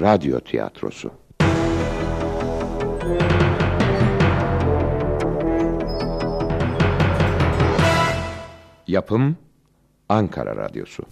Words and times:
radyo 0.00 0.40
tiyatrosu. 0.40 1.10
Yapım 8.86 9.36
Ankara 10.08 10.56
Radyosu. 10.56 11.02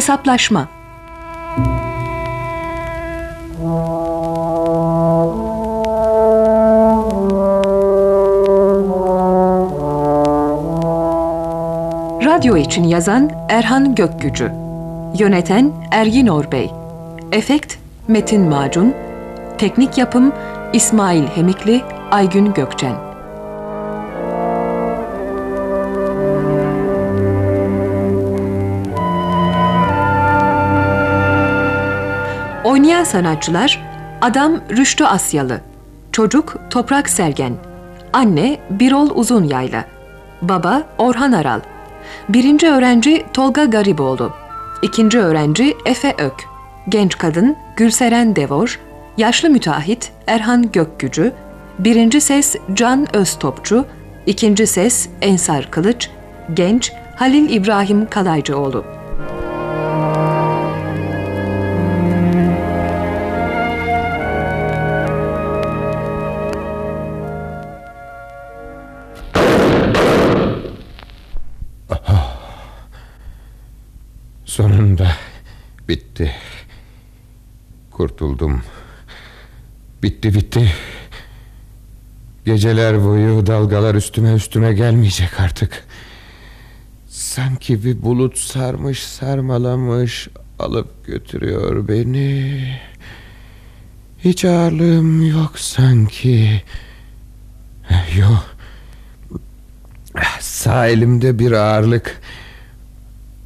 Hesaplaşma. 0.00 0.68
Radyo 12.24 12.56
için 12.56 12.84
yazan 12.84 13.30
Erhan 13.48 13.94
Gökgücü. 13.94 14.52
Yöneten 15.18 15.72
Ergin 15.90 16.26
Orbey. 16.26 16.70
Efekt 17.32 17.74
Metin 18.08 18.48
Macun. 18.48 18.94
Teknik 19.58 19.98
yapım 19.98 20.32
İsmail 20.72 21.26
Hemikli 21.26 21.82
Aygün 22.10 22.54
Gökçen 22.54 23.09
Oynayan 32.70 33.04
sanatçılar 33.04 33.82
Adam 34.20 34.60
Rüştü 34.70 35.04
Asyalı 35.04 35.60
Çocuk 36.12 36.56
Toprak 36.70 37.08
Sergen 37.08 37.52
Anne 38.12 38.58
Birol 38.70 39.10
Uzunyayla 39.14 39.84
Baba 40.42 40.82
Orhan 40.98 41.32
Aral 41.32 41.60
Birinci 42.28 42.68
öğrenci 42.68 43.26
Tolga 43.34 43.64
Gariboğlu 43.64 44.32
İkinci 44.82 45.18
öğrenci 45.18 45.76
Efe 45.86 46.14
Ök 46.18 46.48
Genç 46.88 47.18
kadın 47.18 47.56
Gülseren 47.76 48.36
Devor 48.36 48.80
Yaşlı 49.16 49.50
müteahhit 49.50 50.12
Erhan 50.26 50.72
Gökgücü 50.72 51.32
Birinci 51.78 52.20
ses 52.20 52.56
Can 52.74 53.16
Öztopçu 53.16 53.84
İkinci 54.26 54.66
ses 54.66 55.08
Ensar 55.22 55.70
Kılıç 55.70 56.10
Genç 56.54 56.92
Halil 57.16 57.50
İbrahim 57.50 58.10
Kalaycıoğlu 58.10 58.99
Kurtuldum. 78.00 78.62
Bitti 80.02 80.34
bitti. 80.34 80.72
Geceler 82.44 83.04
boyu 83.04 83.46
dalgalar 83.46 83.94
üstüme 83.94 84.32
üstüme 84.32 84.72
gelmeyecek 84.72 85.40
artık. 85.40 85.84
Sanki 87.08 87.84
bir 87.84 88.02
bulut 88.02 88.38
sarmış 88.38 89.02
sarmalamış 89.02 90.28
alıp 90.58 91.06
götürüyor 91.06 91.88
beni. 91.88 92.80
Hiç 94.18 94.44
ağırlığım 94.44 95.30
yok 95.30 95.58
sanki. 95.58 96.62
Yok. 98.18 98.56
Sağ 100.40 100.86
elimde 100.86 101.38
bir 101.38 101.52
ağırlık. 101.52 102.20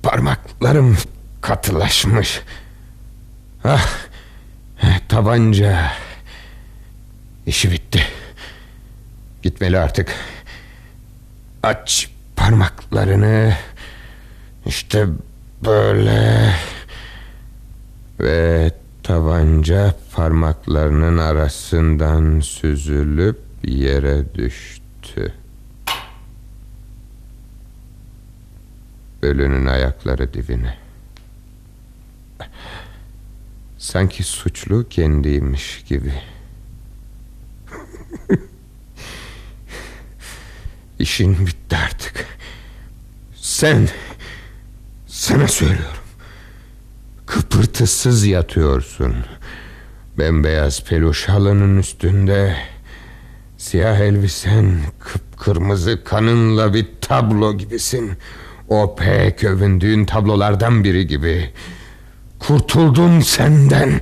Parmaklarım 0.02 0.96
katılaşmış. 1.40 2.40
Ah, 3.64 3.88
tabanca. 5.08 5.92
İşi 7.46 7.70
bitti. 7.70 8.02
Gitmeli 9.42 9.78
artık. 9.78 10.14
Aç 11.62 12.10
parmaklarını. 12.36 13.54
İşte 14.66 15.06
böyle. 15.64 16.50
Ve 18.20 18.72
tabanca 19.02 19.94
parmaklarının 20.14 21.18
arasından 21.18 22.40
süzülüp 22.40 23.40
yere 23.64 24.34
düştü. 24.34 25.34
Ölünün 29.22 29.66
ayakları 29.66 30.34
dibine. 30.34 30.76
Sanki 33.84 34.22
suçlu 34.22 34.88
kendiymiş 34.88 35.84
gibi. 35.88 36.12
İşin 40.98 41.46
bitti 41.46 41.76
artık. 41.76 42.26
Sen, 43.36 43.88
sana 45.06 45.48
söylüyorum. 45.48 46.04
Kıpırtısız 47.26 48.26
yatıyorsun. 48.26 49.14
Bembeyaz 50.18 50.84
peluş 50.84 51.28
halının 51.28 51.78
üstünde... 51.78 52.56
Siyah 53.58 53.98
elbisen 53.98 54.80
kıpkırmızı 55.00 56.04
kanınla 56.04 56.74
bir 56.74 56.86
tablo 57.00 57.58
gibisin. 57.58 58.12
O 58.68 58.96
pek 58.96 59.44
övündüğün 59.44 60.04
tablolardan 60.04 60.84
biri 60.84 61.06
gibi. 61.06 61.50
Kurtuldum 62.46 63.22
senden. 63.22 64.00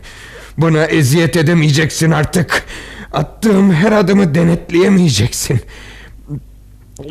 Buna 0.59 0.85
eziyet 0.85 1.37
edemeyeceksin 1.37 2.11
artık. 2.11 2.65
Attığım 3.13 3.73
her 3.73 3.93
adımı 3.93 4.35
denetleyemeyeceksin. 4.35 5.61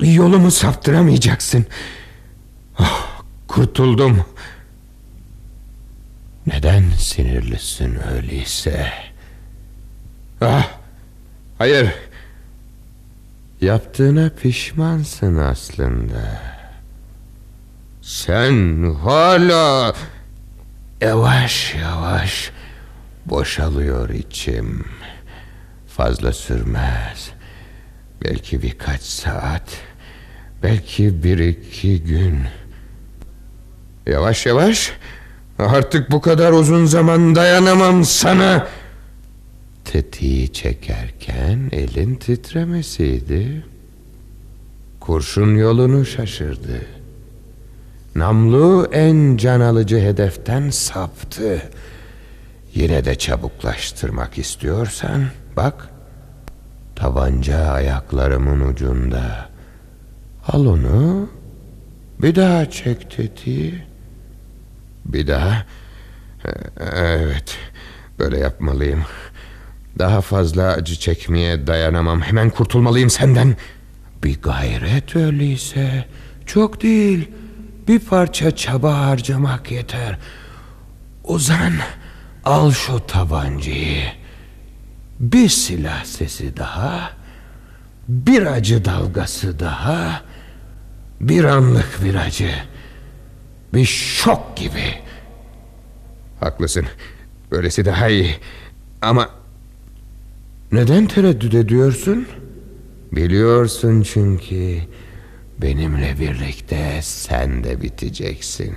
Yolumu 0.02 0.52
saptıramayacaksın. 0.52 1.66
Oh, 2.80 3.24
kurtuldum. 3.48 4.26
Neden 6.48 6.84
sinirlisin 7.00 7.98
öyleyse? 8.14 8.88
Ah, 10.42 10.68
hayır. 11.58 11.88
Yaptığına 13.62 14.30
pişmansın 14.30 15.38
aslında. 15.38 16.42
Sen 18.02 18.84
hala 18.94 19.94
yavaş 21.02 21.76
yavaş 21.76 22.52
boşalıyor 23.26 24.10
içim. 24.10 24.86
Fazla 25.88 26.34
sürmez. 26.34 27.32
Belki 28.24 28.62
birkaç 28.62 29.02
saat, 29.02 29.70
belki 30.64 31.24
bir 31.24 31.40
iki 31.40 32.04
gün. 32.04 32.40
Yavaş 34.08 34.46
yavaş. 34.46 34.92
Artık 35.60 36.12
bu 36.12 36.22
kadar 36.22 36.52
uzun 36.52 36.86
zaman 36.86 37.36
dayanamam 37.36 38.06
sana. 38.06 38.68
Tetiği 39.86 40.54
çekerken 40.54 41.70
elin 41.72 42.16
titremesiydi. 42.16 43.66
Kurşun 45.00 45.56
yolunu 45.56 46.06
şaşırdı. 46.06 47.01
Namlu 48.16 48.88
en 48.92 49.38
can 49.38 49.60
alıcı 49.62 50.00
hedeften 50.00 50.70
saptı. 50.70 51.62
Yine 52.74 53.06
de 53.06 53.16
çabuklaştırmak 53.16 54.38
istiyorsan 54.38 55.26
bak. 55.58 55.90
Tabanca 56.96 57.58
ayaklarımın 57.58 58.70
ucunda. 58.74 59.50
Al 60.48 60.66
onu. 60.66 61.30
Bir 62.22 62.36
daha 62.36 62.70
çek 62.70 63.12
tetiği. 63.12 63.84
Bir 65.06 65.28
daha. 65.28 65.66
Evet. 66.96 67.58
Böyle 68.20 68.38
yapmalıyım. 68.38 69.04
Daha 70.00 70.22
fazla 70.22 70.64
acı 70.64 70.96
çekmeye 70.96 71.68
dayanamam. 71.68 72.22
Hemen 72.22 72.50
kurtulmalıyım 72.50 73.10
senden. 73.10 73.56
Bir 74.24 74.42
gayret 74.42 75.16
öyleyse. 75.16 76.06
Çok 76.46 76.84
değil. 76.84 77.30
Bir 77.88 78.00
parça 78.00 78.56
çaba 78.56 78.98
harcamak 79.00 79.72
yeter. 79.72 80.18
Uzan, 81.24 81.74
al 82.46 82.72
şu 82.72 83.00
tabancayı. 83.08 84.04
Bir 85.20 85.50
silah 85.50 86.06
sesi 86.06 86.58
daha. 86.58 87.12
Bir 88.08 88.46
acı 88.46 88.86
dalgası 88.86 89.60
daha. 89.60 90.22
Bir 91.22 91.44
anlık 91.44 92.00
bir 92.04 92.16
acı. 92.16 92.52
Bir 93.74 93.86
şok 93.86 94.58
gibi. 94.58 94.96
Haklısın. 96.40 96.86
Böylesi 97.52 97.86
daha 97.86 98.08
iyi. 98.10 98.36
Ama 99.02 99.30
neden 100.72 101.08
tereddüt 101.08 101.54
ediyorsun? 101.54 102.28
Biliyorsun 103.12 104.02
çünkü 104.02 104.78
benimle 105.62 106.20
birlikte 106.20 107.00
sen 107.02 107.64
de 107.64 107.82
biteceksin. 107.82 108.76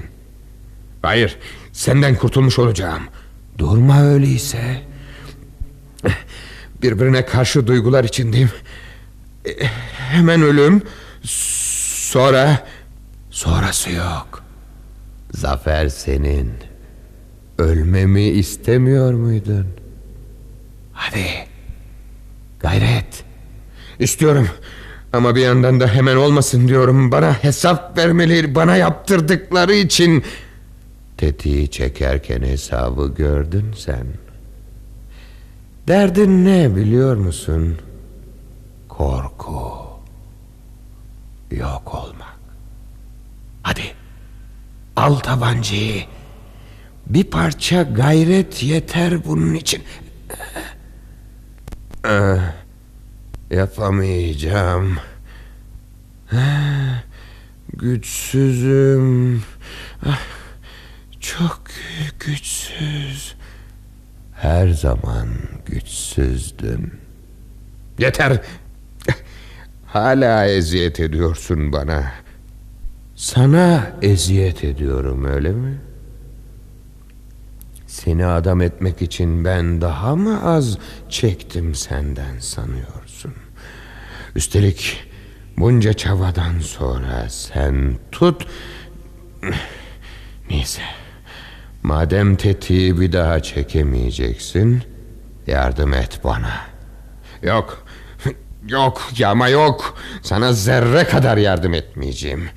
Hayır, 1.03 1.39
senden 1.73 2.17
kurtulmuş 2.17 2.59
olacağım. 2.59 3.03
Durma 3.59 4.03
öyleyse. 4.03 4.83
Birbirine 6.83 7.27
karşı 7.27 7.67
duygular 7.67 8.05
içindeyim. 8.05 8.51
Hemen 9.97 10.43
ölüm. 10.43 10.83
Sonra... 11.23 12.67
Sonrası 13.31 13.91
yok. 13.91 14.45
Zafer 15.31 15.89
senin. 15.89 16.53
Ölmemi 17.59 18.23
istemiyor 18.23 19.13
muydun? 19.13 19.67
Hadi. 20.93 21.27
Gayret. 22.61 23.25
İstiyorum. 23.99 24.49
Ama 25.15 25.35
bir 25.35 25.41
yandan 25.41 25.81
da 25.81 25.89
hemen 25.89 26.17
olmasın 26.17 26.69
diyorum. 26.69 27.13
Bana 27.13 27.33
hesap 27.33 27.99
vermeleri, 27.99 28.55
bana 28.55 28.77
yaptırdıkları 28.77 29.75
için... 29.75 30.25
Tetiği 31.17 31.71
çekerken 31.71 32.43
hesabı 32.43 33.15
gördün 33.15 33.73
sen. 33.79 34.07
Derdin 35.89 36.45
ne 36.45 36.77
biliyor 36.77 37.17
musun? 37.17 37.79
Korku. 38.89 39.73
Yok 41.51 41.95
olmak. 41.95 42.39
Hadi. 43.63 43.83
Al 44.97 45.15
tabancayı. 45.15 46.03
Bir 47.07 47.25
parça 47.25 47.83
gayret 47.83 48.63
yeter 48.63 49.25
bunun 49.25 49.55
için. 49.55 49.83
Ah, 52.05 52.64
yapamayacağım. 53.55 54.97
Güçsüzüm. 57.73 59.43
Ah, 60.07 60.21
çok 61.21 61.63
güçsüz. 62.21 63.35
Her 64.33 64.69
zaman 64.69 65.29
güçsüzdün. 65.67 66.93
Yeter. 67.99 68.41
Hala 69.87 70.47
eziyet 70.47 71.01
ediyorsun 71.01 71.73
bana. 71.73 72.13
Sana 73.17 73.93
eziyet 74.03 74.65
ediyorum 74.65 75.25
öyle 75.25 75.51
mi? 75.53 75.79
Seni 77.87 78.27
adam 78.27 78.61
etmek 78.61 79.03
için 79.03 79.45
ben 79.45 79.81
daha 79.81 80.17
mı 80.17 80.45
az 80.45 80.79
çektim 81.09 81.75
senden 81.75 82.39
sanıyorsun? 82.39 83.04
Üstelik 84.35 85.05
bunca 85.57 85.93
çabadan 85.93 86.59
sonra 86.61 87.29
sen 87.29 87.99
tut... 88.13 88.47
Neyse. 90.51 90.83
Madem 91.83 92.37
tetiği 92.37 93.01
bir 93.01 93.13
daha 93.13 93.43
çekemeyeceksin... 93.43 94.83
Yardım 95.47 95.95
et 95.95 96.21
bana. 96.25 96.61
Yok. 97.43 97.87
Yok 98.69 99.03
ama 99.27 99.49
yok. 99.49 99.99
Sana 100.23 100.53
zerre 100.53 101.05
kadar 101.05 101.37
yardım 101.37 101.75
etmeyeceğim. 101.75 102.49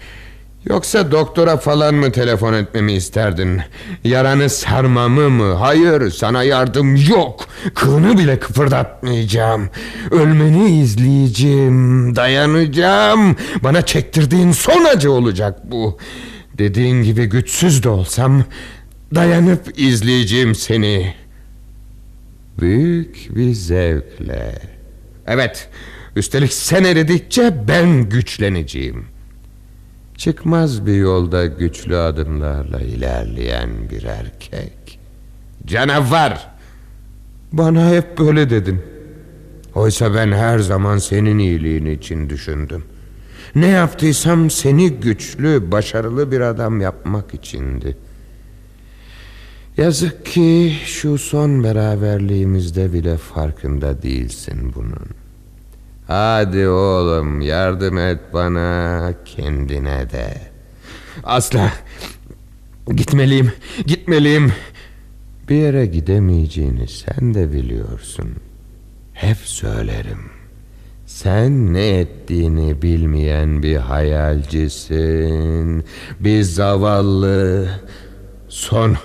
Yoksa 0.69 1.11
doktora 1.11 1.57
falan 1.57 1.95
mı 1.95 2.11
telefon 2.11 2.53
etmemi 2.53 2.93
isterdin? 2.93 3.61
Yaranı 4.03 4.49
sarmamı 4.49 5.29
mı? 5.29 5.53
Hayır 5.53 6.11
sana 6.11 6.43
yardım 6.43 6.95
yok. 6.95 7.47
Kılını 7.75 8.17
bile 8.17 8.39
kıpırdatmayacağım. 8.39 9.69
Ölmeni 10.11 10.79
izleyeceğim. 10.81 12.15
Dayanacağım. 12.15 13.35
Bana 13.63 13.81
çektirdiğin 13.81 14.51
son 14.51 14.85
acı 14.85 15.11
olacak 15.11 15.71
bu. 15.71 15.97
Dediğin 16.57 17.03
gibi 17.03 17.25
güçsüz 17.25 17.83
de 17.83 17.89
olsam 17.89 18.43
dayanıp 19.15 19.79
izleyeceğim 19.79 20.55
seni. 20.55 21.13
Büyük 22.59 23.35
bir 23.35 23.53
zevkle. 23.53 24.61
Evet, 25.27 25.69
üstelik 26.15 26.53
sen 26.53 26.83
eridikçe 26.83 27.67
ben 27.67 28.09
güçleneceğim. 28.09 29.16
Çıkmaz 30.17 30.85
bir 30.85 30.95
yolda 30.95 31.45
güçlü 31.45 31.97
adımlarla 31.97 32.81
ilerleyen 32.81 33.69
bir 33.89 34.03
erkek. 34.03 34.99
Canavar! 35.65 36.49
Bana 37.51 37.89
hep 37.89 38.17
böyle 38.17 38.49
dedin. 38.49 38.81
Oysa 39.75 40.13
ben 40.13 40.31
her 40.31 40.59
zaman 40.59 40.97
senin 40.97 41.39
iyiliğin 41.39 41.85
için 41.85 42.29
düşündüm. 42.29 42.83
Ne 43.55 43.67
yaptıysam 43.67 44.49
seni 44.49 44.89
güçlü, 44.89 45.71
başarılı 45.71 46.31
bir 46.31 46.41
adam 46.41 46.81
yapmak 46.81 47.33
içindi. 47.33 47.97
Yazık 49.77 50.25
ki 50.25 50.73
şu 50.85 51.17
son 51.17 51.63
beraberliğimizde 51.63 52.93
bile 52.93 53.17
farkında 53.17 54.01
değilsin 54.01 54.73
bunun. 54.75 55.26
Hadi 56.07 56.67
oğlum 56.67 57.41
yardım 57.41 57.97
et 57.97 58.19
bana 58.33 59.13
kendine 59.25 60.09
de. 60.09 60.41
Asla. 61.23 61.73
Gitmeliyim, 62.95 63.51
gitmeliyim. 63.87 64.53
Bir 65.49 65.55
yere 65.55 65.85
gidemeyeceğini 65.85 66.87
sen 66.87 67.33
de 67.33 67.53
biliyorsun. 67.53 68.35
Hep 69.13 69.37
söylerim. 69.37 70.19
Sen 71.05 71.73
ne 71.73 71.87
ettiğini 71.87 72.81
bilmeyen 72.81 73.63
bir 73.63 73.77
hayalcisin. 73.77 74.93
Bir 76.19 76.41
zavallı. 76.41 77.67
Son 78.49 78.97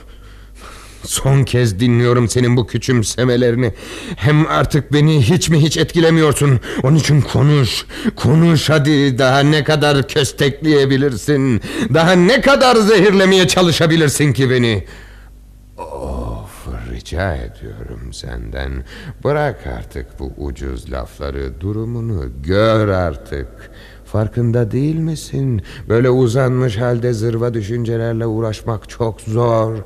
Son 1.06 1.44
kez 1.44 1.81
dinliyorum 1.81 2.28
senin 2.28 2.56
bu 2.56 2.66
küçümsemelerini. 2.66 3.72
Hem 4.16 4.46
artık 4.46 4.92
beni 4.92 5.23
hiç 5.23 5.49
mi 5.49 5.62
hiç 5.62 5.76
etkilemiyorsun. 5.76 6.61
Onun 6.82 6.97
için 6.97 7.21
konuş. 7.21 7.87
Konuş 8.16 8.71
hadi. 8.71 9.18
Daha 9.18 9.40
ne 9.40 9.64
kadar 9.64 10.09
köstekleyebilirsin? 10.09 11.61
Daha 11.94 12.12
ne 12.12 12.40
kadar 12.40 12.76
zehirlemeye 12.76 13.49
çalışabilirsin 13.49 14.32
ki 14.32 14.50
beni? 14.50 14.85
Of 15.78 16.66
rica 16.92 17.35
ediyorum 17.37 18.12
senden. 18.12 18.85
Bırak 19.25 19.66
artık 19.78 20.06
bu 20.18 20.32
ucuz 20.37 20.92
lafları. 20.92 21.61
Durumunu 21.61 22.25
gör 22.42 22.88
artık. 22.88 23.49
Farkında 24.04 24.71
değil 24.71 24.97
misin? 24.97 25.62
Böyle 25.88 26.11
uzanmış 26.11 26.76
halde 26.76 27.12
zırva 27.12 27.54
düşüncelerle 27.54 28.26
uğraşmak 28.26 28.88
çok 28.88 29.21
zor. 29.21 29.76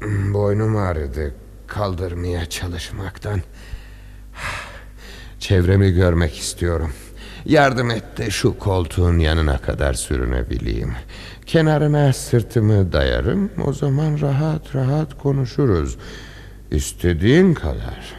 Boynum 0.34 0.76
ağrıdı 0.76 1.34
kaldırmaya 1.66 2.46
çalışmaktan. 2.46 3.40
Çevremi 5.38 5.92
görmek 5.92 6.38
istiyorum. 6.38 6.92
Yardım 7.44 7.90
et 7.90 8.04
de 8.18 8.30
şu 8.30 8.58
koltuğun 8.58 9.18
yanına 9.18 9.58
kadar 9.58 9.94
sürünebileyim. 9.94 10.92
Kenarına 11.46 12.12
sırtımı 12.12 12.92
dayarım. 12.92 13.50
O 13.66 13.72
zaman 13.72 14.20
rahat 14.20 14.74
rahat 14.74 15.18
konuşuruz. 15.18 15.96
İstediğin 16.70 17.54
kadar. 17.54 18.14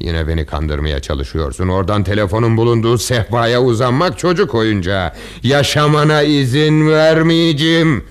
Yine 0.00 0.28
beni 0.28 0.46
kandırmaya 0.46 1.00
çalışıyorsun. 1.00 1.68
Oradan 1.68 2.04
telefonun 2.04 2.56
bulunduğu 2.56 2.98
sehpaya 2.98 3.62
uzanmak 3.62 4.18
çocuk 4.18 4.54
oyuncağı. 4.54 5.12
Yaşamana 5.42 6.22
izin 6.22 6.88
vermeyeceğim. 6.88 8.04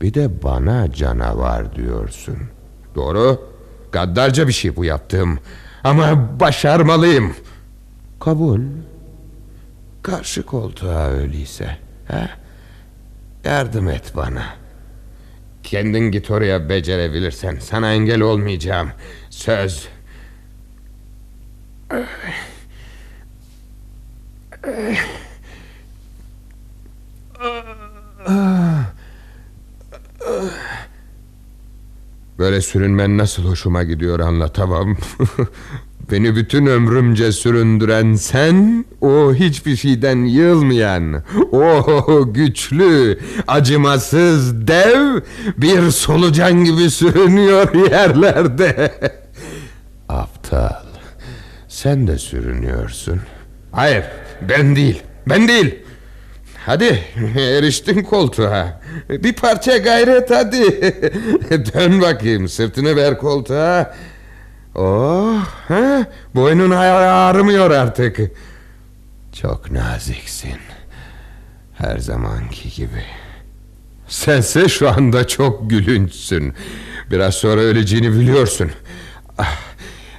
Bir 0.00 0.14
de 0.14 0.42
bana 0.42 0.92
canavar 0.92 1.76
diyorsun. 1.76 2.38
Doğru. 2.94 3.40
Gaddarca 3.92 4.48
bir 4.48 4.52
şey 4.52 4.76
bu 4.76 4.84
yaptığım. 4.84 5.38
Ama 5.84 6.40
başarmalıyım. 6.40 7.34
Kabul. 8.20 8.60
Karşı 10.02 10.42
koltuğa 10.42 11.06
öyleyse. 11.06 11.78
He? 12.08 12.28
Yardım 13.44 13.88
et 13.88 14.12
bana. 14.16 14.44
Kendin 15.62 16.10
git 16.10 16.30
oraya 16.30 16.68
becerebilirsen. 16.68 17.58
Sana 17.60 17.92
engel 17.92 18.20
olmayacağım. 18.20 18.90
Söz. 19.30 19.88
Böyle 32.38 32.60
sürünmen 32.60 33.18
nasıl 33.18 33.44
hoşuma 33.44 33.82
gidiyor 33.82 34.20
anlatamam. 34.20 34.96
Beni 36.10 36.36
bütün 36.36 36.66
ömrümce 36.66 37.32
süründüren 37.32 38.14
sen, 38.14 38.84
o 39.00 39.34
hiçbir 39.34 39.76
şeyden 39.76 40.16
yılmayan, 40.16 41.22
o 41.52 42.32
güçlü, 42.32 43.18
acımasız 43.46 44.66
dev 44.68 45.20
bir 45.58 45.90
solucan 45.90 46.64
gibi 46.64 46.90
sürünüyor 46.90 47.90
yerlerde. 47.90 48.94
Aptal, 50.08 50.86
sen 51.68 52.06
de 52.06 52.18
sürünüyorsun. 52.18 53.20
Hayır, 53.72 54.04
ben 54.48 54.76
değil, 54.76 55.02
ben 55.28 55.48
değil. 55.48 55.74
Hadi 56.66 57.04
eriştin 57.36 58.02
koltuğa. 58.02 58.80
Bir 59.08 59.32
parça 59.32 59.76
gayret 59.76 60.30
hadi. 60.30 60.62
Dön 61.74 62.00
bakayım 62.00 62.48
sırtını 62.48 62.96
ver 62.96 63.18
koltuğa. 63.18 63.94
Oh, 64.74 65.44
ha? 65.68 66.06
boynun 66.34 66.70
ağrımıyor 66.70 67.70
artık. 67.70 68.20
Çok 69.40 69.70
naziksin. 69.70 70.58
Her 71.74 71.98
zamanki 71.98 72.70
gibi. 72.70 73.02
Sense 74.08 74.68
şu 74.68 74.88
anda 74.90 75.26
çok 75.26 75.70
gülünçsün. 75.70 76.54
Biraz 77.10 77.34
sonra 77.34 77.60
öleceğini 77.60 78.12
biliyorsun. 78.12 78.70
Ah, 79.38 79.56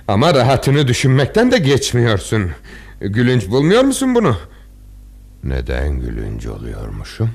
Ama 0.08 0.34
rahatını 0.34 0.88
düşünmekten 0.88 1.52
de 1.52 1.58
geçmiyorsun. 1.58 2.52
Gülünç 3.00 3.48
bulmuyor 3.50 3.84
musun 3.84 4.16
bunu? 4.16 4.38
Neden 5.44 6.00
gülünç 6.00 6.46
oluyormuşum? 6.48 7.30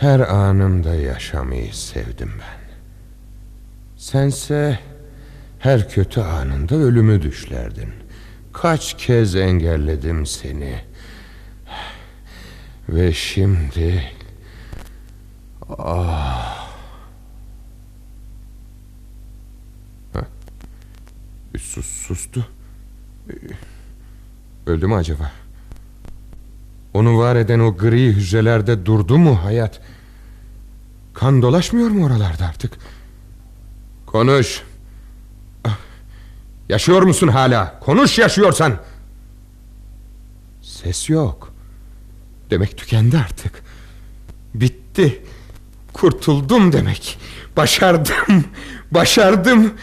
Her 0.00 0.20
anımda 0.20 0.94
yaşamayı 0.94 1.74
sevdim 1.74 2.32
ben. 2.38 2.70
Sense 3.96 4.78
her 5.58 5.88
kötü 5.88 6.20
anında 6.20 6.74
ölümü 6.74 7.22
düşlerdin. 7.22 7.92
Kaç 8.52 8.96
kez 8.96 9.36
engelledim 9.36 10.26
seni. 10.26 10.84
Ve 12.88 13.12
şimdi... 13.12 14.12
Ah... 15.78 16.70
Sus, 21.58 21.86
sustu. 21.86 22.46
Öldü 24.66 24.86
mü 24.86 24.94
acaba? 24.94 25.32
Onu 26.94 27.18
var 27.18 27.36
eden 27.36 27.60
o 27.60 27.76
gri 27.76 28.06
hücrelerde 28.06 28.86
durdu 28.86 29.18
mu 29.18 29.44
hayat? 29.44 29.80
Kan 31.14 31.42
dolaşmıyor 31.42 31.90
mu 31.90 32.04
oralarda 32.06 32.46
artık? 32.46 32.72
Konuş. 34.06 34.62
Ah, 35.64 35.78
Yaşıyor 36.68 37.02
musun 37.02 37.28
hala? 37.28 37.80
Konuş 37.80 38.18
yaşıyorsan. 38.18 38.76
Ses 40.62 41.10
yok. 41.10 41.52
Demek 42.50 42.78
tükendi 42.78 43.18
artık. 43.18 43.62
Bitti. 44.54 45.22
Kurtuldum 45.92 46.72
demek. 46.72 47.18
Başardım. 47.56 48.44
Başardım. 48.90 49.74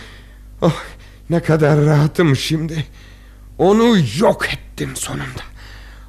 Oh, 0.62 0.84
ne 1.30 1.40
kadar 1.40 1.86
rahatım 1.86 2.36
şimdi. 2.36 2.86
Onu 3.58 3.98
yok 4.20 4.48
ettim 4.54 4.96
sonunda. 4.96 5.42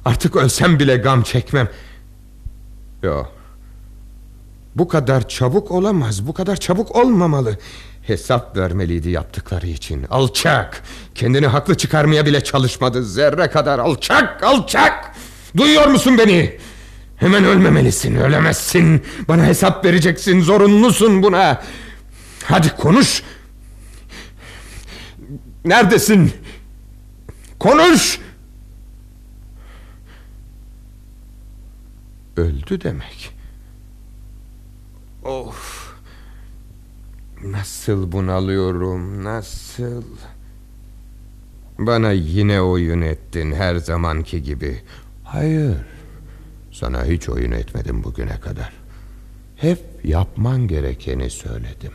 Artık 0.09 0.35
ölsem 0.35 0.79
bile 0.79 0.97
gam 0.97 1.23
çekmem. 1.23 1.67
Yok. 3.03 3.31
Bu 4.75 4.87
kadar 4.87 5.27
çabuk 5.27 5.71
olamaz. 5.71 6.27
Bu 6.27 6.33
kadar 6.33 6.55
çabuk 6.55 6.95
olmamalı. 6.95 7.57
Hesap 8.01 8.57
vermeliydi 8.57 9.09
yaptıkları 9.09 9.67
için. 9.67 10.05
Alçak. 10.09 10.83
Kendini 11.15 11.47
haklı 11.47 11.77
çıkarmaya 11.77 12.25
bile 12.25 12.43
çalışmadı. 12.43 13.03
Zerre 13.03 13.49
kadar 13.49 13.79
alçak, 13.79 14.43
alçak. 14.43 15.15
Duyuyor 15.57 15.87
musun 15.87 16.17
beni? 16.17 16.57
Hemen 17.15 17.45
ölmemelisin, 17.45 18.15
ölemezsin. 18.15 19.03
Bana 19.27 19.45
hesap 19.45 19.85
vereceksin, 19.85 20.41
zorunlusun 20.41 21.23
buna. 21.23 21.61
Hadi 22.43 22.75
konuş. 22.75 23.23
Neredesin? 25.65 26.33
Konuş. 27.59 28.19
Öldü 32.39 32.81
demek. 32.81 33.35
Of. 35.23 35.93
Nasıl 37.43 38.11
bunalıyorum, 38.11 39.23
nasıl? 39.23 40.03
Bana 41.79 42.11
yine 42.11 42.61
oyun 42.61 43.01
ettin 43.01 43.51
her 43.51 43.75
zamanki 43.75 44.43
gibi. 44.43 44.81
Hayır. 45.23 45.77
Sana 46.71 47.05
hiç 47.05 47.29
oyun 47.29 47.51
etmedim 47.51 48.03
bugüne 48.03 48.39
kadar. 48.39 48.73
Hep 49.55 49.79
yapman 50.03 50.67
gerekeni 50.67 51.29
söyledim. 51.29 51.93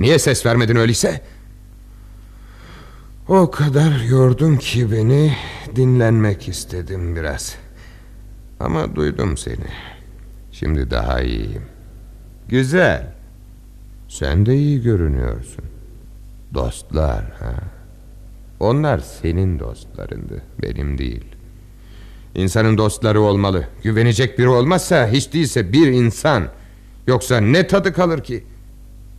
Niye 0.00 0.18
ses 0.18 0.46
vermedin 0.46 0.76
öyleyse? 0.76 1.20
O 3.28 3.50
kadar 3.50 4.00
yordun 4.00 4.56
ki 4.56 4.92
beni 4.92 5.36
dinlenmek 5.76 6.48
istedim 6.48 7.16
biraz. 7.16 7.56
Ama 8.60 8.96
duydum 8.96 9.36
seni. 9.36 9.68
Şimdi 10.52 10.90
daha 10.90 11.20
iyiyim. 11.20 11.62
Güzel. 12.48 13.12
Sen 14.08 14.46
de 14.46 14.56
iyi 14.56 14.82
görünüyorsun. 14.82 15.64
Dostlar 16.54 17.24
ha. 17.40 17.54
Onlar 18.60 18.98
senin 18.98 19.58
dostlarındı, 19.58 20.42
benim 20.62 20.98
değil. 20.98 21.24
İnsanın 22.34 22.78
dostları 22.78 23.20
olmalı. 23.20 23.64
Güvenecek 23.82 24.38
biri 24.38 24.48
olmazsa 24.48 25.08
hiç 25.08 25.32
değilse 25.32 25.72
bir 25.72 25.86
insan. 25.86 26.48
Yoksa 27.06 27.40
ne 27.40 27.66
tadı 27.66 27.92
kalır 27.92 28.24
ki? 28.24 28.44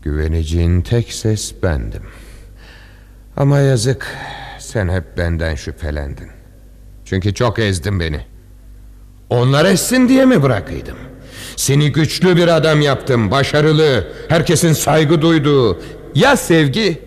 Güveneceğin 0.01 0.81
tek 0.81 1.13
ses 1.13 1.55
bendim. 1.63 2.03
Ama 3.37 3.59
yazık 3.59 4.17
sen 4.59 4.89
hep 4.89 5.17
benden 5.17 5.55
şüphelendin. 5.55 6.27
Çünkü 7.05 7.33
çok 7.33 7.59
ezdin 7.59 7.99
beni. 7.99 8.25
Onlar 9.29 9.65
essin 9.65 10.09
diye 10.09 10.25
mi 10.25 10.43
bırakıydım? 10.43 10.97
Seni 11.55 11.91
güçlü 11.91 12.35
bir 12.35 12.47
adam 12.47 12.81
yaptım, 12.81 13.31
başarılı, 13.31 14.07
herkesin 14.29 14.73
saygı 14.73 15.21
duyduğu. 15.21 15.81
Ya 16.15 16.37
sevgi? 16.37 17.01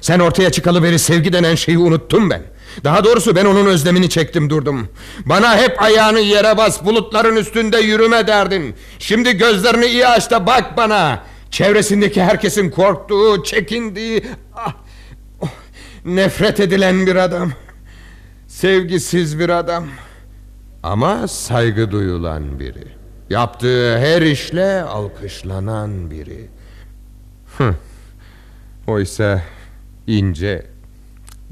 Sen 0.00 0.18
ortaya 0.18 0.52
çıkalı 0.52 0.82
beri 0.82 0.98
sevgi 0.98 1.32
denen 1.32 1.54
şeyi 1.54 1.78
unuttum 1.78 2.30
ben. 2.30 2.42
Daha 2.84 3.04
doğrusu 3.04 3.36
ben 3.36 3.44
onun 3.44 3.66
özlemini 3.66 4.08
çektim 4.08 4.50
durdum. 4.50 4.88
Bana 5.26 5.56
hep 5.56 5.82
ayağını 5.82 6.20
yere 6.20 6.56
bas, 6.56 6.84
bulutların 6.84 7.36
üstünde 7.36 7.78
yürüme 7.78 8.26
derdin. 8.26 8.74
Şimdi 8.98 9.36
gözlerini 9.36 9.86
iyi 9.86 10.06
aç 10.06 10.30
da 10.30 10.46
bak 10.46 10.76
bana. 10.76 11.22
Çevresindeki 11.50 12.22
herkesin 12.22 12.70
korktuğu, 12.70 13.42
çekindiği... 13.44 14.24
Ah, 14.56 14.74
oh, 15.40 15.48
nefret 16.04 16.60
edilen 16.60 17.06
bir 17.06 17.16
adam. 17.16 17.52
Sevgisiz 18.48 19.38
bir 19.38 19.48
adam. 19.48 19.86
Ama 20.84 21.28
saygı 21.28 21.90
duyulan 21.90 22.60
biri. 22.60 22.84
Yaptığı 23.30 23.98
her 23.98 24.22
işle 24.22 24.82
alkışlanan 24.82 26.10
biri. 26.10 26.48
Oysa 28.86 29.42
ince, 30.06 30.66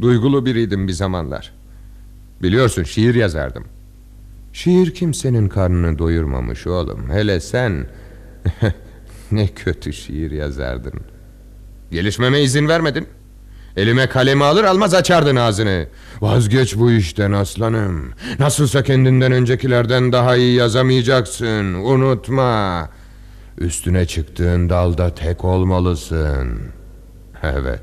duygulu 0.00 0.46
biriydim 0.46 0.88
bir 0.88 0.92
zamanlar. 0.92 1.52
Biliyorsun 2.42 2.82
şiir 2.82 3.14
yazardım. 3.14 3.64
Şiir 4.52 4.94
kimsenin 4.94 5.48
karnını 5.48 5.98
doyurmamış 5.98 6.66
oğlum. 6.66 7.10
Hele 7.10 7.40
sen 7.40 7.86
ne 9.32 9.48
kötü 9.48 9.92
şiir 9.92 10.30
yazardın. 10.30 11.00
Gelişmeme 11.90 12.40
izin 12.40 12.68
vermedin. 12.68 13.06
Elime 13.76 14.08
kalemi 14.08 14.44
alır 14.44 14.64
almaz 14.64 14.94
açardın 14.94 15.36
ağzını. 15.36 15.86
Vazgeç 16.20 16.76
bu 16.76 16.90
işten 16.90 17.32
aslanım. 17.32 18.12
Nasılsa 18.38 18.82
kendinden 18.82 19.32
öncekilerden 19.32 20.12
daha 20.12 20.36
iyi 20.36 20.54
yazamayacaksın. 20.54 21.74
Unutma. 21.74 22.88
Üstüne 23.58 24.06
çıktığın 24.06 24.70
dalda 24.70 25.14
tek 25.14 25.44
olmalısın. 25.44 26.58
Evet, 27.42 27.80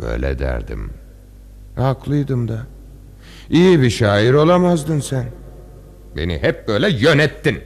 böyle 0.00 0.38
derdim. 0.38 0.90
Haklıydım 1.76 2.48
da. 2.48 2.66
İyi 3.50 3.82
bir 3.82 3.90
şair 3.90 4.32
olamazdın 4.34 5.00
sen. 5.00 5.24
Beni 6.16 6.38
hep 6.42 6.68
böyle 6.68 6.90
yönettin. 6.90 7.60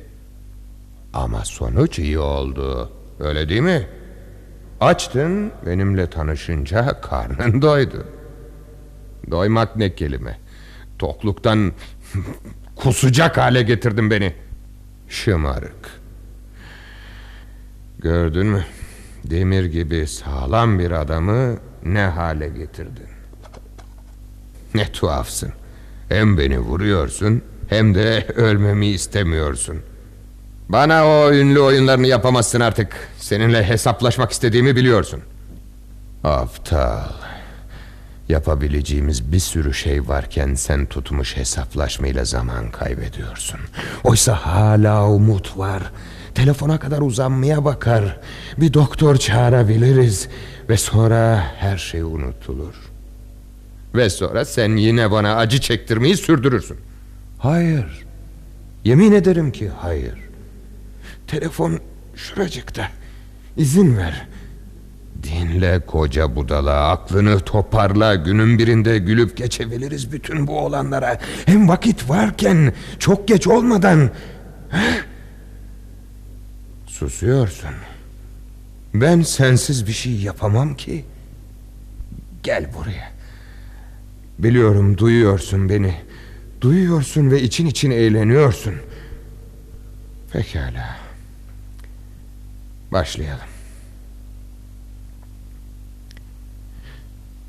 Ama 1.14 1.44
sonuç 1.44 1.99
iyi 1.99 2.18
oldu. 2.18 2.90
Öyle 3.21 3.49
değil 3.49 3.61
mi? 3.61 3.87
Açtın 4.82 5.52
benimle 5.66 6.10
tanışınca 6.10 7.00
karnın 7.00 7.62
doydu. 7.62 8.06
Doymak 9.30 9.76
ne 9.76 9.94
kelime. 9.94 10.38
Tokluktan 10.98 11.72
kusacak 12.76 13.38
hale 13.38 13.62
getirdin 13.62 14.10
beni. 14.10 14.34
Şımarık. 15.08 16.00
Gördün 17.98 18.46
mü? 18.46 18.64
Demir 19.24 19.64
gibi 19.64 20.06
sağlam 20.06 20.78
bir 20.78 20.90
adamı 20.90 21.56
ne 21.84 22.02
hale 22.02 22.48
getirdin. 22.48 23.08
Ne 24.74 24.92
tuhafsın. 24.92 25.52
Hem 26.08 26.38
beni 26.38 26.58
vuruyorsun 26.58 27.42
hem 27.68 27.94
de 27.94 28.26
ölmemi 28.36 28.86
istemiyorsun. 28.86 29.82
Bana 30.69 31.07
o 31.07 31.33
ünlü 31.33 31.61
oyunlarını 31.61 32.07
yapamazsın 32.07 32.61
artık. 32.61 33.09
Seninle 33.19 33.64
hesaplaşmak 33.64 34.31
istediğimi 34.33 34.76
biliyorsun. 34.76 35.21
Aptal. 36.25 37.02
Yapabileceğimiz 38.28 39.33
bir 39.33 39.38
sürü 39.38 39.75
şey 39.75 40.09
varken 40.09 40.54
sen 40.54 40.87
tutmuş 40.87 41.37
hesaplaşmayla 41.37 42.25
zaman 42.25 42.71
kaybediyorsun. 42.71 43.61
Oysa 44.04 44.35
hala 44.35 45.09
umut 45.09 45.59
var. 45.59 45.83
Telefona 46.35 46.78
kadar 46.78 47.00
uzanmaya 47.00 47.64
bakar. 47.64 48.21
Bir 48.59 48.75
doktor 48.75 49.16
çağırabiliriz 49.16 50.28
ve 50.69 50.76
sonra 50.76 51.45
her 51.59 51.78
şey 51.78 52.02
unutulur. 52.02 52.75
Ve 53.95 54.11
sonra 54.11 54.45
sen 54.45 54.76
yine 54.76 55.11
bana 55.11 55.37
acı 55.37 55.61
çektirmeyi 55.61 56.16
sürdürürsün. 56.16 56.76
Hayır. 57.38 58.04
Yemin 58.85 59.12
ederim 59.12 59.52
ki 59.52 59.71
hayır. 59.81 60.19
Telefon 61.32 61.80
şuracıkta. 62.14 62.88
İzin 63.56 63.96
ver. 63.96 64.26
Dinle 65.22 65.80
koca 65.86 66.36
budala. 66.36 66.88
Aklını 66.88 67.40
toparla. 67.40 68.14
Günün 68.14 68.58
birinde 68.58 68.98
gülüp 68.98 69.36
geçebiliriz 69.36 70.12
bütün 70.12 70.46
bu 70.46 70.58
olanlara. 70.58 71.18
Hem 71.46 71.68
vakit 71.68 72.10
varken 72.10 72.72
çok 72.98 73.28
geç 73.28 73.46
olmadan. 73.46 74.10
Susuyorsun. 76.86 77.74
Ben 78.94 79.22
sensiz 79.22 79.86
bir 79.86 79.92
şey 79.92 80.12
yapamam 80.12 80.74
ki. 80.76 81.04
Gel 82.42 82.66
buraya. 82.78 83.12
Biliyorum 84.38 84.98
duyuyorsun 84.98 85.68
beni. 85.68 85.94
Duyuyorsun 86.60 87.30
ve 87.30 87.42
için 87.42 87.66
için 87.66 87.90
eğleniyorsun. 87.90 88.74
Pekala 90.32 91.12
Başlayalım 92.92 93.46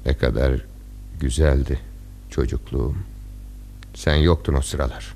Ne 0.06 0.14
kadar 0.14 0.66
güzeldi 1.20 1.80
çocukluğum. 2.30 2.96
Sen 3.94 4.16
yoktun 4.16 4.54
o 4.54 4.62
sıralar. 4.62 5.14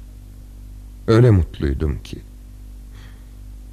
Öyle 1.08 1.32
mutluydum 1.32 2.04
ki. 2.04 2.20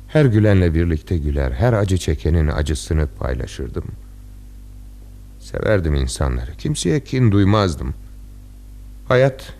Her 0.08 0.24
gülenle 0.24 0.74
birlikte 0.74 1.16
güler, 1.16 1.52
her 1.52 1.72
acı 1.72 1.98
çekenin 1.98 2.48
acısını 2.48 3.06
paylaşırdım. 3.18 3.84
Severdim 5.40 5.94
insanları, 5.94 6.56
kimseye 6.56 7.04
kin 7.04 7.32
duymazdım. 7.32 7.94
Hayat 9.08 9.52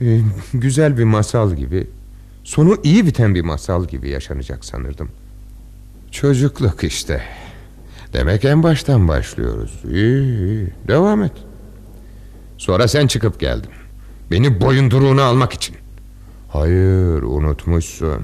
e, 0.00 0.20
güzel 0.54 0.98
bir 0.98 1.04
masal 1.04 1.56
gibi, 1.56 1.86
sonu 2.44 2.76
iyi 2.82 3.06
biten 3.06 3.34
bir 3.34 3.42
masal 3.42 3.88
gibi 3.88 4.08
yaşanacak 4.08 4.64
sanırdım. 4.64 5.10
Çocukluk 6.10 6.84
işte. 6.84 7.22
Demek 8.12 8.44
en 8.44 8.62
baştan 8.62 9.08
başlıyoruz. 9.08 9.72
İyi, 9.92 10.22
iyi. 10.22 10.68
Devam 10.88 11.22
et. 11.22 11.32
Sonra 12.58 12.88
sen 12.88 13.06
çıkıp 13.06 13.40
geldin. 13.40 13.70
Beni 14.30 14.60
boyunduruğuna 14.60 15.22
almak 15.22 15.52
için. 15.52 15.76
Hayır, 16.48 17.22
unutmuşsun. 17.22 18.22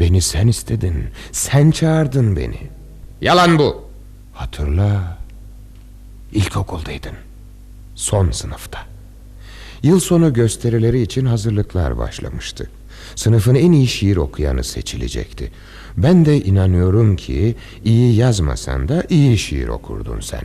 Beni 0.00 0.20
sen 0.20 0.48
istedin. 0.48 1.04
Sen 1.32 1.70
çağırdın 1.70 2.36
beni. 2.36 2.58
Yalan 3.20 3.58
bu. 3.58 3.84
Hatırla. 4.32 5.18
İlkokuldaydın. 6.32 7.14
Son 7.94 8.30
sınıfta. 8.30 8.78
Yıl 9.82 10.00
sonu 10.00 10.32
gösterileri 10.32 11.02
için 11.02 11.26
hazırlıklar 11.26 11.98
başlamıştı. 11.98 12.70
Sınıfın 13.16 13.54
en 13.54 13.72
iyi 13.72 13.86
şiir 13.86 14.16
okuyanı 14.16 14.64
seçilecekti. 14.64 15.52
Ben 15.96 16.24
de 16.24 16.40
inanıyorum 16.40 17.16
ki 17.16 17.54
iyi 17.84 18.16
yazmasan 18.16 18.88
da 18.88 19.04
iyi 19.08 19.38
şiir 19.38 19.68
okurdun 19.68 20.20
sen. 20.20 20.44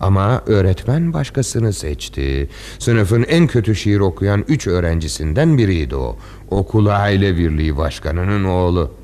Ama 0.00 0.42
öğretmen 0.46 1.12
başkasını 1.12 1.72
seçti. 1.72 2.48
Sınıfın 2.78 3.22
en 3.22 3.46
kötü 3.46 3.74
şiir 3.76 4.00
okuyan 4.00 4.44
üç 4.48 4.66
öğrencisinden 4.66 5.58
biriydi 5.58 5.96
o. 5.96 6.16
Okul 6.50 6.86
aile 6.86 7.36
birliği 7.36 7.76
başkanının 7.76 8.44
oğlu. 8.44 8.94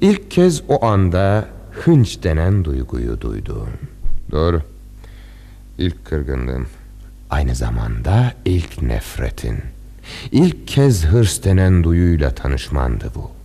İlk 0.00 0.30
kez 0.30 0.62
o 0.68 0.84
anda 0.84 1.48
hınç 1.72 2.22
denen 2.22 2.64
duyguyu 2.64 3.20
duydum. 3.20 3.68
Doğru. 4.30 4.62
İlk 5.78 6.04
kırgınlığım. 6.04 6.66
Aynı 7.30 7.54
zamanda 7.54 8.32
ilk 8.44 8.82
nefretin. 8.82 9.58
İlk 10.32 10.68
kez 10.68 11.06
hırs 11.06 11.44
denen 11.44 11.84
duyuyla 11.84 12.30
tanışmandı 12.30 13.10
bu. 13.14 13.37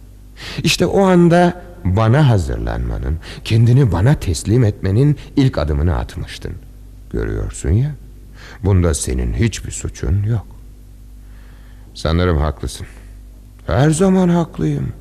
İşte 0.64 0.86
o 0.86 1.04
anda 1.04 1.62
bana 1.84 2.30
hazırlanmanın, 2.30 3.18
kendini 3.44 3.92
bana 3.92 4.16
teslim 4.16 4.64
etmenin 4.64 5.18
ilk 5.36 5.58
adımını 5.58 5.96
atmıştın. 5.98 6.54
Görüyorsun 7.14 7.70
ya, 7.70 7.92
bunda 8.64 8.94
senin 8.94 9.34
hiçbir 9.34 9.72
suçun 9.72 10.24
yok. 10.24 10.46
Sanırım 11.94 12.38
haklısın. 12.38 12.88
Her 13.68 13.90
zaman 13.90 14.30
haklıyım. 14.30 14.94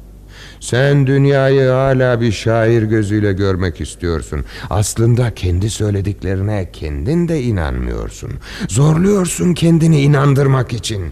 Sen 0.60 1.06
dünyayı 1.06 1.68
hala 1.68 2.20
bir 2.20 2.32
şair 2.32 2.82
gözüyle 2.82 3.32
görmek 3.32 3.80
istiyorsun. 3.80 4.44
Aslında 4.70 5.34
kendi 5.34 5.70
söylediklerine 5.70 6.70
kendin 6.72 7.28
de 7.28 7.42
inanmıyorsun. 7.42 8.32
Zorluyorsun 8.68 9.54
kendini 9.54 10.00
inandırmak 10.00 10.72
için. 10.72 11.02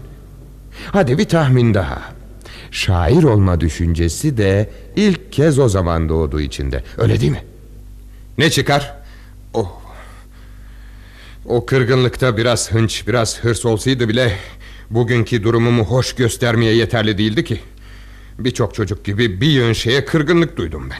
Hadi 0.91 1.17
bir 1.17 1.29
tahmin 1.29 1.73
daha. 1.73 2.01
Şair 2.71 3.23
olma 3.23 3.61
düşüncesi 3.61 4.37
de 4.37 4.69
ilk 4.95 5.31
kez 5.31 5.59
o 5.59 5.69
zaman 5.69 6.09
doğduğu 6.09 6.41
içinde. 6.41 6.83
Öyle 6.97 7.21
değil 7.21 7.31
mi? 7.31 7.43
Ne 8.37 8.49
çıkar? 8.49 8.97
Oh. 9.53 9.81
O 11.45 11.65
kırgınlıkta 11.65 12.37
biraz 12.37 12.71
hınç, 12.71 13.07
biraz 13.07 13.39
hırs 13.39 13.65
olsaydı 13.65 14.09
bile 14.09 14.37
bugünkü 14.89 15.43
durumumu 15.43 15.83
hoş 15.83 16.13
göstermeye 16.15 16.75
yeterli 16.75 17.17
değildi 17.17 17.43
ki. 17.43 17.59
Birçok 18.39 18.75
çocuk 18.75 19.05
gibi 19.05 19.41
bir 19.41 19.49
yön 19.49 19.73
şeye 19.73 20.05
kırgınlık 20.05 20.57
duydum 20.57 20.89
ben. 20.89 20.99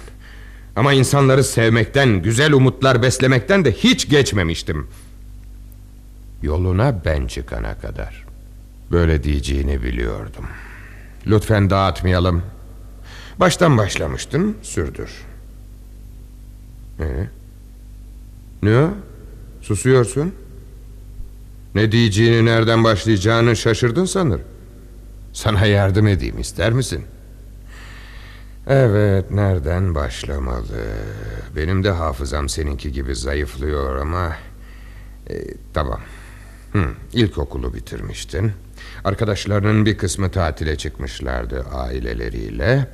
Ama 0.76 0.94
insanları 0.94 1.44
sevmekten, 1.44 2.22
güzel 2.22 2.54
umutlar 2.54 3.02
beslemekten 3.02 3.66
de 3.66 3.72
hiç 3.72 4.10
geçmemiştim. 4.10 4.88
Yoluna 6.42 7.02
ben 7.06 7.28
çıkana 7.28 7.78
kadar. 7.78 8.26
Böyle 8.92 9.24
diyeceğini 9.24 9.84
biliyordum. 9.84 10.46
Lütfen 11.28 11.70
dağıtmayalım. 11.70 12.44
Baştan 13.40 13.78
başlamıştın, 13.78 14.58
sürdür. 14.62 15.12
Ee? 17.00 17.28
Ne? 18.64 18.88
Susuyorsun. 19.62 20.34
Ne 21.76 21.92
diyeceğini, 21.92 22.46
nereden 22.46 22.84
başlayacağını 22.84 23.56
şaşırdın 23.56 24.06
sanır. 24.06 24.42
Sana 25.34 25.66
yardım 25.66 26.08
edeyim 26.08 26.40
ister 26.40 26.72
misin? 26.74 27.06
Evet, 28.68 29.32
nereden 29.32 29.96
başlamalı? 29.96 30.88
Benim 31.56 31.84
de 31.84 31.92
hafızam 31.92 32.50
seninki 32.50 32.92
gibi 32.92 33.16
zayıflıyor 33.16 33.96
ama... 33.96 34.36
E, 35.30 35.34
tamam. 35.74 36.00
Hı, 36.74 36.86
ilkokulu 37.14 37.74
bitirmiştin. 37.74 38.52
Arkadaşlarının 39.04 39.86
bir 39.86 39.98
kısmı 39.98 40.32
tatile 40.32 40.76
çıkmışlardı 40.76 41.66
aileleriyle. 41.74 42.88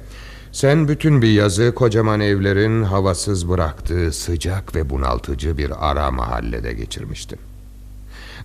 Sen 0.51 0.87
bütün 0.87 1.21
bir 1.21 1.31
yazı 1.31 1.75
kocaman 1.75 2.19
evlerin 2.19 2.83
havasız 2.83 3.49
bıraktığı 3.49 4.11
sıcak 4.11 4.75
ve 4.75 4.89
bunaltıcı 4.89 5.57
bir 5.57 5.89
ara 5.89 6.11
mahallede 6.11 6.73
geçirmiştin. 6.73 7.39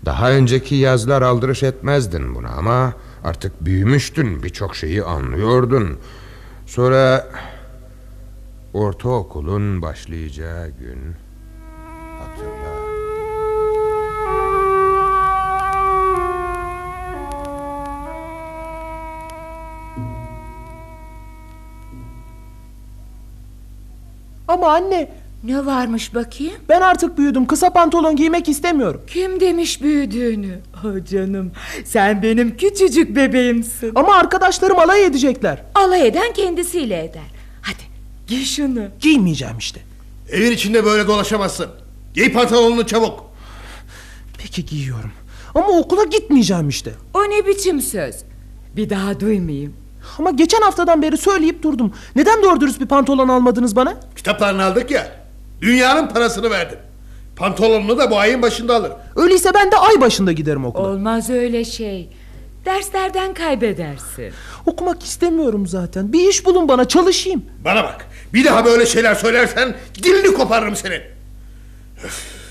Daha 0.05 0.31
önceki 0.33 0.75
yazlar 0.75 1.23
aldırış 1.23 1.63
etmezdin 1.63 2.35
buna 2.35 2.49
ama 2.49 2.93
artık 3.25 3.65
büyümüştün 3.65 4.43
birçok 4.43 4.77
şeyi 4.77 5.03
anlıyordun. 5.03 5.99
Sonra 6.67 7.29
ortaokulun 8.75 9.83
başlayacağı 9.83 10.69
gün 10.69 10.99
Ama 24.53 24.69
anne 24.73 25.09
Ne 25.45 25.67
varmış 25.67 26.15
bakayım? 26.15 26.53
ben 26.69 26.81
artık 26.81 27.19
büyüdüm 27.19 27.47
kısa 27.47 27.71
pantolon 27.73 28.17
giymek 28.17 28.49
istemiyorum. 28.49 29.01
Kim 29.07 29.41
demiş 29.41 29.83
büyüdüğünü? 29.83 30.59
Oh 30.85 31.07
canım 31.11 31.53
sen 31.85 32.23
benim 32.23 32.57
küçücük 32.57 33.17
bebeğimsin. 33.17 33.93
Ama 33.95 34.15
arkadaşlarım 34.15 34.79
alay 34.79 35.05
edecekler. 35.05 35.63
Alay 35.75 36.07
eden 36.07 36.33
kendisiyle 36.33 37.05
eder. 37.05 37.23
Hadi 37.63 37.83
giy 38.27 38.45
şunu. 38.45 38.81
Giymeyeceğim 39.01 39.59
işte. 39.59 39.81
Evin 40.31 40.51
içinde 40.53 40.85
böyle 40.85 41.07
dolaşamazsın. 41.07 41.67
Giy 42.15 42.33
pantolonunu 42.33 42.87
çabuk. 42.87 43.25
Peki 44.39 44.67
giyiyorum. 44.67 45.13
Ama 45.55 45.69
okula 45.69 46.05
gitmeyeceğim 46.05 46.69
işte. 46.69 46.93
O 47.15 47.21
ne 47.23 47.47
biçim 47.47 47.81
söz? 47.81 48.15
Bir 48.77 48.91
daha 48.91 49.21
duymayayım. 49.21 49.75
Ama 50.19 50.31
geçen 50.31 50.61
haftadan 50.63 51.03
beri 51.03 51.17
söyleyip 51.17 51.63
durdum. 51.63 51.93
Neden 52.17 52.43
doğru 52.43 52.61
dürüst 52.61 52.81
bir 52.81 52.87
pantolon 52.87 53.29
almadınız 53.29 53.77
bana? 53.77 53.95
Kitaplarını 54.17 54.65
aldık 54.65 54.91
ya. 54.91 55.09
Dünyanın 55.61 56.09
parasını 56.09 56.51
verdim. 56.51 56.79
Pantolonunu 57.37 57.99
da 57.99 58.11
bu 58.11 58.19
ayın 58.19 58.43
başında 58.43 58.77
alır. 58.77 58.93
Öyleyse 59.17 59.51
ben 59.55 59.73
de 59.73 59.77
ay 59.77 60.01
başında 60.01 60.33
giderim 60.33 60.65
okula. 60.65 60.89
Olmaz 60.89 61.31
öyle 61.31 61.65
şey. 61.65 62.09
Derslerden 62.65 63.35
kaybedersin. 63.35 64.33
Okumak 64.67 65.03
istemiyorum 65.03 65.67
zaten. 65.67 66.13
Bir 66.13 66.29
iş 66.29 66.45
bulun 66.47 66.69
bana 66.69 66.89
çalışayım. 66.89 67.45
Bana 67.65 67.85
bak. 67.85 68.07
Bir 68.35 68.45
daha 68.45 68.65
böyle 68.65 68.87
şeyler 68.87 69.15
söylersen 69.15 69.75
dilini 70.03 70.35
koparırım 70.35 70.77
senin. 70.77 71.01
Öf. 72.05 72.43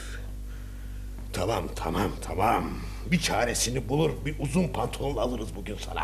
Tamam 1.33 1.63
tamam 1.75 2.11
tamam. 2.27 2.63
Bir 3.11 3.19
çaresini 3.19 3.89
bulur 3.89 4.11
bir 4.25 4.35
uzun 4.39 4.67
pantolon 4.67 5.17
alırız 5.17 5.47
bugün 5.55 5.75
sana. 5.85 6.03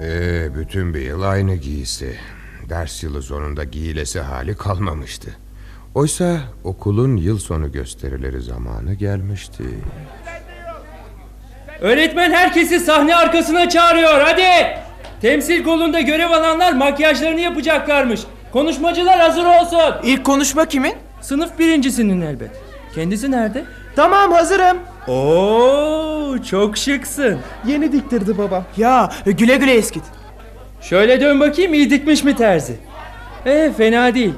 Ee, 0.00 0.54
bütün 0.54 0.94
bir 0.94 1.00
yıl 1.00 1.22
aynı 1.22 1.54
giysi. 1.54 2.16
Ders 2.68 3.02
yılı 3.02 3.22
sonunda 3.22 3.64
giyilesi 3.64 4.20
hali 4.20 4.56
kalmamıştı. 4.56 5.36
Oysa 5.94 6.40
okulun 6.64 7.16
yıl 7.16 7.38
sonu 7.38 7.72
gösterileri 7.72 8.40
zamanı 8.40 8.94
gelmişti. 8.94 9.64
Öğretmen 11.80 12.32
herkesi 12.32 12.80
sahne 12.80 13.16
arkasına 13.16 13.68
çağırıyor 13.68 14.20
hadi. 14.20 14.78
Temsil 15.20 15.64
kolunda 15.64 16.00
görev 16.00 16.30
alanlar 16.30 16.72
makyajlarını 16.72 17.40
yapacaklarmış. 17.40 18.20
Konuşmacılar 18.56 19.20
hazır 19.20 19.44
olsun. 19.44 19.94
İlk 20.02 20.24
konuşma 20.24 20.66
kimin? 20.66 20.94
Sınıf 21.20 21.58
birincisinin 21.58 22.20
elbet. 22.20 22.50
Kendisi 22.94 23.30
nerede? 23.30 23.64
Tamam 23.96 24.32
hazırım. 24.32 24.78
Oo 25.08 26.38
çok 26.50 26.76
şıksın. 26.76 27.38
Yeni 27.66 27.92
diktirdi 27.92 28.38
babam. 28.38 28.64
Ya 28.76 29.12
güle 29.26 29.56
güle 29.56 29.74
eskit. 29.74 30.02
Şöyle 30.80 31.20
dön 31.20 31.40
bakayım 31.40 31.74
iyi 31.74 31.90
dikmiş 31.90 32.24
mi 32.24 32.36
terzi? 32.36 32.76
Eh 33.46 33.72
fena 33.76 34.14
değil. 34.14 34.34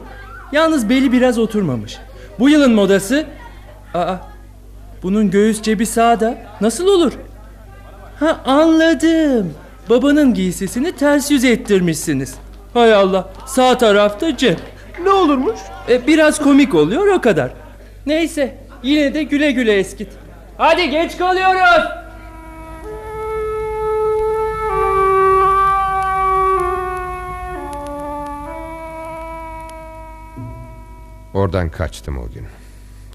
Yalnız 0.53 0.89
beli 0.89 1.13
biraz 1.13 1.39
oturmamış. 1.39 1.99
Bu 2.39 2.49
yılın 2.49 2.75
modası... 2.75 3.27
Aa, 3.95 4.15
bunun 5.03 5.31
göğüs 5.31 5.63
cebi 5.63 5.87
sağda. 5.87 6.39
Nasıl 6.61 6.87
olur? 6.87 7.13
Ha 8.21 8.41
anladım. 8.47 9.55
Babanın 9.91 10.35
giysisini 10.35 10.93
ters 10.93 11.31
yüz 11.31 11.45
ettirmişsiniz. 11.45 12.35
Hay 12.79 12.95
Allah 12.95 13.31
sağ 13.47 13.79
tarafta 13.79 14.37
cep. 14.37 14.61
Ne 15.03 15.11
olurmuş? 15.11 15.61
E, 15.89 16.07
biraz 16.07 16.39
komik 16.39 16.75
oluyor 16.75 17.07
o 17.07 17.21
kadar. 17.21 17.53
Neyse 18.07 18.59
yine 18.83 19.15
de 19.15 19.23
güle 19.23 19.53
güle 19.53 19.79
eskit. 19.79 20.09
Hadi 20.59 20.91
geç 20.91 21.19
kalıyoruz. 21.19 21.85
Oradan 31.35 31.71
kaçtım 31.71 32.19
o 32.19 32.29
gün. 32.35 32.47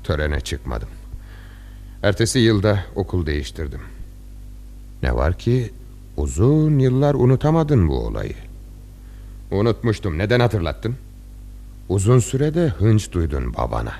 Törene 0.04 0.41
çıkmadım. 0.41 0.89
Ertesi 2.04 2.39
yılda 2.39 2.80
okul 2.95 3.26
değiştirdim. 3.26 3.82
Ne 5.04 5.15
var 5.15 5.38
ki 5.38 5.71
uzun 6.17 6.80
yıllar 6.80 7.13
unutamadın 7.13 7.88
bu 7.88 7.99
olayı. 7.99 8.53
Unutmuştum. 9.51 10.17
Neden 10.17 10.39
hatırlattın? 10.39 10.95
Uzun 11.89 12.19
sürede 12.19 12.67
hınç 12.67 13.12
duydun 13.12 13.53
babana. 13.53 13.93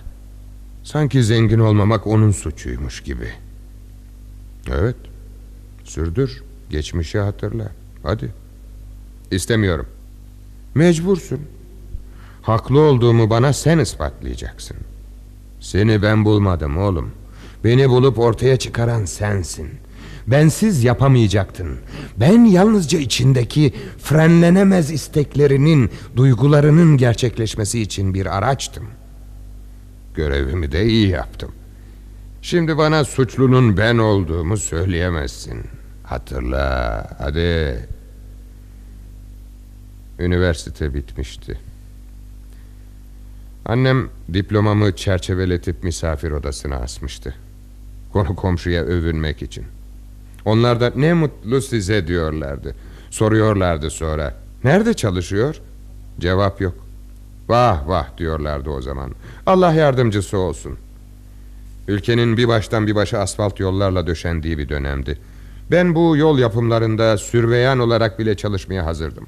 Sanki 0.84 1.24
zengin 1.24 1.60
olmamak 1.60 2.08
onun 2.08 2.32
suçuymuş 2.32 3.02
gibi. 3.02 3.28
Evet. 4.72 4.96
Sürdür. 5.84 6.44
Geçmişi 6.70 7.20
hatırla. 7.20 7.72
Hadi. 8.04 8.34
İstemiyorum. 9.32 9.88
Mecbursun. 10.76 11.40
Haklı 12.42 12.80
olduğumu 12.80 13.30
bana 13.30 13.54
sen 13.54 13.80
ispatlayacaksın. 13.80 14.78
Seni 15.60 16.02
ben 16.02 16.26
bulmadım 16.26 16.78
oğlum. 16.78 17.12
Beni 17.64 17.90
bulup 17.90 18.20
ortaya 18.20 18.58
çıkaran 18.58 19.06
sensin. 19.06 19.70
Bensiz 20.28 20.84
yapamayacaktın. 20.84 21.80
Ben 22.20 22.46
yalnızca 22.46 23.00
içindeki 23.00 23.74
frenlenemez 24.04 24.92
isteklerinin, 24.92 25.92
duygularının 26.16 26.98
gerçekleşmesi 26.98 27.82
için 27.82 28.14
bir 28.14 28.38
araçtım. 28.38 28.88
Görevimi 30.16 30.72
de 30.72 30.86
iyi 30.86 31.08
yaptım. 31.08 31.52
Şimdi 32.42 32.78
bana 32.78 33.06
suçlunun 33.06 33.78
ben 33.78 33.98
olduğumu 33.98 34.58
söyleyemezsin. 34.58 35.64
Hatırla, 36.04 37.08
hadi. 37.18 37.88
Üniversite 40.20 40.94
bitmişti. 40.94 41.60
Annem 43.66 44.10
diplomamı 44.34 44.96
çerçeveletip 44.96 45.84
misafir 45.84 46.32
odasına 46.32 46.76
asmıştı. 46.76 47.36
Konu 48.14 48.36
komşuya 48.36 48.84
övünmek 48.84 49.42
için. 49.42 49.66
Onlar 50.46 50.80
da 50.82 50.92
ne 50.96 51.14
mutlu 51.14 51.62
size 51.62 52.08
diyorlardı. 52.08 52.76
Soruyorlardı 53.10 53.90
sonra. 53.90 54.36
Nerede 54.64 54.94
çalışıyor? 54.94 55.56
Cevap 56.20 56.62
yok. 56.62 56.76
Vah 57.50 57.88
vah 57.88 58.18
diyorlardı 58.18 58.70
o 58.70 58.82
zaman. 58.82 59.12
Allah 59.46 59.74
yardımcısı 59.74 60.38
olsun. 60.38 60.78
Ülkenin 61.88 62.38
bir 62.38 62.48
baştan 62.48 62.88
bir 62.88 62.96
başa 62.96 63.20
asfalt 63.20 63.60
yollarla 63.60 64.08
döşendiği 64.08 64.58
bir 64.58 64.70
dönemdi. 64.70 65.20
Ben 65.72 65.96
bu 65.96 66.18
yol 66.18 66.40
yapımlarında 66.40 67.18
sürveyan 67.18 67.80
olarak 67.80 68.20
bile 68.20 68.38
çalışmaya 68.38 68.86
hazırdım. 68.86 69.28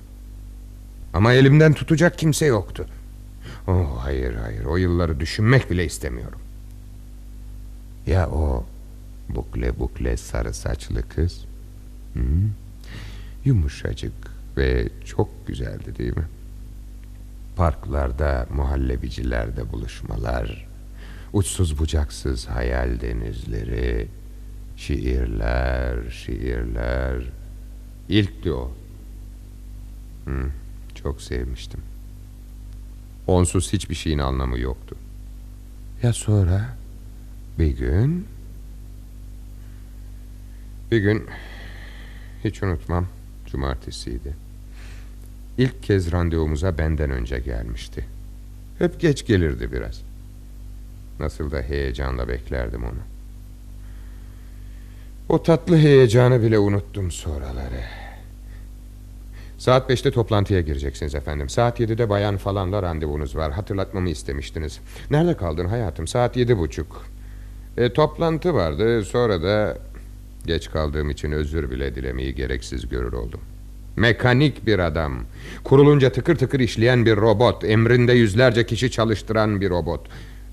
Ama 1.14 1.34
elimden 1.34 1.74
tutacak 1.74 2.18
kimse 2.18 2.46
yoktu. 2.46 2.86
Oh 3.68 4.00
hayır 4.04 4.36
hayır 4.36 4.66
o 4.66 4.78
yılları 4.78 5.20
düşünmek 5.20 5.72
bile 5.72 5.86
istemiyorum. 5.86 6.40
Ya 8.08 8.30
o 8.30 8.66
bukle 9.30 9.80
bukle 9.80 10.18
sarı 10.18 10.54
saçlı 10.54 11.10
kız? 11.10 11.46
Hı? 12.14 12.20
Yumuşacık 13.46 14.14
ve 14.58 14.90
çok 15.06 15.48
güzeldi 15.48 15.98
değil 15.98 16.18
mi? 16.18 16.28
Parklarda, 17.56 18.48
muhallebicilerde 18.56 19.72
buluşmalar, 19.72 20.68
uçsuz 21.34 21.80
bucaksız 21.80 22.48
hayal 22.48 23.02
denizleri, 23.02 24.08
şiirler, 24.78 26.10
şiirler. 26.10 27.24
İlkti 28.10 28.52
o. 28.52 28.72
Hı, 30.26 30.50
çok 30.96 31.22
sevmiştim. 31.22 31.80
Onsuz 33.28 33.74
hiçbir 33.74 33.96
şeyin 33.96 34.20
anlamı 34.20 34.60
yoktu. 34.60 34.96
Ya 36.04 36.14
sonra 36.14 36.78
bir 37.60 37.78
gün 37.78 38.28
bir 40.92 40.98
gün 40.98 41.26
hiç 42.44 42.64
unutmam 42.64 43.08
cumartesiydi. 43.46 44.34
İlk 45.58 45.84
kez 45.84 46.12
randevumuza 46.12 46.78
benden 46.78 47.10
önce 47.10 47.40
gelmişti. 47.40 48.06
Hep 48.80 49.00
geç 49.00 49.26
gelirdi 49.26 49.72
biraz. 49.72 50.02
Nasıl 51.20 51.52
da 51.52 51.62
heyecanla 51.62 52.28
beklerdim 52.28 52.84
onu. 52.84 53.00
O 55.30 55.44
tatlı 55.44 55.78
heyecanı 55.78 56.42
bile 56.42 56.60
unuttum 56.60 57.12
sonraları. 57.12 57.84
Saat 59.58 59.90
beşte 59.90 60.12
toplantıya 60.12 60.62
gireceksiniz 60.62 61.16
efendim. 61.16 61.50
Saat 61.50 61.80
yedide 61.80 62.10
bayan 62.10 62.38
falanla 62.38 62.84
randevunuz 62.84 63.36
var. 63.36 63.52
Hatırlatmamı 63.52 64.10
istemiştiniz. 64.10 64.80
Nerede 65.12 65.38
kaldın 65.38 65.66
hayatım? 65.66 66.08
Saat 66.08 66.38
yedi 66.38 66.58
buçuk. 66.58 67.06
E, 67.78 67.94
toplantı 67.94 68.54
vardı. 68.54 69.06
Sonra 69.06 69.42
da 69.42 69.78
geç 70.48 70.72
kaldığım 70.72 71.10
için 71.10 71.32
özür 71.32 71.72
bile 71.72 71.96
dilemeyi 71.96 72.36
gereksiz 72.36 72.90
görür 72.90 73.14
oldum. 73.14 73.42
Mekanik 73.96 74.66
bir 74.66 74.80
adam. 74.80 75.24
Kurulunca 75.64 76.12
tıkır 76.12 76.36
tıkır 76.36 76.60
işleyen 76.60 77.06
bir 77.06 77.16
robot. 77.18 77.64
Emrinde 77.64 78.14
yüzlerce 78.14 78.66
kişi 78.66 78.92
çalıştıran 78.92 79.62
bir 79.62 79.70
robot. 79.70 80.08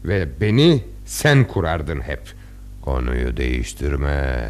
Ve 0.04 0.28
beni 0.40 0.84
sen 1.04 1.44
kurardın 1.44 2.00
hep. 2.00 2.22
Konuyu 2.82 3.36
değiştirme. 3.36 4.48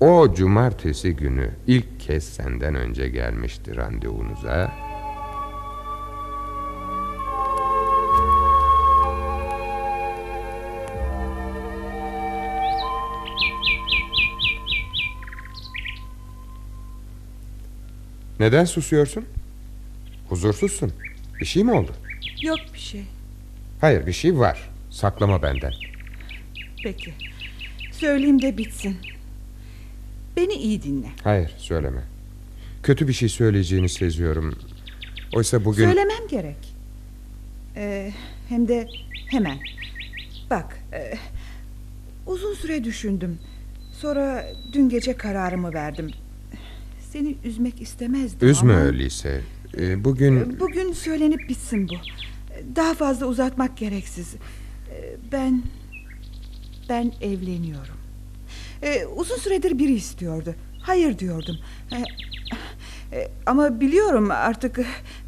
O 0.00 0.34
cumartesi 0.34 1.16
günü 1.16 1.50
ilk 1.66 2.00
kez 2.00 2.24
senden 2.24 2.74
önce 2.74 3.08
gelmişti 3.08 3.76
randevunuza. 3.76 4.87
Neden 18.40 18.64
susuyorsun? 18.64 19.24
Huzursuzsun. 20.28 20.92
Bir 21.40 21.46
şey 21.46 21.64
mi 21.64 21.72
oldu? 21.72 21.92
Yok 22.42 22.58
bir 22.74 22.78
şey. 22.78 23.04
Hayır 23.80 24.06
bir 24.06 24.12
şey 24.12 24.38
var. 24.38 24.70
Saklama 24.90 25.42
benden. 25.42 25.72
Peki. 26.82 27.14
Söyleyeyim 27.92 28.42
de 28.42 28.58
bitsin. 28.58 28.96
Beni 30.36 30.52
iyi 30.52 30.82
dinle. 30.82 31.08
Hayır 31.24 31.54
söyleme. 31.58 32.02
Kötü 32.82 33.08
bir 33.08 33.12
şey 33.12 33.28
söyleyeceğini 33.28 33.88
seziyorum. 33.88 34.58
Oysa 35.34 35.64
bugün... 35.64 35.84
Söylemem 35.84 36.28
gerek. 36.30 36.74
Ee, 37.76 38.12
hem 38.48 38.68
de 38.68 38.88
hemen. 39.30 39.58
Bak, 40.50 40.78
e, 40.92 41.14
uzun 42.26 42.54
süre 42.54 42.84
düşündüm. 42.84 43.38
Sonra 43.92 44.46
dün 44.72 44.88
gece 44.88 45.16
kararımı 45.16 45.74
verdim. 45.74 46.10
Seni 47.12 47.36
üzmek 47.44 47.82
istemezdim 47.82 48.48
Üzme 48.48 48.72
ama... 48.72 48.82
öyleyse. 48.82 49.40
Ee, 49.78 50.04
bugün... 50.04 50.60
Bugün 50.60 50.92
söylenip 50.92 51.48
bitsin 51.48 51.88
bu. 51.88 51.94
Daha 52.76 52.94
fazla 52.94 53.26
uzatmak 53.26 53.76
gereksiz. 53.76 54.34
Ee, 54.90 55.16
Ben... 55.32 55.62
Ben 56.88 57.12
evleniyorum. 57.20 57.94
Ee, 58.82 59.06
uzun 59.16 59.36
süredir 59.36 59.78
biri 59.78 59.92
istiyordu. 59.92 60.54
Hayır 60.80 61.18
diyordum. 61.18 61.56
Ee, 61.92 61.96
e, 63.16 63.28
ama 63.46 63.80
biliyorum 63.80 64.30
artık 64.30 64.80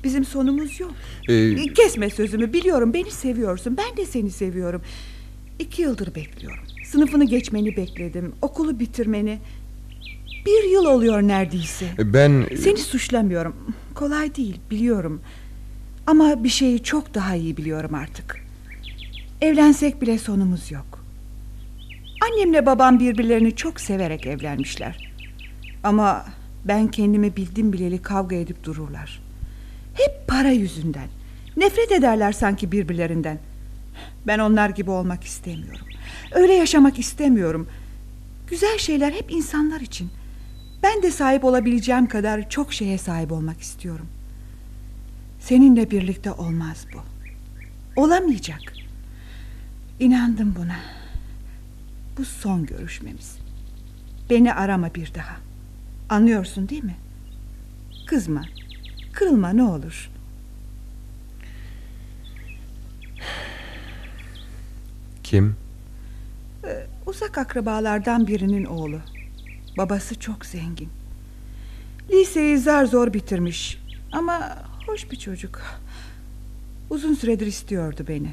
bizim 0.05 0.25
sonumuz 0.25 0.81
yok. 0.81 0.93
Ee, 1.29 1.73
Kesme 1.73 2.11
sözümü 2.11 2.53
biliyorum 2.53 2.95
beni 2.95 3.11
seviyorsun. 3.11 3.77
Ben 3.77 3.97
de 3.97 4.07
seni 4.07 4.31
seviyorum. 4.31 4.83
İki 5.59 5.83
yıldır 5.83 6.15
bekliyorum. 6.15 6.65
Sınıfını 6.85 7.25
geçmeni 7.25 7.77
bekledim. 7.77 8.33
Okulu 8.43 8.81
bitirmeni. 8.81 9.39
Bir 10.47 10.71
yıl 10.71 10.85
oluyor 10.85 11.23
neredeyse. 11.23 11.87
ben... 11.99 12.47
Seni 12.59 12.79
suçlamıyorum. 12.79 13.57
Kolay 13.95 14.35
değil 14.35 14.61
biliyorum. 14.71 15.21
Ama 16.07 16.45
bir 16.45 16.49
şeyi 16.49 16.83
çok 16.83 17.15
daha 17.15 17.35
iyi 17.35 17.57
biliyorum 17.57 17.95
artık. 17.95 18.37
Evlensek 19.41 20.03
bile 20.03 20.19
sonumuz 20.19 20.71
yok. 20.71 21.05
Annemle 22.25 22.67
babam 22.67 23.01
birbirlerini 23.01 23.57
çok 23.57 23.81
severek 23.81 24.27
evlenmişler. 24.27 25.13
Ama 25.85 26.25
ben 26.65 26.89
kendimi 26.89 27.37
bildim 27.37 27.73
bileli 27.73 28.03
kavga 28.03 28.37
edip 28.37 28.65
dururlar. 28.65 29.23
Hep 29.95 30.29
para 30.29 30.51
yüzünden. 30.51 31.09
Nefret 31.57 31.93
ederler 31.93 32.33
sanki 32.33 32.73
birbirlerinden. 32.73 33.39
Ben 34.27 34.39
onlar 34.39 34.71
gibi 34.71 34.91
olmak 34.91 35.25
istemiyorum. 35.25 35.87
Öyle 36.33 36.53
yaşamak 36.53 36.99
istemiyorum. 36.99 37.69
Güzel 38.51 38.79
şeyler 38.79 39.13
hep 39.13 39.33
insanlar 39.33 39.81
için. 39.81 40.11
Ben 40.83 41.03
de 41.03 41.11
sahip 41.11 41.45
olabileceğim 41.45 42.07
kadar 42.07 42.51
çok 42.51 42.73
şeye 42.73 42.99
sahip 42.99 43.33
olmak 43.33 43.61
istiyorum. 43.61 44.07
Seninle 45.41 45.91
birlikte 45.91 46.33
olmaz 46.33 46.87
bu. 46.95 47.01
Olamayacak. 48.03 48.61
İnandım 50.01 50.55
buna. 50.59 50.77
Bu 52.19 52.25
son 52.25 52.67
görüşmemiz. 52.67 53.39
Beni 54.31 54.55
arama 54.55 54.95
bir 54.95 55.15
daha. 55.15 55.37
Anlıyorsun 56.09 56.69
değil 56.69 56.85
mi? 56.85 56.97
Kızma. 58.07 58.43
Kırılma 59.13 59.49
ne 59.51 59.63
olur. 59.63 60.11
Kim? 65.23 65.57
Ee, 66.65 66.87
uzak 67.07 67.39
akrabalardan 67.39 68.27
birinin 68.27 68.65
oğlu. 68.65 69.01
Babası 69.77 70.21
çok 70.21 70.47
zengin. 70.47 70.89
Liseyi 72.11 72.59
zar 72.59 72.85
zor 72.85 73.13
bitirmiş. 73.13 73.79
Ama 74.13 74.59
hoş 74.87 75.11
bir 75.11 75.17
çocuk. 75.17 75.63
Uzun 76.91 77.15
süredir 77.15 77.47
istiyordu 77.47 78.05
beni. 78.09 78.31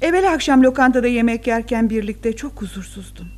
Evvel 0.00 0.32
akşam 0.32 0.62
lokantada 0.62 1.06
yemek 1.06 1.46
yerken 1.46 1.90
birlikte 1.90 2.36
çok 2.36 2.62
huzursuzdum. 2.62 3.28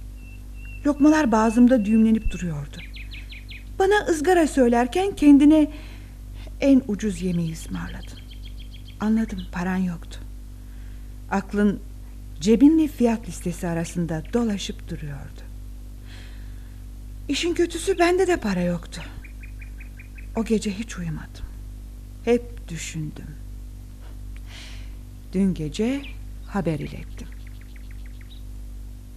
Lokmalar 0.86 1.32
boğazımda 1.32 1.84
düğümlenip 1.84 2.30
duruyordu. 2.30 2.76
Bana 3.78 4.06
ızgara 4.10 4.46
söylerken 4.46 5.16
kendine 5.16 5.70
en 6.60 6.82
ucuz 6.88 7.22
yemeği 7.22 7.52
ısmarladın. 7.52 8.18
Anladım 9.00 9.38
paran 9.52 9.76
yoktu. 9.76 10.20
Aklın 11.30 11.80
cebinle 12.40 12.88
fiyat 12.88 13.28
listesi 13.28 13.68
arasında 13.68 14.22
dolaşıp 14.32 14.88
duruyordu. 14.90 15.47
İşin 17.28 17.54
kötüsü 17.54 17.98
bende 17.98 18.26
de 18.26 18.36
para 18.36 18.60
yoktu. 18.60 19.02
O 20.36 20.44
gece 20.44 20.70
hiç 20.70 20.98
uyumadım. 20.98 21.44
Hep 22.24 22.68
düşündüm. 22.68 23.26
Dün 25.32 25.54
gece 25.54 26.02
haber 26.46 26.78
ilettim. 26.78 27.28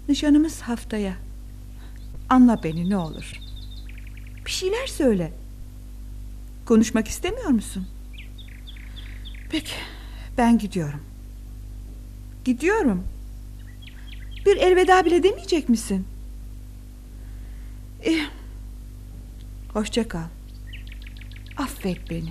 Nişanımız 0.10 0.62
haftaya. 0.62 1.14
Anla 2.30 2.64
beni 2.64 2.90
ne 2.90 2.98
olur. 2.98 3.40
Bir 4.46 4.52
şeyler 4.52 4.88
söyle. 4.88 5.34
Konuşmak 6.66 7.08
istemiyor 7.08 7.50
musun? 7.50 7.88
Peki, 9.50 9.74
ben 10.38 10.58
gidiyorum. 10.58 11.02
Gidiyorum. 12.46 13.04
Bir 14.46 14.58
elveda 14.58 15.06
bile 15.06 15.24
demeyecek 15.24 15.70
misin? 15.70 16.08
İyi. 18.06 18.28
Hoşça 19.74 20.08
kal. 20.08 20.20
Affet 21.58 22.10
beni. 22.10 22.30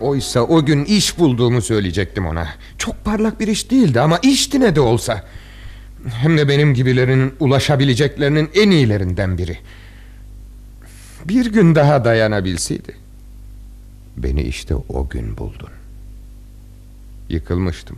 Oysa 0.00 0.40
o 0.40 0.64
gün 0.64 0.84
iş 0.84 1.18
bulduğumu 1.18 1.62
söyleyecektim 1.62 2.26
ona. 2.26 2.48
Çok 2.78 3.04
parlak 3.04 3.40
bir 3.40 3.48
iş 3.48 3.70
değildi 3.70 4.00
ama 4.00 4.18
işti 4.22 4.60
ne 4.60 4.76
de 4.76 4.80
olsa. 4.80 5.24
Hem 6.08 6.38
de 6.38 6.48
benim 6.48 6.74
gibilerinin 6.74 7.34
ulaşabileceklerinin 7.40 8.50
en 8.54 8.70
iyilerinden 8.70 9.38
biri. 9.38 9.58
Bir 11.24 11.46
gün 11.46 11.74
daha 11.74 12.04
dayanabilseydi. 12.04 12.96
Beni 14.16 14.42
işte 14.42 14.74
o 14.74 15.08
gün 15.08 15.36
buldun. 15.36 15.79
Yıkılmıştım. 17.30 17.96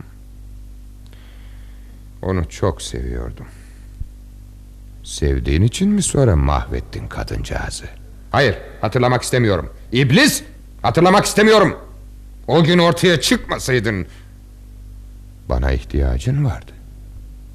Onu 2.21 2.49
çok 2.49 2.81
seviyordum. 2.81 3.45
Sevdiğin 5.03 5.61
için 5.61 5.89
mi 5.89 6.01
sonra 6.01 6.35
mahvettin 6.35 7.07
kadıncağızı? 7.07 7.85
Hayır, 8.31 8.57
hatırlamak 8.81 9.21
istemiyorum. 9.21 9.73
İblis, 9.91 10.43
hatırlamak 10.81 11.25
istemiyorum. 11.25 11.77
O 12.47 12.63
gün 12.63 12.77
ortaya 12.77 13.21
çıkmasaydın... 13.21 14.07
Bana 15.49 15.71
ihtiyacın 15.71 16.45
vardı. 16.45 16.71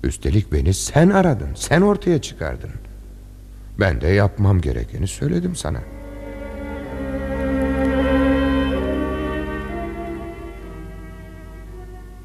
Üstelik 0.05 0.53
beni 0.53 0.75
sen 0.75 1.11
aradın, 1.11 1.55
sen 1.55 1.81
ortaya 1.81 2.21
çıkardın. 2.23 2.71
Ben 3.81 4.01
de 4.01 4.07
yapmam 4.09 4.61
gerekeni 4.61 5.09
söyledim 5.09 5.57
sana. 5.57 5.79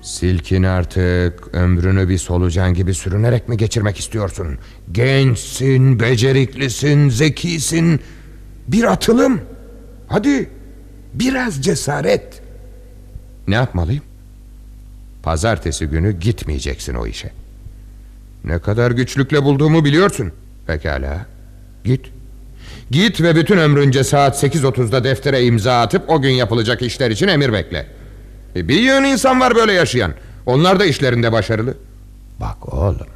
Silkin 0.03 0.63
artık 0.63 1.53
ömrünü 1.53 2.09
bir 2.09 2.17
solucan 2.17 2.73
gibi 2.73 2.93
sürünerek 2.93 3.49
mi 3.49 3.57
geçirmek 3.57 3.97
istiyorsun? 3.99 4.57
Gençsin, 4.91 5.99
beceriklisin, 5.99 7.09
zekisin. 7.09 7.99
Bir 8.67 8.83
atılım. 8.83 9.41
Hadi 10.07 10.49
biraz 11.13 11.61
cesaret. 11.61 12.41
Ne 13.47 13.55
yapmalıyım? 13.55 14.03
Pazartesi 15.23 15.85
günü 15.85 16.19
gitmeyeceksin 16.19 16.93
o 16.93 17.07
işe. 17.07 17.31
Ne 18.43 18.59
kadar 18.59 18.91
güçlükle 18.91 19.43
bulduğumu 19.43 19.85
biliyorsun. 19.85 20.31
Pekala. 20.67 21.25
Git. 21.83 22.05
Git 22.91 23.21
ve 23.21 23.35
bütün 23.35 23.57
ömrünce 23.57 24.03
saat 24.03 24.43
8.30'da 24.43 25.03
deftere 25.03 25.43
imza 25.45 25.81
atıp 25.81 26.09
o 26.09 26.21
gün 26.21 26.31
yapılacak 26.31 26.81
işler 26.81 27.11
için 27.11 27.27
emir 27.27 27.53
bekle. 27.53 28.02
E, 28.55 28.67
bir 28.67 28.79
yığın 28.81 29.03
insan 29.03 29.39
var 29.39 29.55
böyle 29.55 29.73
yaşayan. 29.73 30.13
Onlar 30.45 30.79
da 30.79 30.85
işlerinde 30.85 31.31
başarılı. 31.31 31.77
Bak 32.39 32.73
oğlum. 32.73 33.07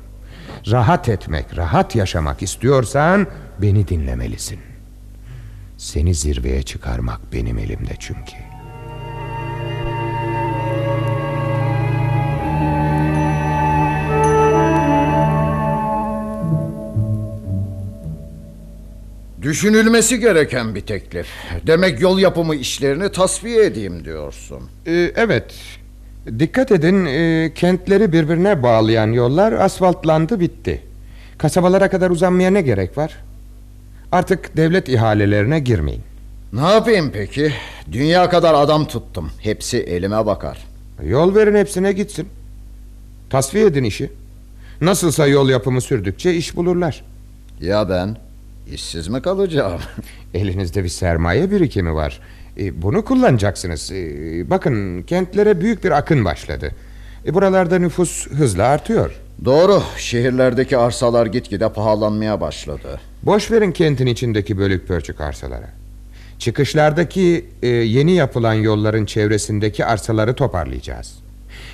Rahat 0.72 1.10
etmek, 1.10 1.58
rahat 1.58 1.96
yaşamak 1.96 2.42
istiyorsan 2.42 3.28
beni 3.62 3.88
dinlemelisin. 3.88 4.60
Seni 5.78 6.14
zirveye 6.14 6.64
çıkarmak 6.64 7.34
benim 7.34 7.58
elimde 7.58 7.94
çünkü. 8.00 8.47
Düşünülmesi 19.42 20.20
gereken 20.20 20.76
bir 20.76 20.82
teklif. 20.82 21.28
Demek 21.68 22.02
yol 22.02 22.20
yapımı 22.20 22.56
işlerini 22.56 23.12
tasfiye 23.12 23.66
edeyim 23.66 24.06
diyorsun. 24.06 24.60
Ee, 24.88 25.12
evet. 25.16 25.54
Dikkat 26.40 26.72
edin 26.72 27.06
e, 27.06 27.52
kentleri 27.56 28.12
birbirine 28.14 28.64
bağlayan 28.64 29.08
yollar 29.12 29.52
asfaltlandı 29.54 30.40
bitti. 30.40 30.82
Kasabalara 31.38 31.90
kadar 31.90 32.10
uzanmaya 32.10 32.52
ne 32.52 32.62
gerek 32.62 32.98
var? 32.98 33.18
Artık 34.12 34.58
devlet 34.58 34.90
ihalelerine 34.90 35.60
girmeyin. 35.60 36.02
Ne 36.54 36.62
yapayım 36.62 37.12
peki? 37.14 37.54
Dünya 37.92 38.30
kadar 38.30 38.54
adam 38.54 38.88
tuttum. 38.88 39.32
Hepsi 39.40 39.78
elime 39.78 40.26
bakar. 40.26 40.58
Yol 41.04 41.36
verin 41.36 41.56
hepsine 41.56 41.92
gitsin. 41.92 42.28
Tasfiye 43.30 43.66
edin 43.66 43.84
işi. 43.84 44.12
Nasılsa 44.82 45.28
yol 45.28 45.50
yapımı 45.50 45.82
sürdükçe 45.82 46.34
iş 46.34 46.56
bulurlar. 46.56 47.04
Ya 47.62 47.90
ben? 47.90 48.18
İşsiz 48.74 49.08
mi 49.08 49.22
kalacağım? 49.22 49.82
Elinizde 50.34 50.84
bir 50.84 50.90
sermaye 50.90 51.52
birikimi 51.52 51.94
var. 51.94 52.20
E, 52.60 52.82
bunu 52.82 53.06
kullanacaksınız. 53.06 53.92
E, 53.92 54.50
bakın 54.50 55.04
kentlere 55.04 55.62
büyük 55.62 55.84
bir 55.84 55.92
akın 55.92 56.26
başladı. 56.26 56.72
E, 57.26 57.34
buralarda 57.34 57.80
nüfus 57.80 58.28
hızla 58.28 58.64
artıyor. 58.64 59.12
Doğru. 59.46 59.84
Şehirlerdeki 59.98 60.78
arsalar 60.78 61.26
gitgide 61.26 61.70
pahalanmaya 61.74 62.42
başladı. 62.42 63.00
Boş 63.24 63.52
verin 63.52 63.72
kentin 63.72 64.08
içindeki 64.08 64.58
bölük 64.58 64.88
pörçük 64.88 65.22
arsalara. 65.22 65.70
Çıkışlardaki 66.40 67.46
e, 67.62 67.68
yeni 67.68 68.12
yapılan 68.12 68.54
yolların 68.54 69.06
çevresindeki 69.06 69.86
arsaları 69.86 70.34
toparlayacağız. 70.34 71.20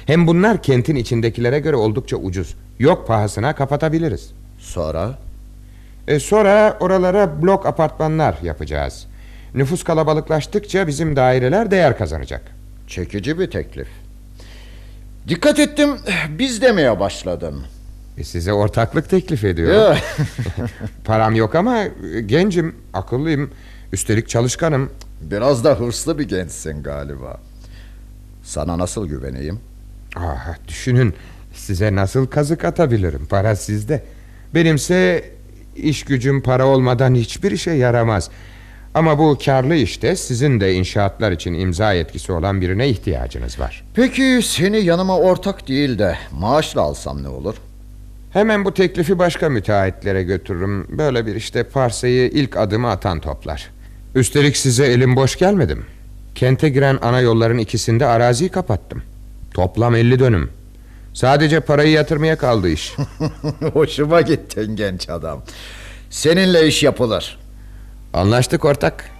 Hem 0.05 0.27
bunlar 0.27 0.63
kentin 0.63 0.95
içindekilere 0.95 1.59
göre 1.59 1.75
oldukça 1.75 2.17
ucuz. 2.17 2.55
Yok 2.79 3.07
pahasına 3.07 3.55
kapatabiliriz. 3.55 4.31
Sonra? 4.59 5.17
E, 6.07 6.19
sonra 6.19 6.77
oralara 6.79 7.41
blok 7.41 7.65
apartmanlar 7.65 8.35
yapacağız. 8.43 9.07
Nüfus 9.55 9.83
kalabalıklaştıkça 9.83 10.87
bizim 10.87 11.15
daireler 11.15 11.71
değer 11.71 11.97
kazanacak. 11.97 12.41
Çekici 12.87 13.39
bir 13.39 13.51
teklif. 13.51 13.87
Dikkat 15.27 15.59
ettim 15.59 15.89
biz 16.29 16.61
demeye 16.61 16.99
başladın. 16.99 17.63
E, 18.17 18.23
size 18.23 18.53
ortaklık 18.53 19.09
teklif 19.09 19.43
ediyorum. 19.43 19.97
Param 21.05 21.35
yok 21.35 21.55
ama 21.55 21.77
e, 21.77 22.21
gencim, 22.25 22.75
akıllıyım. 22.93 23.51
Üstelik 23.93 24.29
çalışkanım. 24.29 24.91
Biraz 25.21 25.63
da 25.63 25.79
hırslı 25.79 26.19
bir 26.19 26.27
gençsin 26.27 26.83
galiba. 26.83 27.39
Sana 28.43 28.77
nasıl 28.77 29.07
güveneyim? 29.07 29.59
Ah, 30.15 30.57
düşünün 30.67 31.13
size 31.53 31.95
nasıl 31.95 32.27
kazık 32.27 32.65
atabilirim 32.65 33.25
para 33.29 33.55
sizde 33.55 34.03
Benimse 34.55 35.25
iş 35.75 36.03
gücüm 36.03 36.41
para 36.41 36.65
olmadan 36.65 37.15
hiçbir 37.15 37.51
işe 37.51 37.71
yaramaz. 37.71 38.29
Ama 38.93 39.19
bu 39.19 39.37
karlı 39.45 39.75
işte 39.75 40.15
sizin 40.15 40.59
de 40.59 40.73
inşaatlar 40.73 41.31
için 41.31 41.53
imza 41.53 41.93
etkisi 41.93 42.31
olan 42.31 42.61
birine 42.61 42.89
ihtiyacınız 42.89 43.59
var. 43.59 43.83
Peki 43.93 44.39
seni 44.43 44.77
yanıma 44.77 45.17
ortak 45.17 45.67
değil 45.67 45.99
de 45.99 46.17
maaşla 46.31 46.81
alsam 46.81 47.23
ne 47.23 47.27
olur? 47.27 47.55
Hemen 48.33 48.65
bu 48.65 48.73
teklifi 48.73 49.19
başka 49.19 49.49
müteahhitlere 49.49 50.23
götürürüm. 50.23 50.97
Böyle 50.97 51.25
bir 51.25 51.35
işte 51.35 51.63
parsayı 51.63 52.29
ilk 52.29 52.57
adımı 52.57 52.89
atan 52.89 53.19
toplar. 53.19 53.69
Üstelik 54.15 54.57
size 54.57 54.85
elim 54.85 55.15
boş 55.15 55.35
gelmedim 55.35 55.85
Kente 56.35 56.69
giren 56.69 56.99
ana 57.01 57.19
yolların 57.19 57.57
ikisinde 57.57 58.05
araziyi 58.05 58.49
kapattım. 58.49 59.03
Toplam 59.53 59.95
50 59.95 60.19
dönüm 60.19 60.49
Sadece 61.13 61.59
parayı 61.59 61.91
yatırmaya 61.91 62.37
kaldı 62.37 62.69
iş 62.69 62.93
Hoşuma 63.73 64.21
gittin 64.21 64.75
genç 64.75 65.09
adam. 65.09 65.43
Seninle 66.09 66.67
iş 66.67 66.83
yapılır. 66.83 67.39
Anlaştık 68.13 68.65
ortak 68.65 69.11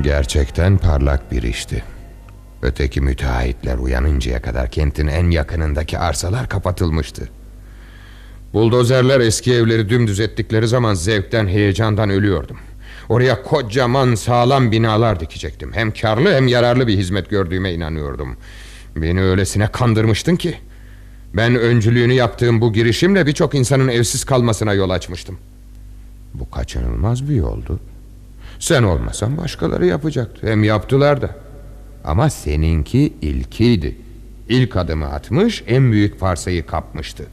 Gerçekten 0.00 0.78
parlak 0.78 1.32
bir 1.32 1.42
işti 1.42 1.84
Öteki 2.62 3.00
müteahhitler 3.00 3.78
uyanıncaya 3.78 4.42
kadar 4.42 4.70
kentin 4.70 5.06
en 5.06 5.30
yakınındaki 5.30 5.98
arsalar 5.98 6.48
kapatılmıştı 6.48 7.28
Buldozerler 8.52 9.20
eski 9.20 9.54
evleri 9.54 9.88
dümdüz 9.88 10.20
ettikleri 10.20 10.68
zaman 10.68 10.94
zevkten 10.94 11.46
heyecandan 11.46 12.10
ölüyordum. 12.10 12.56
Oraya 13.08 13.42
kocaman 13.42 14.14
sağlam 14.14 14.72
binalar 14.72 15.20
dikecektim. 15.20 15.72
Hem 15.72 15.92
karlı 15.92 16.34
hem 16.34 16.48
yararlı 16.48 16.86
bir 16.86 16.98
hizmet 16.98 17.30
gördüğüme 17.30 17.72
inanıyordum. 17.72 18.36
Beni 18.96 19.22
öylesine 19.22 19.66
kandırmıştın 19.66 20.36
ki. 20.36 20.54
Ben 21.34 21.56
öncülüğünü 21.56 22.12
yaptığım 22.12 22.60
bu 22.60 22.72
girişimle 22.72 23.26
birçok 23.26 23.54
insanın 23.54 23.88
evsiz 23.88 24.24
kalmasına 24.24 24.72
yol 24.72 24.90
açmıştım. 24.90 25.38
Bu 26.34 26.50
kaçınılmaz 26.50 27.28
bir 27.28 27.34
yoldu. 27.34 27.80
Sen 28.58 28.82
olmasan 28.82 29.36
başkaları 29.36 29.86
yapacaktı. 29.86 30.46
Hem 30.46 30.64
yaptılar 30.64 31.22
da. 31.22 31.36
Ama 32.04 32.30
seninki 32.30 33.12
ilkiydi. 33.22 33.96
İlk 34.48 34.76
adımı 34.76 35.06
atmış 35.06 35.64
en 35.66 35.92
büyük 35.92 36.20
parsayı 36.20 36.66
kapmıştı 36.66 37.26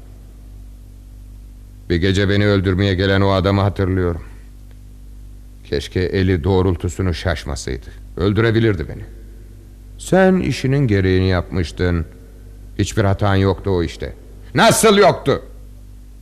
Bir 1.89 1.95
gece 1.95 2.29
beni 2.29 2.47
öldürmeye 2.47 2.93
gelen 2.93 3.21
o 3.21 3.31
adamı 3.31 3.61
hatırlıyorum. 3.61 4.21
Keşke 5.69 5.99
eli 5.99 6.43
doğrultusunu 6.43 7.13
şaşmasaydı. 7.13 7.85
Öldürebilirdi 8.17 8.87
beni. 8.89 9.01
Sen 9.97 10.35
işinin 10.35 10.87
gereğini 10.87 11.29
yapmıştın. 11.29 12.05
Hiçbir 12.79 13.03
hatan 13.03 13.35
yoktu 13.35 13.69
o 13.69 13.83
işte. 13.83 14.13
Nasıl 14.55 14.97
yoktu? 14.97 15.41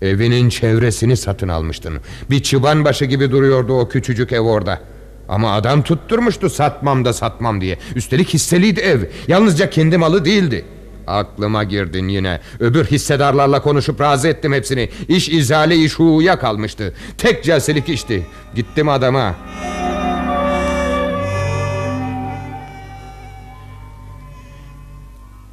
Evinin 0.02 0.50
çevresini 0.50 1.18
satın 1.18 1.48
almıştın. 1.48 2.00
Bir 2.30 2.44
çıban 2.44 2.86
başı 2.86 3.06
gibi 3.06 3.32
duruyordu 3.32 3.74
o 3.74 3.90
küçücük 3.90 4.34
ev 4.34 4.40
orada. 4.40 4.82
Ama 5.30 5.54
adam 5.54 5.84
tutturmuştu 5.84 6.50
satmam 6.50 7.06
da 7.06 7.14
satmam 7.14 7.62
diye. 7.62 7.78
Üstelik 7.96 8.30
hisseliydi 8.30 8.80
ev. 8.80 9.00
Yalnızca 9.28 9.70
kendi 9.70 9.98
malı 9.98 10.26
değildi 10.26 10.66
Aklıma 11.08 11.64
girdin 11.64 12.08
yine. 12.08 12.40
Öbür 12.60 12.86
hissedarlarla 12.86 13.62
konuşup 13.62 14.02
razı 14.02 14.28
ettim 14.28 14.54
hepsini. 14.54 14.90
İş 15.08 15.30
izale 15.30 15.76
iş 15.76 16.00
huya 16.00 16.40
kalmıştı. 16.40 16.94
Tek 17.18 17.44
celselik 17.44 17.90
işti. 17.90 18.26
Gittim 18.56 18.90
adama. 18.90 19.36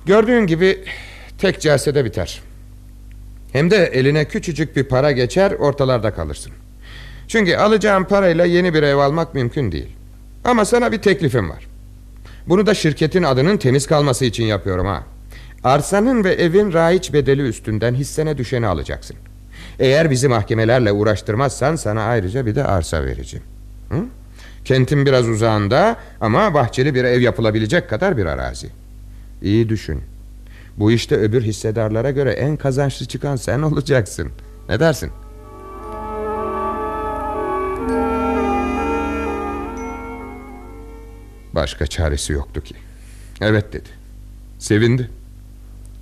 Gördüğün 0.07 0.47
gibi 0.47 0.85
tek 1.39 1.61
celsede 1.61 2.05
biter. 2.05 2.41
Hem 3.53 3.71
de 3.71 3.77
eline 3.77 4.25
küçücük 4.25 4.77
bir 4.77 4.85
para 4.85 5.13
geçer 5.13 5.53
ortalarda 5.53 6.15
kalırsın. 6.15 6.53
Çünkü 7.29 7.57
alacağım 7.57 8.05
parayla 8.05 8.45
yeni 8.45 8.75
bir 8.75 8.83
ev 8.83 8.97
almak 8.97 9.35
mümkün 9.35 9.73
değil. 9.73 9.89
Ama 10.45 10.65
sana 10.65 10.93
bir 10.93 10.99
teklifim 10.99 11.51
var. 11.51 11.67
Bunu 12.47 12.67
da 12.67 12.75
şirketin 12.75 13.23
adının 13.23 13.57
temiz 13.57 13.87
kalması 13.87 14.25
için 14.25 14.45
yapıyorum 14.45 14.87
ha 14.87 15.14
Arsanın 15.65 16.25
ve 16.25 16.33
evin 16.33 16.73
raiç 16.73 17.13
bedeli 17.13 17.43
üstünden 17.43 17.95
hissene 17.95 18.39
düşeni 18.39 18.67
alacaksın. 18.67 19.17
Eğer 19.79 20.11
bizi 20.11 20.29
mahkemelerle 20.29 20.93
uğraştırmazsan 20.93 21.77
sana 21.77 22.03
ayrıca 22.03 22.47
bir 22.47 22.55
de 22.55 22.65
arsa 22.65 23.05
vereceğim. 23.05 23.47
Hı? 23.89 24.05
Kentin 24.65 25.07
biraz 25.07 25.29
uzağında 25.29 25.97
ama 26.21 26.55
bahçeli 26.55 26.95
bir 26.95 27.05
ev 27.05 27.21
yapılabilecek 27.21 27.91
kadar 27.91 28.17
bir 28.17 28.27
arazi. 28.27 28.69
İyi 29.43 29.69
düşün. 29.69 30.03
Bu 30.77 30.93
işte 30.93 31.17
öbür 31.17 31.43
hissedarlara 31.43 32.11
göre 32.11 32.33
en 32.33 32.57
kazançlı 32.57 33.07
çıkan 33.07 33.37
sen 33.37 33.63
olacaksın. 33.63 34.29
Ne 34.69 34.81
dersin? 34.81 35.11
Başka 41.53 41.87
çaresi 41.87 42.33
yoktu 42.33 42.61
ki. 42.63 42.75
Evet 43.41 43.73
dedi. 43.73 43.89
Sevindi 44.59 45.11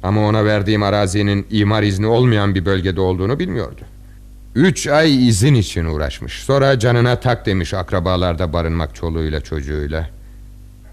Ama 0.02 0.26
ona 0.26 0.44
verdiğim 0.44 0.82
arazinin 0.82 1.46
imar 1.50 1.82
izni 1.82 2.06
olmayan 2.06 2.54
bir 2.54 2.64
bölgede 2.64 3.00
olduğunu 3.00 3.38
bilmiyordu. 3.38 3.80
Üç 4.54 4.86
ay 4.86 5.28
izin 5.28 5.54
için 5.54 5.84
uğraşmış. 5.84 6.42
Sonra 6.42 6.78
canına 6.78 7.20
tak 7.20 7.46
demiş 7.46 7.74
akrabalarda 7.74 8.52
barınmak 8.52 8.94
çoluğuyla 8.94 9.40
çocuğuyla. 9.40 10.10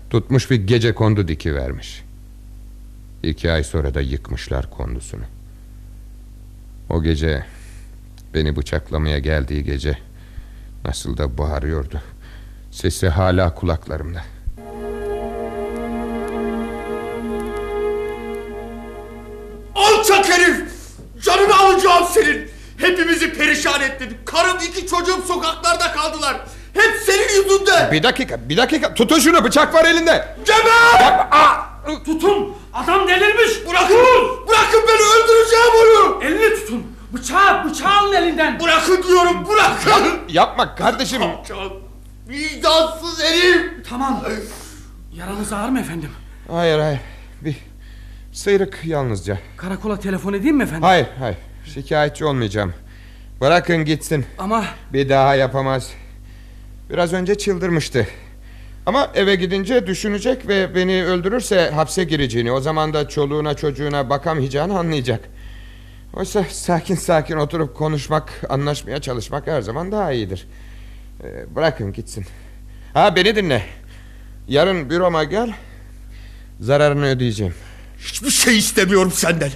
Tutmuş 0.10 0.52
bir 0.52 0.68
gece 0.68 0.94
kondu 0.94 1.28
diki 1.28 1.56
vermiş. 1.56 2.04
İki 3.24 3.52
ay 3.52 3.64
sonra 3.64 3.94
da 3.94 4.02
yıkmışlar 4.02 4.70
kondusunu. 4.70 5.24
O 6.90 7.04
gece 7.04 7.44
Beni 8.34 8.56
bıçaklamaya 8.56 9.20
geldiği 9.20 9.64
gece 9.64 9.98
Nasıl 10.86 11.18
da 11.18 11.38
bağırıyordu. 11.38 12.02
Sesi 12.72 13.10
hala 13.10 13.56
kulaklarımda 13.56 14.22
Canını 21.40 21.60
alacağım 21.60 22.06
senin! 22.14 22.52
Hepimizi 22.78 23.34
perişan 23.34 23.82
ettin. 23.82 24.18
Karım 24.26 24.58
iki 24.58 24.88
çocuğum 24.88 25.24
sokaklarda 25.28 25.92
kaldılar. 25.92 26.38
Hep 26.74 26.96
senin 27.06 27.44
yüzünden. 27.44 27.92
Bir 27.92 28.04
dakika 28.04 28.50
bir 28.50 28.58
dakika 28.58 28.94
tutun 28.94 29.20
şunu 29.20 29.44
bıçak 29.44 29.74
var 29.74 29.86
elinde 29.86 30.36
Cemal! 30.46 31.20
Tutun! 32.06 32.56
Adam 32.74 33.08
delirmiş! 33.08 33.68
Bırakın! 33.70 33.98
Bırakın 34.48 34.82
beni 34.88 35.24
öldüreceğim 35.24 35.74
onu! 35.82 36.24
Elini 36.24 36.56
tutun! 36.60 36.86
Bıçağı, 37.14 37.66
bıçağı 37.66 37.98
alın 38.00 38.14
elinden. 38.14 38.60
Bırakın 38.60 39.04
diyorum 39.08 39.48
bırakın. 39.50 40.20
Yapma 40.30 40.76
kardeşim. 40.76 41.22
Alçak, 41.24 41.58
vicdansız 42.28 43.24
herif. 43.24 43.90
Tamam. 43.90 44.24
Yaranız 45.14 45.54
ağır 45.54 45.70
mı 45.70 45.80
efendim? 45.80 46.12
Hayır 46.52 46.80
hayır. 46.80 47.00
Sıyrık 48.40 48.80
yalnızca. 48.86 49.40
Karakola 49.58 50.00
telefon 50.00 50.34
edeyim 50.34 50.58
mi 50.58 50.64
efendim? 50.64 50.84
Hayır 50.84 51.08
hayır. 51.20 51.38
Şikayetçi 51.74 52.26
olmayacağım. 52.26 52.74
Bırakın 53.42 53.86
gitsin. 53.86 54.26
Ama 54.38 54.66
Bir 54.94 55.10
daha 55.10 55.36
yapamaz. 55.36 55.92
Biraz 56.90 57.14
önce 57.14 57.36
çıldırmıştı. 57.36 58.08
Ama 58.86 59.12
eve 59.16 59.36
gidince 59.36 59.88
düşünecek 59.88 60.48
ve 60.48 60.76
beni 60.76 61.06
öldürürse 61.06 61.70
hapse 61.70 62.04
gireceğini, 62.04 62.52
o 62.52 62.62
zaman 62.62 62.94
da 62.94 63.10
çoluğuna 63.10 63.54
çocuğuna 63.54 64.10
bakamayacağını 64.10 64.80
anlayacak. 64.80 65.30
Oysa 66.14 66.44
sakin 66.50 66.96
sakin 66.96 67.38
oturup 67.38 67.76
konuşmak, 67.76 68.42
anlaşmaya 68.50 69.02
çalışmak 69.02 69.48
her 69.48 69.62
zaman 69.62 69.92
daha 69.92 70.12
iyidir. 70.12 70.48
Ee, 71.24 71.56
bırakın 71.56 71.94
gitsin. 71.94 72.26
Ha 72.94 73.16
beni 73.16 73.36
dinle. 73.36 73.64
Yarın 74.48 74.90
büroma 74.90 75.24
gel. 75.24 75.54
Zararını 76.60 77.06
ödeyeceğim. 77.06 77.54
Hiçbir 78.00 78.30
şey 78.30 78.58
istemiyorum 78.58 79.12
senden. 79.12 79.52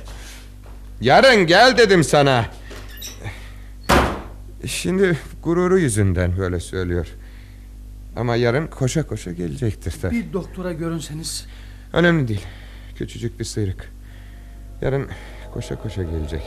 Yarın 1.01 1.47
gel 1.47 1.77
dedim 1.77 2.03
sana. 2.03 2.45
Şimdi 4.65 5.17
gururu 5.43 5.79
yüzünden 5.79 6.37
böyle 6.37 6.59
söylüyor. 6.59 7.07
Ama 8.15 8.35
yarın 8.35 8.67
koşa 8.67 9.07
koşa 9.07 9.31
gelecektir 9.31 9.93
tabii. 10.01 10.15
bir 10.15 10.33
doktora 10.33 10.73
görünseniz. 10.73 11.45
Önemli 11.93 12.27
değil. 12.27 12.45
Küçücük 12.95 13.39
bir 13.39 13.45
sıyrık. 13.45 13.91
Yarın 14.81 15.07
koşa 15.53 15.75
koşa 15.75 16.03
gelecek. 16.03 16.41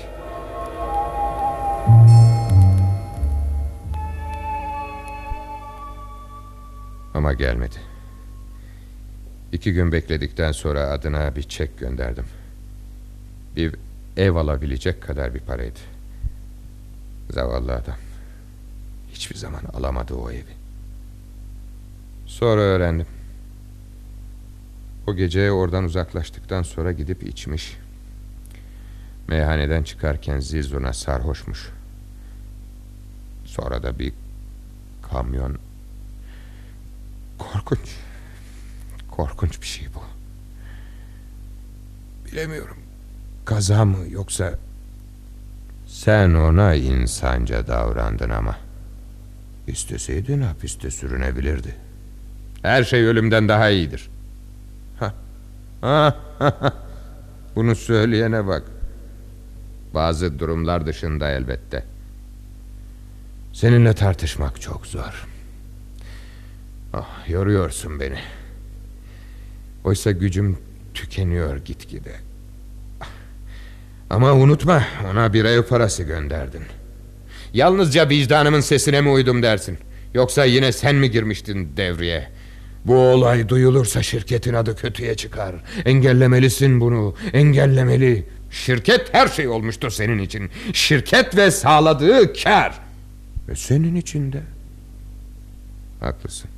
Ama 7.14 7.32
gelmedi. 7.32 7.95
İki 9.52 9.72
gün 9.72 9.92
bekledikten 9.92 10.52
sonra 10.52 10.80
adına 10.80 11.36
bir 11.36 11.42
çek 11.42 11.78
gönderdim. 11.78 12.24
Bir 13.56 13.74
ev 14.16 14.34
alabilecek 14.34 15.02
kadar 15.02 15.34
bir 15.34 15.40
paraydı. 15.40 15.78
Zavallı 17.30 17.74
adam. 17.74 17.96
Hiçbir 19.12 19.36
zaman 19.36 19.62
alamadı 19.74 20.14
o 20.14 20.30
evi. 20.30 20.54
Sonra 22.26 22.60
öğrendim. 22.60 23.06
O 25.06 25.14
gece 25.14 25.52
oradan 25.52 25.84
uzaklaştıktan 25.84 26.62
sonra 26.62 26.92
gidip 26.92 27.22
içmiş. 27.22 27.76
Meyhaneden 29.28 29.82
çıkarken 29.82 30.40
zil 30.40 30.92
sarhoşmuş. 30.92 31.70
Sonra 33.44 33.82
da 33.82 33.98
bir 33.98 34.12
kamyon... 35.02 35.58
Korkunç. 37.38 38.05
Korkunç 39.16 39.60
bir 39.62 39.66
şey 39.66 39.88
bu. 39.94 40.02
Bilemiyorum. 42.26 42.76
Kaza 43.44 43.84
mı 43.84 43.96
yoksa... 44.10 44.58
Sen 45.86 46.34
ona 46.34 46.74
insanca 46.74 47.66
davrandın 47.66 48.30
ama. 48.30 48.56
İsteseydin 49.66 50.42
hapiste 50.42 50.90
sürünebilirdi. 50.90 51.74
Her 52.62 52.84
şey 52.84 53.04
ölümden 53.04 53.48
daha 53.48 53.70
iyidir. 53.70 54.08
Ha. 54.98 55.14
Ha. 55.80 56.16
Bunu 57.56 57.74
söyleyene 57.74 58.46
bak. 58.46 58.62
Bazı 59.94 60.38
durumlar 60.38 60.86
dışında 60.86 61.30
elbette. 61.30 61.84
Seninle 63.52 63.92
tartışmak 63.92 64.60
çok 64.60 64.86
zor. 64.86 65.26
Ah, 66.92 67.28
yoruyorsun 67.28 68.00
beni. 68.00 68.18
Oysa 69.86 70.10
gücüm 70.10 70.58
tükeniyor 70.94 71.56
gitgide. 71.56 72.12
Ama 74.10 74.32
unutma 74.32 74.82
ona 75.12 75.32
bir 75.32 75.44
ev 75.44 75.62
parası 75.62 76.02
gönderdin. 76.02 76.62
Yalnızca 77.54 78.08
vicdanımın 78.08 78.60
sesine 78.60 79.00
mi 79.00 79.10
uydum 79.10 79.42
dersin? 79.42 79.78
Yoksa 80.14 80.44
yine 80.44 80.72
sen 80.72 80.96
mi 80.96 81.10
girmiştin 81.10 81.76
devreye? 81.76 82.28
Bu 82.84 82.94
olay 82.96 83.48
duyulursa 83.48 84.02
şirketin 84.02 84.54
adı 84.54 84.76
kötüye 84.76 85.14
çıkar. 85.14 85.54
Engellemelisin 85.84 86.80
bunu. 86.80 87.14
Engellemeli. 87.32 88.26
Şirket 88.50 89.14
her 89.14 89.28
şey 89.28 89.48
olmuştur 89.48 89.90
senin 89.90 90.18
için. 90.18 90.50
Şirket 90.72 91.36
ve 91.36 91.50
sağladığı 91.50 92.32
kar. 92.32 92.78
Ve 93.48 93.56
senin 93.56 93.94
için 93.96 94.32
de. 94.32 94.42
Haklısın. 96.00 96.55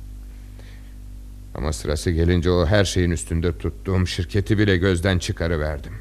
Ama 1.59 1.73
sırası 1.73 2.11
gelince 2.11 2.49
o 2.51 2.65
her 2.65 2.85
şeyin 2.85 3.11
üstünde 3.11 3.57
tuttuğum 3.57 4.07
şirketi 4.07 4.57
bile 4.57 4.77
gözden 4.77 5.19
çıkarıverdim. 5.19 5.93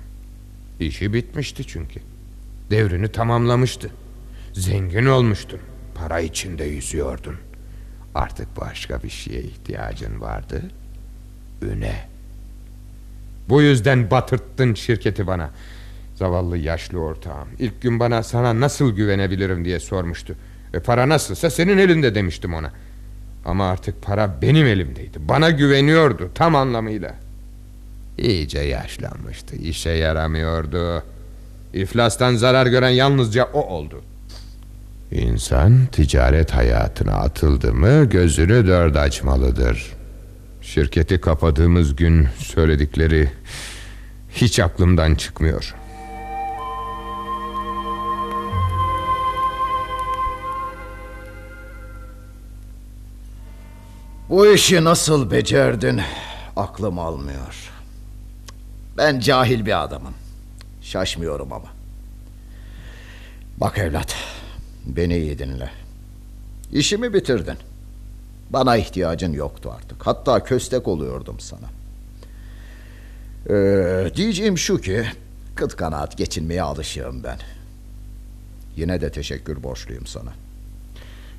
İşi 0.81 1.13
bitmişti 1.13 1.67
çünkü. 1.67 2.01
Devrini 2.71 3.13
tamamlamıştı. 3.13 3.91
Zengin 4.53 5.07
olmuştun. 5.07 5.61
Para 5.95 6.21
içinde 6.21 6.65
yüzüyordun. 6.65 7.37
Artık 8.15 8.61
başka 8.61 9.03
bir 9.03 9.09
şeye 9.09 9.43
ihtiyacın 9.43 10.21
vardı. 10.21 10.63
Üne. 11.63 12.09
Bu 13.49 13.63
yüzden 13.63 14.11
batırttın 14.11 14.75
şirketi 14.75 15.27
bana. 15.27 15.51
Zavallı 16.15 16.59
yaşlı 16.59 16.99
ortağım. 16.99 17.49
İlk 17.59 17.83
gün 17.83 18.01
bana 18.01 18.23
sana 18.23 18.61
nasıl 18.61 18.97
güvenebilirim 18.97 19.65
diye 19.65 19.81
sormuştu. 19.81 20.35
E 20.75 20.81
para 20.81 21.09
nasılsa 21.09 21.51
senin 21.51 21.79
elinde 21.79 22.15
demiştim 22.15 22.55
ona. 22.55 22.73
Ama 23.49 23.71
artık 23.71 24.03
para 24.03 24.43
benim 24.43 24.67
elimdeydi. 24.67 25.19
Bana 25.29 25.51
güveniyordu 25.51 26.31
tam 26.35 26.57
anlamıyla. 26.57 27.15
İyice 28.19 28.59
yaşlanmıştı. 28.59 29.57
İşe 29.57 29.91
yaramıyordu. 29.91 31.03
İflastan 31.75 32.35
zarar 32.35 32.67
gören 32.67 32.91
yalnızca 32.91 33.45
o 33.45 33.61
oldu. 33.61 34.03
İnsan 35.11 35.87
ticaret 35.93 36.51
hayatına 36.51 37.13
atıldı 37.13 37.75
mı 37.75 38.05
gözünü 38.05 38.67
dört 38.67 38.97
açmalıdır. 38.97 39.93
Şirketi 40.63 41.21
kapadığımız 41.21 41.97
gün 41.97 42.29
söyledikleri 42.39 43.29
hiç 44.31 44.61
aklımdan 44.61 45.15
çıkmıyor. 45.15 45.75
Bu 54.29 54.47
işi 54.47 54.85
nasıl 54.85 55.31
becerdin 55.31 56.01
aklım 56.57 56.99
almıyor. 56.99 57.71
Ben 58.97 59.21
cahil 59.21 59.67
bir 59.67 59.85
adamım. 59.85 60.15
Şaşmıyorum 60.83 61.53
ama. 61.53 61.69
Bak 63.57 63.79
evlat, 63.79 64.15
beni 64.87 65.17
iyi 65.17 65.39
dinle. 65.39 65.71
İşimi 66.73 67.15
bitirdin. 67.15 67.57
Bana 68.51 68.77
ihtiyacın 68.77 69.33
yoktu 69.33 69.73
artık. 69.77 70.07
Hatta 70.07 70.45
köstek 70.45 70.89
oluyordum 70.89 71.37
sana. 71.41 71.69
Ee, 73.51 74.17
diyeceğim 74.17 74.59
şu 74.59 74.81
ki, 74.81 75.07
kıt 75.55 75.77
kanaat 75.77 76.19
geçinmeye 76.19 76.63
alışığım 76.63 77.25
ben. 77.25 77.39
Yine 78.77 79.01
de 79.01 79.13
teşekkür 79.13 79.63
borçluyum 79.63 80.07
sana. 80.07 80.33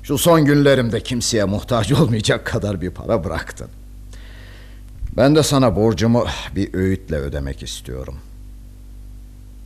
Şu 0.02 0.18
son 0.18 0.44
günlerimde 0.44 1.02
kimseye 1.02 1.44
muhtaç 1.44 1.92
olmayacak 1.92 2.46
kadar 2.46 2.80
bir 2.80 2.90
para 2.90 3.24
bıraktın. 3.24 3.68
Ben 5.16 5.36
de 5.36 5.42
sana 5.42 5.76
borcumu 5.76 6.26
bir 6.56 6.74
öğütle 6.74 7.16
ödemek 7.16 7.62
istiyorum. 7.62 8.14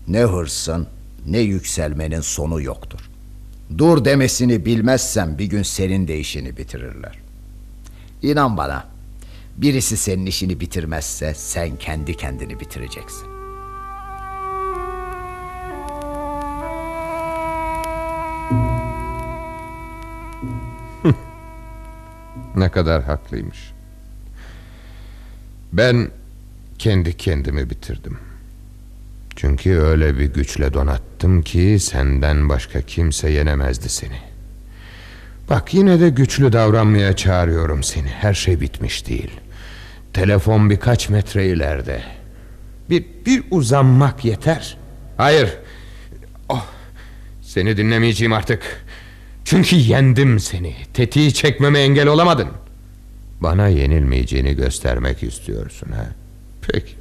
Ne 0.08 0.20
hırsın 0.20 0.86
ne 1.26 1.38
yükselmenin 1.38 2.20
sonu 2.20 2.62
yoktur. 2.62 3.10
Dur 3.78 4.04
demesini 4.04 4.64
bilmezsen 4.66 5.38
bir 5.38 5.44
gün 5.44 5.62
senin 5.62 6.08
de 6.08 6.18
işini 6.18 6.56
bitirirler. 6.56 7.18
İnan 8.22 8.56
bana, 8.56 8.86
birisi 9.56 9.96
senin 9.96 10.26
işini 10.26 10.60
bitirmezse 10.60 11.34
sen 11.34 11.76
kendi 11.76 12.16
kendini 12.16 12.60
bitireceksin. 12.60 13.33
Ne 22.56 22.70
kadar 22.70 23.02
haklıymış. 23.04 23.72
Ben 25.72 26.08
kendi 26.78 27.16
kendimi 27.16 27.70
bitirdim. 27.70 28.18
Çünkü 29.36 29.78
öyle 29.78 30.18
bir 30.18 30.24
güçle 30.24 30.74
donattım 30.74 31.42
ki 31.42 31.78
senden 31.80 32.48
başka 32.48 32.82
kimse 32.82 33.30
yenemezdi 33.30 33.88
seni. 33.88 34.18
Bak 35.50 35.74
yine 35.74 36.00
de 36.00 36.08
güçlü 36.08 36.52
davranmaya 36.52 37.16
çağırıyorum 37.16 37.82
seni. 37.82 38.08
Her 38.08 38.34
şey 38.34 38.60
bitmiş 38.60 39.06
değil. 39.08 39.30
Telefon 40.12 40.70
birkaç 40.70 41.08
metre 41.08 41.46
ileride. 41.46 42.02
Bir, 42.90 43.04
bir 43.26 43.44
uzanmak 43.50 44.24
yeter. 44.24 44.76
Hayır. 45.16 45.58
Oh, 46.48 46.66
Seni 47.42 47.76
dinlemeyeceğim 47.76 48.32
artık. 48.32 48.84
Çünkü 49.44 49.76
yendim 49.76 50.40
seni. 50.40 50.74
Tetiği 50.94 51.34
çekmeme 51.34 51.78
engel 51.78 52.06
olamadın. 52.08 52.48
Bana 53.40 53.68
yenilmeyeceğini 53.68 54.56
göstermek 54.56 55.22
istiyorsun 55.22 55.92
ha? 55.92 56.06
Peki. 56.62 56.94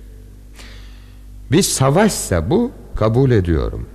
Bir 1.51 1.61
savaşsa 1.61 2.49
bu 2.49 2.71
kabul 2.95 3.31
ediyorum. 3.31 3.87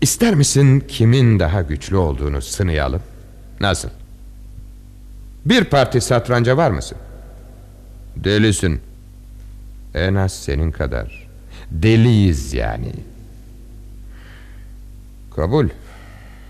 İster 0.00 0.34
misin 0.34 0.80
kimin 0.88 1.38
daha 1.40 1.62
güçlü 1.62 1.96
olduğunu 1.96 2.42
sınayalım? 2.42 3.02
Nasıl? 3.60 3.88
Bir 5.46 5.64
parti 5.64 6.00
satranca 6.00 6.56
var 6.56 6.70
mısın? 6.70 6.98
Delisin. 8.16 8.80
En 9.94 10.14
az 10.14 10.32
senin 10.32 10.70
kadar. 10.70 11.28
Deliyiz 11.70 12.54
yani. 12.54 12.92
Kabul. 15.36 15.68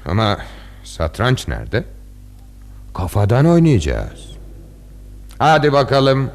Ama 0.07 0.39
satranç 0.85 1.49
nerede? 1.49 1.85
Kafadan 2.95 3.47
oynayacağız. 3.47 4.31
Hadi 5.39 5.73
bakalım. 5.73 6.31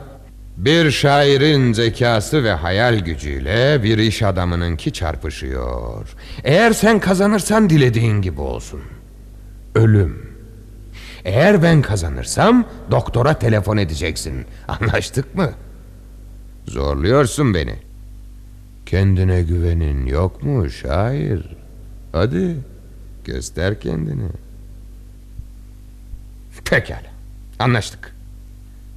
Bir 0.57 0.91
şairin 0.91 1.73
zekası 1.73 2.43
ve 2.43 2.51
hayal 2.51 2.99
gücüyle 2.99 3.83
bir 3.83 3.97
iş 3.97 4.23
adamınınki 4.23 4.93
çarpışıyor. 4.93 6.15
Eğer 6.43 6.73
sen 6.73 6.99
kazanırsan 6.99 7.69
dilediğin 7.69 8.21
gibi 8.21 8.41
olsun. 8.41 8.81
Ölüm. 9.75 10.29
Eğer 11.25 11.63
ben 11.63 11.81
kazanırsam 11.81 12.65
doktora 12.91 13.33
telefon 13.39 13.77
edeceksin. 13.77 14.45
Anlaştık 14.67 15.35
mı? 15.35 15.51
Zorluyorsun 16.67 17.53
beni. 17.53 17.75
Kendine 18.85 19.41
güvenin 19.41 20.05
yok 20.05 20.43
mu 20.43 20.69
şair? 20.69 21.55
Hadi 22.11 22.55
göster 23.25 23.79
kendini. 23.79 24.29
Pekala. 26.65 27.01
Anlaştık. 27.59 28.15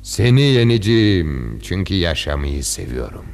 Seni 0.02 0.40
yeneceğim 0.40 1.60
çünkü 1.62 1.94
yaşamayı 1.94 2.64
seviyorum. 2.64 3.24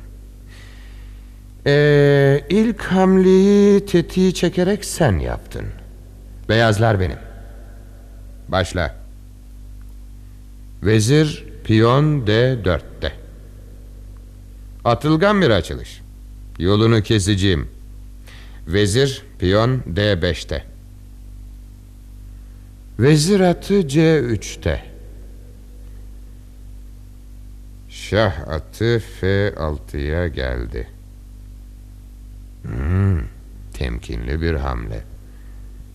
Ee, 1.66 2.44
ilk 2.50 2.82
hamleyi 2.82 3.86
tetiği 3.86 4.34
çekerek 4.34 4.84
sen 4.84 5.18
yaptın. 5.18 5.66
Beyazlar 6.48 7.00
benim. 7.00 7.18
Başla. 8.48 8.96
Vezir 10.82 11.44
piyon 11.64 12.26
D4'te. 12.26 13.12
Atılgan 14.84 15.42
bir 15.42 15.50
açılış. 15.50 16.00
Yolunu 16.58 17.02
keseceğim. 17.02 17.68
Vezir 18.66 19.22
piyon 19.38 19.78
D5'te. 19.80 20.73
Vezir 22.98 23.40
atı 23.40 23.74
C3'te. 23.74 24.82
Şah 27.88 28.48
atı 28.48 29.02
F6'ya 29.20 30.28
geldi. 30.28 30.88
Hmm, 32.62 33.20
temkinli 33.72 34.40
bir 34.40 34.54
hamle. 34.54 35.02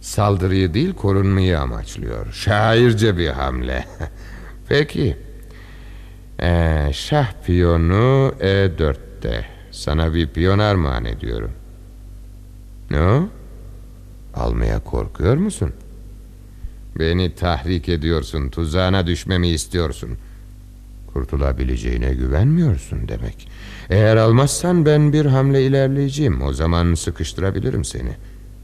Saldırıyı 0.02 0.74
değil 0.74 0.94
korunmayı 0.94 1.60
amaçlıyor. 1.60 2.34
Şairce 2.34 3.18
bir 3.18 3.30
hamle. 3.30 3.86
Peki. 4.70 5.18
Ee, 6.42 6.90
şah 6.94 7.34
piyonu 7.46 8.34
E4'te. 8.40 9.46
Sana 9.72 10.14
bir 10.14 10.28
piyon 10.28 10.60
armağan 10.60 11.06
ediyorum. 11.06 11.52
Ne 12.92 13.02
o? 13.02 13.30
Almaya 14.34 14.80
korkuyor 14.80 15.38
musun? 15.38 15.74
Beni 17.00 17.36
tahrik 17.36 17.90
ediyorsun, 17.90 18.50
tuzağına 18.50 19.08
düşmemi 19.08 19.48
istiyorsun. 19.50 20.18
Kurtulabileceğine 21.14 22.14
güvenmiyorsun 22.14 23.08
demek. 23.08 23.48
Eğer 23.90 24.18
almazsan 24.18 24.86
ben 24.86 25.14
bir 25.14 25.26
hamle 25.26 25.66
ilerleyeceğim. 25.66 26.42
O 26.42 26.54
zaman 26.54 26.94
sıkıştırabilirim 26.94 27.86
seni. 27.86 28.12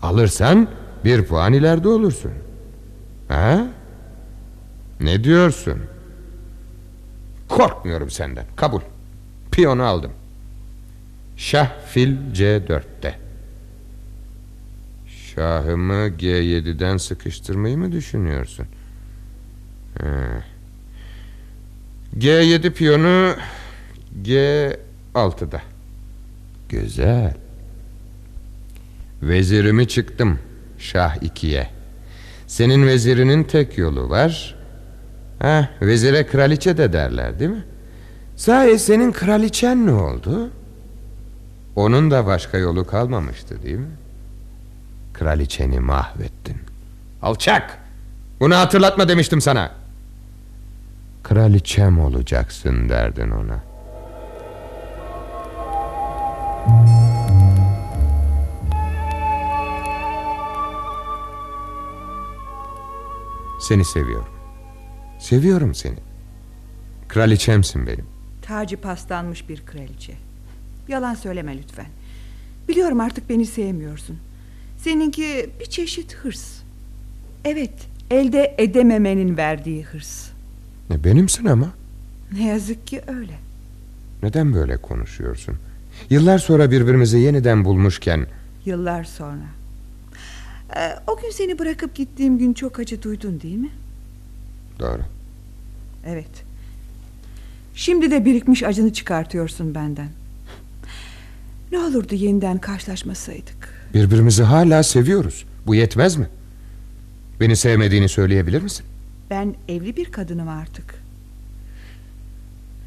Alırsan 0.02 0.68
bir 1.06 1.26
puan 1.26 1.54
ileride 1.54 1.88
olursun. 1.88 2.32
Ha? 3.28 3.68
Ne 5.00 5.24
diyorsun? 5.24 5.80
Korkmuyorum 7.48 8.10
senden. 8.10 8.46
Kabul. 8.56 8.82
Piyonu 9.52 9.84
aldım. 9.84 10.12
Şah 11.38 11.70
fil 11.88 12.18
C4'te. 12.34 13.25
Şahımı 15.36 16.08
G7'den 16.08 16.98
sıkıştırmayı 16.98 17.78
mı 17.78 17.92
düşünüyorsun? 17.92 18.66
Ha. 20.02 20.44
G7 22.18 22.70
piyonu 22.72 23.36
G6'da. 24.24 25.62
Güzel. 26.70 27.34
Vezirimi 29.22 29.88
çıktım 29.88 30.40
Şah 30.78 31.16
2'ye. 31.16 31.70
Senin 32.48 32.88
vezirinin 32.88 33.44
tek 33.44 33.78
yolu 33.78 34.10
var. 34.10 34.56
Ha, 35.40 35.70
vezire 35.82 36.26
kraliçe 36.26 36.78
de 36.78 36.94
derler 36.94 37.40
değil 37.40 37.52
mi? 37.52 37.64
Sahi 38.36 38.80
senin 38.80 39.12
kraliçen 39.12 39.86
ne 39.86 39.92
oldu? 39.92 40.50
Onun 41.76 42.12
da 42.12 42.26
başka 42.26 42.58
yolu 42.58 42.88
kalmamıştı 42.88 43.64
değil 43.64 43.76
mi? 43.78 43.92
Kraliçeni 45.20 45.80
mahvettin. 45.80 46.58
Alçak! 47.22 47.80
Bunu 48.40 48.56
hatırlatma 48.56 49.08
demiştim 49.08 49.42
sana. 49.42 49.72
Kraliçem 51.24 52.00
olacaksın 52.00 52.90
derdin 52.90 53.32
ona. 53.32 53.64
Seni 63.62 63.86
seviyorum. 63.86 64.34
Seviyorum 65.20 65.76
seni. 65.76 65.98
Kraliçemsin 67.08 67.88
benim. 67.88 68.06
Tacı 68.42 68.82
paslanmış 68.82 69.50
bir 69.50 69.66
kraliçe. 69.66 70.14
Yalan 70.88 71.14
söyleme 71.14 71.58
lütfen. 71.58 71.88
Biliyorum 72.68 73.00
artık 73.00 73.30
beni 73.30 73.46
sevmiyorsun. 73.46 74.20
Seninki 74.86 75.50
bir 75.60 75.66
çeşit 75.66 76.14
hırs. 76.16 76.62
Evet, 77.46 77.74
elde 78.12 78.56
edememenin 78.58 79.38
verdiği 79.38 79.84
hırs. 79.84 80.28
Ne 80.90 81.04
benimsin 81.04 81.46
ama. 81.46 81.70
Ne 82.34 82.48
yazık 82.48 82.88
ki 82.88 83.02
öyle. 83.08 83.34
Neden 84.24 84.54
böyle 84.54 84.78
konuşuyorsun? 84.78 85.56
Yıllar 86.10 86.38
sonra 86.38 86.72
birbirimizi 86.72 87.20
yeniden 87.20 87.66
bulmuşken... 87.66 88.28
Yıllar 88.66 89.04
sonra. 89.04 89.46
Ee, 90.76 90.96
o 91.08 91.18
gün 91.18 91.32
seni 91.32 91.60
bırakıp 91.60 91.96
gittiğim 91.96 92.38
gün 92.38 92.54
çok 92.54 92.80
acı 92.80 93.04
duydun 93.04 93.42
değil 93.42 93.58
mi? 93.58 93.72
Doğru. 94.80 95.02
Evet. 96.06 96.44
Şimdi 97.76 98.12
de 98.12 98.26
birikmiş 98.26 98.64
acını 98.64 98.94
çıkartıyorsun 98.94 99.76
benden. 99.76 100.10
Ne 101.72 101.80
olurdu 101.80 102.16
yeniden 102.16 102.58
karşılaşmasaydık. 102.58 103.70
Birbirimizi 103.94 104.44
hala 104.44 104.84
seviyoruz. 104.84 105.46
Bu 105.68 105.76
yetmez 105.76 106.16
mi? 106.16 106.28
Beni 107.40 107.56
sevmediğini 107.56 108.10
söyleyebilir 108.10 108.62
misin? 108.62 108.86
Ben 109.30 109.56
evli 109.68 109.96
bir 109.98 110.12
kadınım 110.12 110.48
artık. 110.50 110.96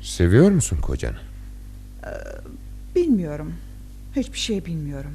Seviyor 0.03 0.51
musun 0.51 0.79
kocanı? 0.83 1.16
Ee, 2.05 2.09
bilmiyorum. 2.97 3.53
Hiçbir 4.16 4.39
şey 4.39 4.64
bilmiyorum. 4.64 5.14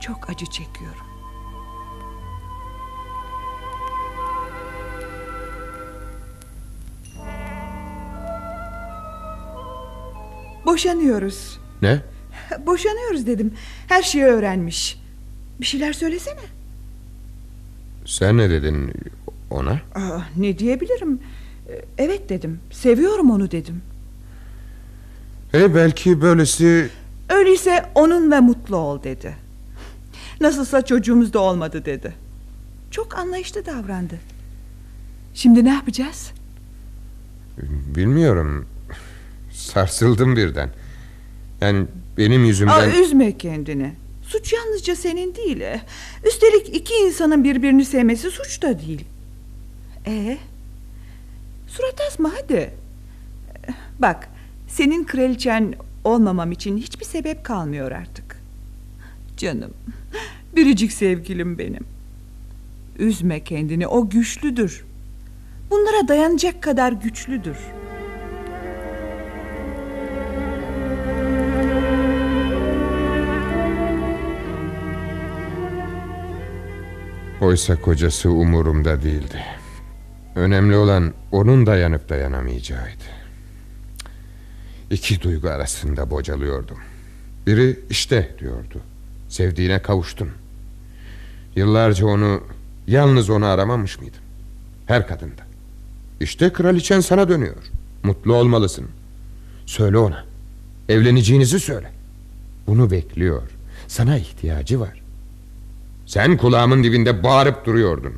Çok 0.00 0.30
acı 0.30 0.46
çekiyorum. 0.46 1.06
Boşanıyoruz. 10.66 11.58
Ne? 11.82 12.02
Boşanıyoruz 12.66 13.26
dedim. 13.26 13.54
Her 13.88 14.02
şeyi 14.02 14.24
öğrenmiş. 14.24 15.00
Bir 15.60 15.66
şeyler 15.66 15.92
söylesene. 15.92 16.40
Sen 18.06 18.36
ne 18.36 18.50
dedin 18.50 18.92
ona? 19.50 19.72
Aa, 19.94 20.20
ne 20.36 20.58
diyebilirim? 20.58 21.20
Ee, 21.68 21.84
Evet 21.98 22.28
dedim. 22.28 22.60
Seviyorum 22.70 23.30
onu 23.30 23.50
dedim. 23.50 23.82
E 25.54 25.74
belki 25.74 26.20
böylesi... 26.22 26.90
Öyleyse 27.28 27.84
onunla 27.94 28.40
mutlu 28.40 28.76
ol 28.76 29.02
dedi. 29.02 29.36
Nasılsa 30.40 30.82
çocuğumuz 30.84 31.32
da 31.32 31.38
olmadı 31.40 31.84
dedi. 31.84 32.14
Çok 32.90 33.18
anlayışlı 33.18 33.66
davrandı. 33.66 34.14
Şimdi 35.34 35.64
ne 35.64 35.74
yapacağız? 35.74 36.30
Bilmiyorum. 37.96 38.66
Sarsıldım 39.52 40.36
birden. 40.36 40.70
Yani 41.60 41.86
benim 42.18 42.44
yüzümden... 42.44 42.90
Aa, 42.90 43.00
üzme 43.00 43.38
kendini. 43.38 43.92
Suç 44.22 44.52
yalnızca 44.52 44.96
senin 44.96 45.34
değil. 45.34 45.62
Üstelik 46.26 46.76
iki 46.76 46.94
insanın 46.94 47.44
birbirini 47.44 47.84
sevmesi 47.84 48.30
suç 48.30 48.62
da 48.62 48.80
değil. 48.80 49.04
Ee, 50.06 50.38
surat 51.66 52.00
asma 52.08 52.32
hadi. 52.36 52.70
Bak, 53.98 54.28
senin 54.68 55.04
kraliçen 55.04 55.74
olmamam 56.04 56.52
için 56.52 56.76
hiçbir 56.76 57.04
sebep 57.04 57.44
kalmıyor 57.44 57.92
artık. 57.92 58.40
Canım, 59.36 59.70
biricik 60.56 60.92
sevgilim 60.92 61.58
benim. 61.58 61.84
Üzme 62.98 63.44
kendini, 63.44 63.86
o 63.86 64.08
güçlüdür. 64.08 64.84
Bunlara 65.70 66.08
dayanacak 66.08 66.62
kadar 66.62 66.92
güçlüdür. 66.92 67.56
Oysa 77.40 77.80
kocası 77.80 78.30
umurumda 78.30 79.02
değildi. 79.02 79.44
Önemli 80.34 80.76
olan 80.76 81.14
onun 81.32 81.66
dayanıp 81.66 82.08
dayanamayacağıydı. 82.08 83.04
İki 84.90 85.22
duygu 85.22 85.48
arasında 85.48 86.10
bocalıyordum. 86.10 86.78
Biri 87.46 87.80
işte 87.90 88.36
diyordu. 88.38 88.80
Sevdiğine 89.28 89.82
kavuştun. 89.82 90.30
Yıllarca 91.56 92.06
onu 92.06 92.42
yalnız 92.86 93.30
onu 93.30 93.46
aramamış 93.46 94.00
mıydın? 94.00 94.20
Her 94.86 95.06
kadında. 95.06 95.42
İşte 96.20 96.52
kraliçen 96.52 97.00
sana 97.00 97.28
dönüyor. 97.28 97.64
Mutlu 98.02 98.34
olmalısın. 98.34 98.86
Söyle 99.66 99.98
ona. 99.98 100.24
Evleneceğinizi 100.88 101.60
söyle. 101.60 101.90
Bunu 102.66 102.90
bekliyor. 102.90 103.42
Sana 103.88 104.18
ihtiyacı 104.18 104.80
var. 104.80 105.05
Sen 106.06 106.36
kulağımın 106.36 106.84
dibinde 106.84 107.22
bağırıp 107.22 107.66
duruyordun. 107.66 108.12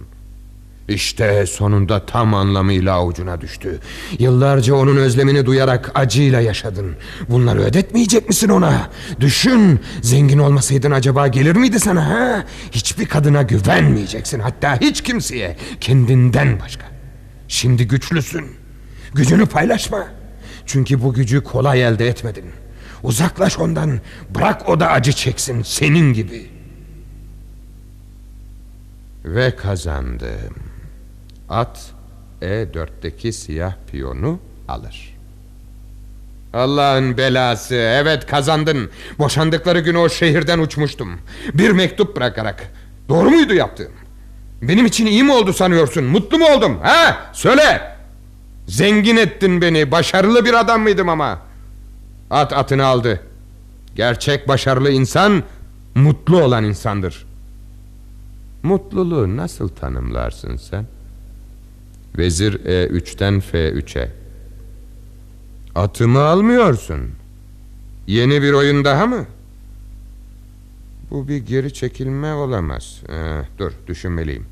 İşte 0.89 1.47
sonunda 1.47 2.07
tam 2.07 2.35
anlamıyla 2.35 2.95
avucuna 2.95 3.41
düştü. 3.41 3.81
Yıllarca 4.19 4.75
onun 4.75 4.97
özlemini 4.97 5.47
duyarak 5.47 5.91
acıyla 5.95 6.41
yaşadın. 6.41 6.97
Bunları 7.29 7.61
ödetmeyecek 7.61 8.29
misin 8.29 8.49
ona? 8.49 8.91
Düşün, 9.21 9.81
zengin 10.03 10.39
olmasaydın 10.39 10.91
acaba 10.91 11.27
gelir 11.27 11.57
miydi 11.57 11.81
sana? 11.81 12.07
Ha? 12.07 12.45
Hiçbir 12.73 13.07
kadına 13.07 13.43
güvenmeyeceksin. 13.43 14.41
Hatta 14.41 14.81
hiç 14.81 15.03
kimseye, 15.03 15.57
kendinden 15.81 16.61
başka. 16.61 16.85
Şimdi 17.49 17.89
güçlüsün. 17.89 18.47
Gücünü 19.15 19.47
paylaşma. 19.47 20.07
Çünkü 20.67 21.03
bu 21.03 21.15
gücü 21.15 21.45
kolay 21.45 21.83
elde 21.83 22.09
etmedin. 22.09 22.45
Uzaklaş 23.03 23.59
ondan. 23.59 24.01
Bırak 24.35 24.69
o 24.69 24.81
da 24.81 24.91
acı 24.91 25.13
çeksin 25.13 25.63
senin 25.63 26.13
gibi. 26.13 26.58
Ve 29.25 29.57
kazandım. 29.57 30.55
At 31.49 31.91
E4'teki 32.43 33.33
siyah 33.33 33.75
piyonu 33.91 34.39
alır. 34.69 35.19
Allah'ın 36.55 37.17
belası. 37.17 37.75
Evet 37.75 38.27
kazandın. 38.27 38.91
Boşandıkları 39.19 39.81
gün 39.81 39.95
o 39.95 40.09
şehirden 40.09 40.59
uçmuştum. 40.59 41.21
Bir 41.55 41.71
mektup 41.71 42.17
bırakarak. 42.17 42.73
Doğru 43.09 43.31
muydu 43.31 43.55
yaptığım? 43.55 43.93
Benim 44.63 44.87
için 44.87 45.07
iyi 45.07 45.23
mi 45.23 45.33
oldu 45.33 45.53
sanıyorsun? 45.53 46.05
Mutlu 46.05 46.39
mu 46.39 46.47
oldum? 46.57 46.79
Ha? 46.83 47.17
Söyle. 47.33 47.97
Zengin 48.67 49.17
ettin 49.17 49.63
beni. 49.63 49.91
Başarılı 49.91 50.45
bir 50.45 50.55
adam 50.55 50.83
mıydım 50.83 51.09
ama? 51.09 51.39
At 52.31 52.53
atını 52.53 52.85
aldı. 52.87 53.21
Gerçek 53.95 54.49
başarılı 54.49 54.91
insan 54.91 55.43
mutlu 55.95 56.43
olan 56.43 56.65
insandır. 56.65 57.28
Mutluluğu 58.63 59.37
nasıl 59.37 59.69
tanımlarsın 59.69 60.57
sen? 60.57 60.87
Vezir 62.19 62.55
E3'ten 62.55 63.35
F3'e. 63.41 64.13
Atımı 65.75 66.21
almıyorsun. 66.21 67.11
Yeni 68.07 68.43
bir 68.43 68.53
oyun 68.53 68.85
daha 68.85 69.07
mı? 69.07 69.27
Bu 71.11 71.29
bir 71.29 71.37
geri 71.37 71.75
çekilme 71.75 72.35
olamaz. 72.35 73.03
Ee, 73.09 73.41
dur 73.59 73.73
düşünmeliyim. 73.87 74.47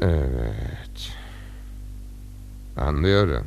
Evet. 0.00 1.12
Anlıyorum. 2.76 3.46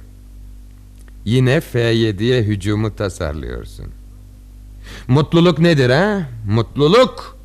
Yine 1.25 1.57
F7'ye 1.57 2.43
hücumu 2.43 2.95
tasarlıyorsun. 2.95 3.85
Mutluluk 5.07 5.59
nedir 5.59 5.89
ha? 5.89 6.29
Mutluluk 6.47 7.38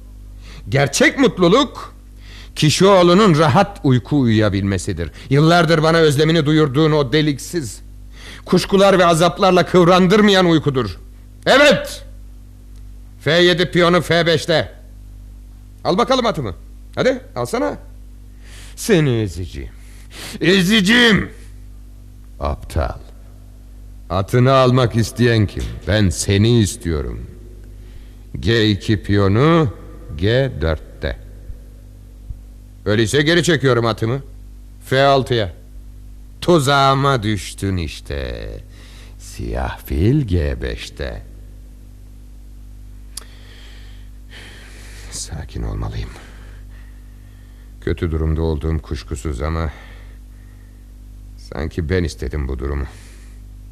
Gerçek 0.68 1.18
mutluluk 1.18 1.94
Kişioğlu'nun 2.56 3.38
rahat 3.38 3.80
uyku 3.84 4.20
uyuyabilmesidir. 4.20 5.10
Yıllardır 5.30 5.82
bana 5.82 5.98
özlemini 5.98 6.46
duyurduğun 6.46 6.92
o 6.92 7.12
deliksiz, 7.12 7.80
kuşkular 8.44 8.98
ve 8.98 9.06
azaplarla 9.06 9.66
kıvrandırmayan 9.66 10.46
uykudur. 10.46 10.98
Evet! 11.46 12.04
F7 13.24 13.70
piyonu 13.70 13.96
F5'te. 13.96 14.72
Al 15.84 15.98
bakalım 15.98 16.26
atımı. 16.26 16.54
Hadi 16.94 17.20
alsana. 17.36 17.78
Seni 18.76 19.22
ezeceğim. 19.22 19.72
Ezeceğim. 20.40 21.30
Aptal. 22.40 22.98
Atını 24.10 24.52
almak 24.52 24.96
isteyen 24.96 25.46
kim? 25.46 25.64
Ben 25.88 26.08
seni 26.08 26.58
istiyorum. 26.60 27.20
G2 28.38 29.02
piyonu 29.02 29.68
G4'te. 30.18 31.16
Öyleyse 32.84 33.22
geri 33.22 33.42
çekiyorum 33.42 33.86
atımı. 33.86 34.22
F6'ya. 34.90 35.52
Tuzağıma 36.40 37.22
düştün 37.22 37.76
işte. 37.76 38.48
Siyah 39.18 39.78
fil 39.78 40.26
G5'te. 40.28 41.22
Sakin 45.10 45.62
olmalıyım. 45.62 46.10
Kötü 47.80 48.10
durumda 48.10 48.42
olduğum 48.42 48.78
kuşkusuz 48.78 49.42
ama... 49.42 49.70
Sanki 51.38 51.88
ben 51.88 52.04
istedim 52.04 52.48
bu 52.48 52.58
durumu. 52.58 52.84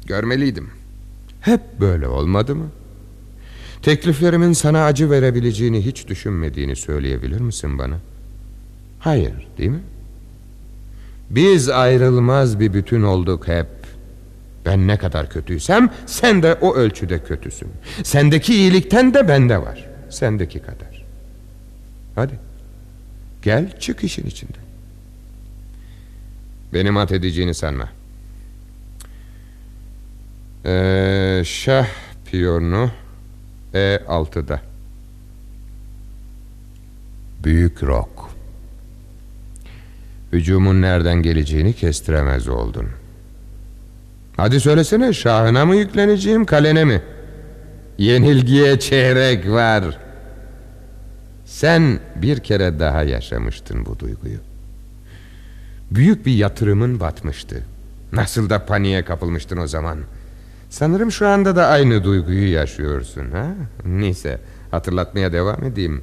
Görmeliydim. 0.05 0.69
Hep 1.41 1.61
böyle 1.79 2.07
olmadı 2.07 2.55
mı? 2.55 2.69
Tekliflerimin 3.83 4.53
sana 4.53 4.85
acı 4.85 5.09
verebileceğini 5.09 5.85
hiç 5.85 6.07
düşünmediğini 6.07 6.75
söyleyebilir 6.75 7.41
misin 7.41 7.77
bana? 7.77 7.99
Hayır, 8.99 9.47
değil 9.57 9.69
mi? 9.69 9.83
Biz 11.29 11.69
ayrılmaz 11.69 12.59
bir 12.59 12.73
bütün 12.73 13.01
olduk 13.01 13.47
hep. 13.47 13.67
Ben 14.65 14.87
ne 14.87 14.97
kadar 14.97 15.29
kötüysem 15.29 15.89
sen 16.05 16.43
de 16.43 16.53
o 16.53 16.75
ölçüde 16.75 17.19
kötüsün. 17.19 17.67
Sendeki 18.03 18.53
iyilikten 18.53 19.13
de 19.13 19.27
bende 19.27 19.61
var. 19.61 19.89
Sendeki 20.09 20.59
kadar. 20.59 21.05
Hadi. 22.15 22.39
Gel 23.41 23.79
çık 23.79 24.03
işin 24.03 24.27
içinden. 24.27 24.63
Benim 26.73 26.97
at 26.97 27.11
edeceğini 27.11 27.53
sanma. 27.53 27.89
Ee, 30.65 31.41
şah 31.45 31.87
piyonu 32.25 32.91
E6'da. 33.73 34.61
Büyük 37.43 37.83
rok. 37.83 38.29
Hücumun 40.31 40.81
nereden 40.81 41.21
geleceğini 41.21 41.73
kestiremez 41.73 42.47
oldun. 42.47 42.89
Hadi 44.37 44.59
söylesene 44.59 45.13
şahına 45.13 45.65
mı 45.65 45.75
yükleneceğim 45.75 46.45
kalene 46.45 46.85
mi? 46.85 47.01
Yenilgiye 47.97 48.79
çeyrek 48.79 49.49
var. 49.49 49.97
Sen 51.45 51.99
bir 52.15 52.39
kere 52.39 52.79
daha 52.79 53.03
yaşamıştın 53.03 53.85
bu 53.85 53.99
duyguyu. 53.99 54.37
Büyük 55.91 56.25
bir 56.25 56.33
yatırımın 56.33 56.99
batmıştı. 56.99 57.63
Nasıl 58.11 58.49
da 58.49 58.65
paniğe 58.65 59.05
kapılmıştın 59.05 59.57
o 59.57 59.67
zaman. 59.67 59.99
Sanırım 60.73 61.11
şu 61.11 61.27
anda 61.27 61.55
da 61.55 61.67
aynı 61.67 62.03
duyguyu 62.03 62.51
yaşıyorsun. 62.51 63.31
Ha? 63.31 63.47
Neyse 63.85 64.39
hatırlatmaya 64.71 65.33
devam 65.33 65.63
edeyim. 65.63 66.01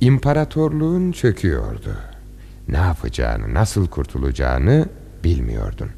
İmparatorluğun 0.00 1.12
çöküyordu. 1.12 1.96
Ne 2.68 2.76
yapacağını, 2.76 3.54
nasıl 3.54 3.86
kurtulacağını 3.86 4.88
bilmiyordun. 5.24 5.90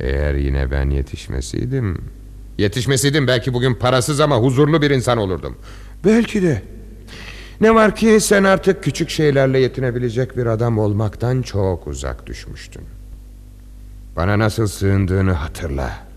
Eğer 0.00 0.34
yine 0.34 0.70
ben 0.70 0.90
yetişmeseydim... 0.90 1.98
Yetişmeseydim 2.58 3.26
belki 3.26 3.54
bugün 3.54 3.74
parasız 3.74 4.20
ama 4.20 4.36
huzurlu 4.36 4.82
bir 4.82 4.90
insan 4.90 5.18
olurdum. 5.18 5.58
Belki 6.04 6.42
de. 6.42 6.62
Ne 7.60 7.74
var 7.74 7.96
ki 7.96 8.18
sen 8.20 8.44
artık 8.44 8.82
küçük 8.82 9.10
şeylerle 9.10 9.58
yetinebilecek 9.58 10.36
bir 10.36 10.46
adam 10.46 10.78
olmaktan 10.78 11.42
çok 11.42 11.86
uzak 11.86 12.26
düşmüştün. 12.26 12.82
Bana 14.16 14.38
nasıl 14.38 14.66
sığındığını 14.66 15.32
hatırla. 15.32 16.11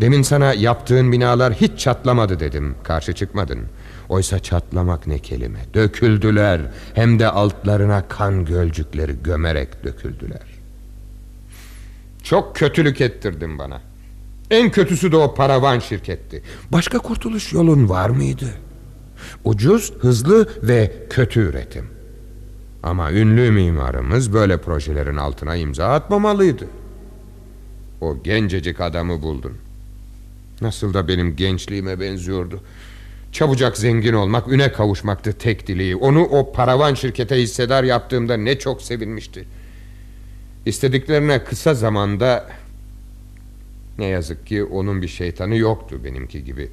Demin 0.00 0.22
sana 0.22 0.54
yaptığın 0.54 1.12
binalar 1.12 1.52
hiç 1.52 1.78
çatlamadı 1.78 2.40
dedim. 2.40 2.74
Karşı 2.82 3.12
çıkmadın. 3.12 3.60
Oysa 4.08 4.38
çatlamak 4.38 5.06
ne 5.06 5.18
kelime. 5.18 5.58
Döküldüler. 5.74 6.60
Hem 6.94 7.18
de 7.18 7.28
altlarına 7.28 8.08
kan 8.08 8.44
gölcükleri 8.44 9.22
gömerek 9.22 9.84
döküldüler. 9.84 10.42
Çok 12.22 12.56
kötülük 12.56 13.00
ettirdin 13.00 13.58
bana. 13.58 13.80
En 14.50 14.70
kötüsü 14.70 15.12
de 15.12 15.16
o 15.16 15.34
paravan 15.34 15.78
şirketti. 15.78 16.42
Başka 16.72 16.98
kurtuluş 16.98 17.52
yolun 17.52 17.88
var 17.88 18.10
mıydı? 18.10 18.46
Ucuz, 19.44 19.92
hızlı 20.00 20.48
ve 20.62 20.92
kötü 21.10 21.40
üretim. 21.40 21.86
Ama 22.82 23.12
ünlü 23.12 23.50
mimarımız 23.50 24.32
böyle 24.32 24.56
projelerin 24.56 25.16
altına 25.16 25.56
imza 25.56 25.86
atmamalıydı. 25.88 26.66
O 28.00 28.22
gencecik 28.22 28.80
adamı 28.80 29.22
buldun. 29.22 29.52
Nasıl 30.60 30.94
da 30.94 31.08
benim 31.08 31.36
gençliğime 31.36 32.00
benziyordu. 32.00 32.60
Çabucak 33.32 33.76
zengin 33.76 34.12
olmak, 34.12 34.48
üne 34.48 34.72
kavuşmaktı 34.72 35.32
tek 35.32 35.66
dileği. 35.66 35.96
Onu 35.96 36.22
o 36.22 36.52
paravan 36.52 36.94
şirkete 36.94 37.36
hissedar 37.36 37.84
yaptığımda 37.84 38.36
ne 38.36 38.58
çok 38.58 38.82
sevinmişti. 38.82 39.44
İstediklerine 40.66 41.44
kısa 41.44 41.74
zamanda... 41.74 42.50
Ne 43.98 44.04
yazık 44.04 44.46
ki 44.46 44.64
onun 44.64 45.02
bir 45.02 45.08
şeytanı 45.08 45.56
yoktu 45.56 46.00
benimki 46.04 46.44
gibi. 46.44 46.70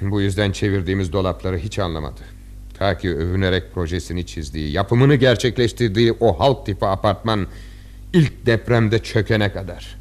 Bu 0.00 0.20
yüzden 0.20 0.52
çevirdiğimiz 0.52 1.12
dolapları 1.12 1.58
hiç 1.58 1.78
anlamadı. 1.78 2.20
Ta 2.78 2.98
ki 2.98 3.14
övünerek 3.14 3.74
projesini 3.74 4.26
çizdiği, 4.26 4.72
yapımını 4.72 5.14
gerçekleştirdiği 5.14 6.12
o 6.20 6.40
halk 6.40 6.66
tipi 6.66 6.86
apartman 6.86 7.46
ilk 8.12 8.46
depremde 8.46 8.98
çökene 8.98 9.52
kadar. 9.52 9.96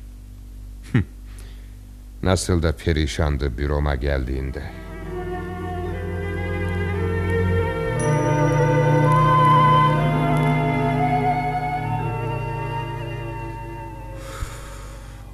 Nasıl 2.25 2.63
da 2.63 2.71
perişandı 2.71 3.57
büroma 3.57 3.95
geldiğinde. 3.95 4.63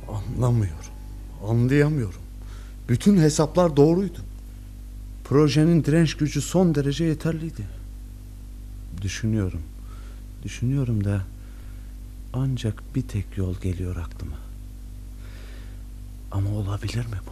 Anlamıyorum. 0.10 0.76
Anlayamıyorum. 1.48 2.22
Bütün 2.89 3.18
hesaplar 3.18 3.78
doğruydu. 3.78 4.20
Projenin 5.24 5.84
direnç 5.84 6.18
gücü 6.18 6.42
son 6.42 6.76
derece 6.76 7.04
yeterliydi. 7.04 7.64
Düşünüyorum. 9.02 9.62
Düşünüyorum 10.44 11.04
da 11.04 11.22
ancak 12.34 12.96
bir 12.96 13.02
tek 13.02 13.38
yol 13.38 13.56
geliyor 13.62 13.96
aklıma. 13.96 14.41
Ama 16.32 16.50
olabilir 16.50 16.98
mi 17.06 17.18
bu? 17.28 17.32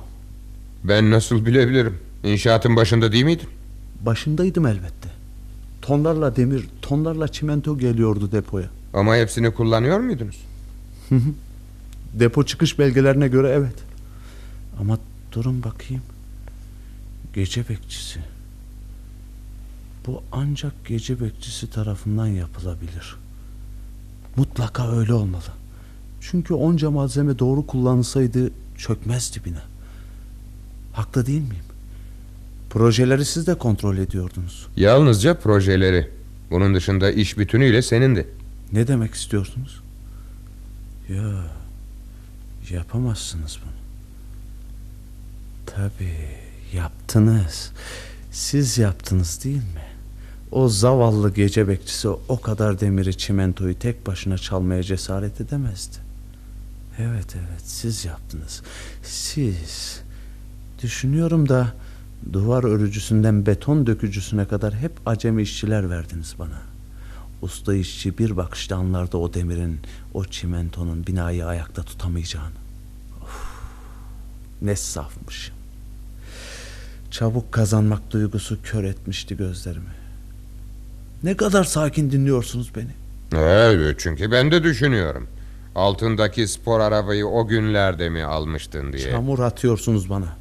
Ben 0.87 1.11
nasıl 1.11 1.45
bilebilirim? 1.45 1.97
İnşaatın 2.23 2.75
başında 2.75 3.11
değil 3.11 3.23
miydin? 3.23 3.47
Başındaydım 4.05 4.65
elbette. 4.65 5.09
Tonlarla 5.81 6.35
demir, 6.35 6.65
tonlarla 6.81 7.27
çimento 7.27 7.77
geliyordu 7.77 8.31
depoya. 8.31 8.69
Ama 8.93 9.15
hepsini 9.15 9.53
kullanıyor 9.53 9.99
muydunuz? 9.99 10.41
Depo 12.13 12.43
çıkış 12.43 12.79
belgelerine 12.79 13.27
göre 13.27 13.49
evet. 13.49 13.75
Ama 14.79 14.97
durun 15.31 15.63
bakayım. 15.63 16.03
Gece 17.33 17.69
bekçisi. 17.69 18.19
Bu 20.07 20.23
ancak 20.31 20.85
gece 20.85 21.21
bekçisi 21.21 21.69
tarafından 21.69 22.27
yapılabilir. 22.27 23.15
Mutlaka 24.35 24.97
öyle 24.97 25.13
olmalı. 25.13 25.43
Çünkü 26.21 26.53
onca 26.53 26.91
malzeme 26.91 27.39
doğru 27.39 27.67
kullanılsaydı 27.67 28.51
çökmezdi 28.79 29.45
bina. 29.45 29.61
Haklı 30.93 31.25
değil 31.25 31.41
miyim? 31.41 31.63
Projeleri 32.69 33.25
siz 33.25 33.47
de 33.47 33.55
kontrol 33.55 33.97
ediyordunuz. 33.97 34.67
Yalnızca 34.75 35.39
projeleri. 35.39 36.09
Bunun 36.51 36.75
dışında 36.75 37.11
iş 37.11 37.37
bütünüyle 37.37 37.81
senindi. 37.81 38.27
Ne 38.73 38.87
demek 38.87 39.13
istiyorsunuz? 39.13 39.81
Ya 41.09 41.43
yapamazsınız 42.69 43.59
bunu. 43.63 43.71
Tabii 45.65 46.27
yaptınız. 46.73 47.71
Siz 48.31 48.77
yaptınız 48.77 49.43
değil 49.43 49.55
mi? 49.57 49.89
O 50.51 50.69
zavallı 50.69 51.33
gece 51.33 51.67
bekçisi 51.67 52.07
o 52.07 52.41
kadar 52.41 52.79
demiri 52.79 53.17
çimentoyu 53.17 53.79
tek 53.79 54.07
başına 54.07 54.37
çalmaya 54.37 54.83
cesaret 54.83 55.41
edemezdi. 55.41 56.08
Evet 56.99 57.35
evet 57.35 57.61
siz 57.63 58.05
yaptınız. 58.05 58.61
Siz. 59.03 60.01
Düşünüyorum 60.83 61.49
da 61.49 61.73
duvar 62.33 62.63
örücüsünden 62.63 63.45
beton 63.45 63.87
dökücüsüne 63.87 64.47
kadar 64.47 64.75
hep 64.75 64.91
acemi 65.05 65.41
işçiler 65.41 65.89
verdiniz 65.89 66.35
bana. 66.39 66.61
Usta 67.41 67.73
işçi 67.73 68.17
bir 68.17 68.37
bakışta 68.37 68.75
anlardı 68.75 69.17
o 69.17 69.33
demirin, 69.33 69.79
o 70.13 70.25
çimentonun 70.25 71.07
binayı 71.07 71.45
ayakta 71.45 71.83
tutamayacağını. 71.83 72.59
Of, 73.23 73.45
ne 74.61 74.75
safmışım. 74.75 75.55
Çabuk 77.11 77.51
kazanmak 77.51 78.11
duygusu 78.11 78.57
kör 78.63 78.83
etmişti 78.83 79.37
gözlerimi. 79.37 79.99
Ne 81.23 81.37
kadar 81.37 81.63
sakin 81.63 82.11
dinliyorsunuz 82.11 82.71
beni. 82.75 82.91
Evet 83.43 83.95
çünkü 83.99 84.31
ben 84.31 84.51
de 84.51 84.63
düşünüyorum. 84.63 85.27
Altındaki 85.79 86.47
spor 86.47 86.79
arabayı 86.79 87.27
o 87.27 87.47
günlerde 87.47 88.09
mi 88.09 88.23
almıştın 88.23 88.93
diye. 88.93 89.11
Çamur 89.11 89.39
atıyorsunuz 89.39 90.09
bana. 90.09 90.35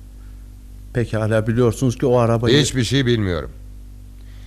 Pekala 0.93 1.47
biliyorsunuz 1.47 1.99
ki 1.99 2.07
o 2.07 2.17
arabayı... 2.17 2.61
Hiçbir 2.61 2.85
şey 2.85 3.07
bilmiyorum. 3.07 3.51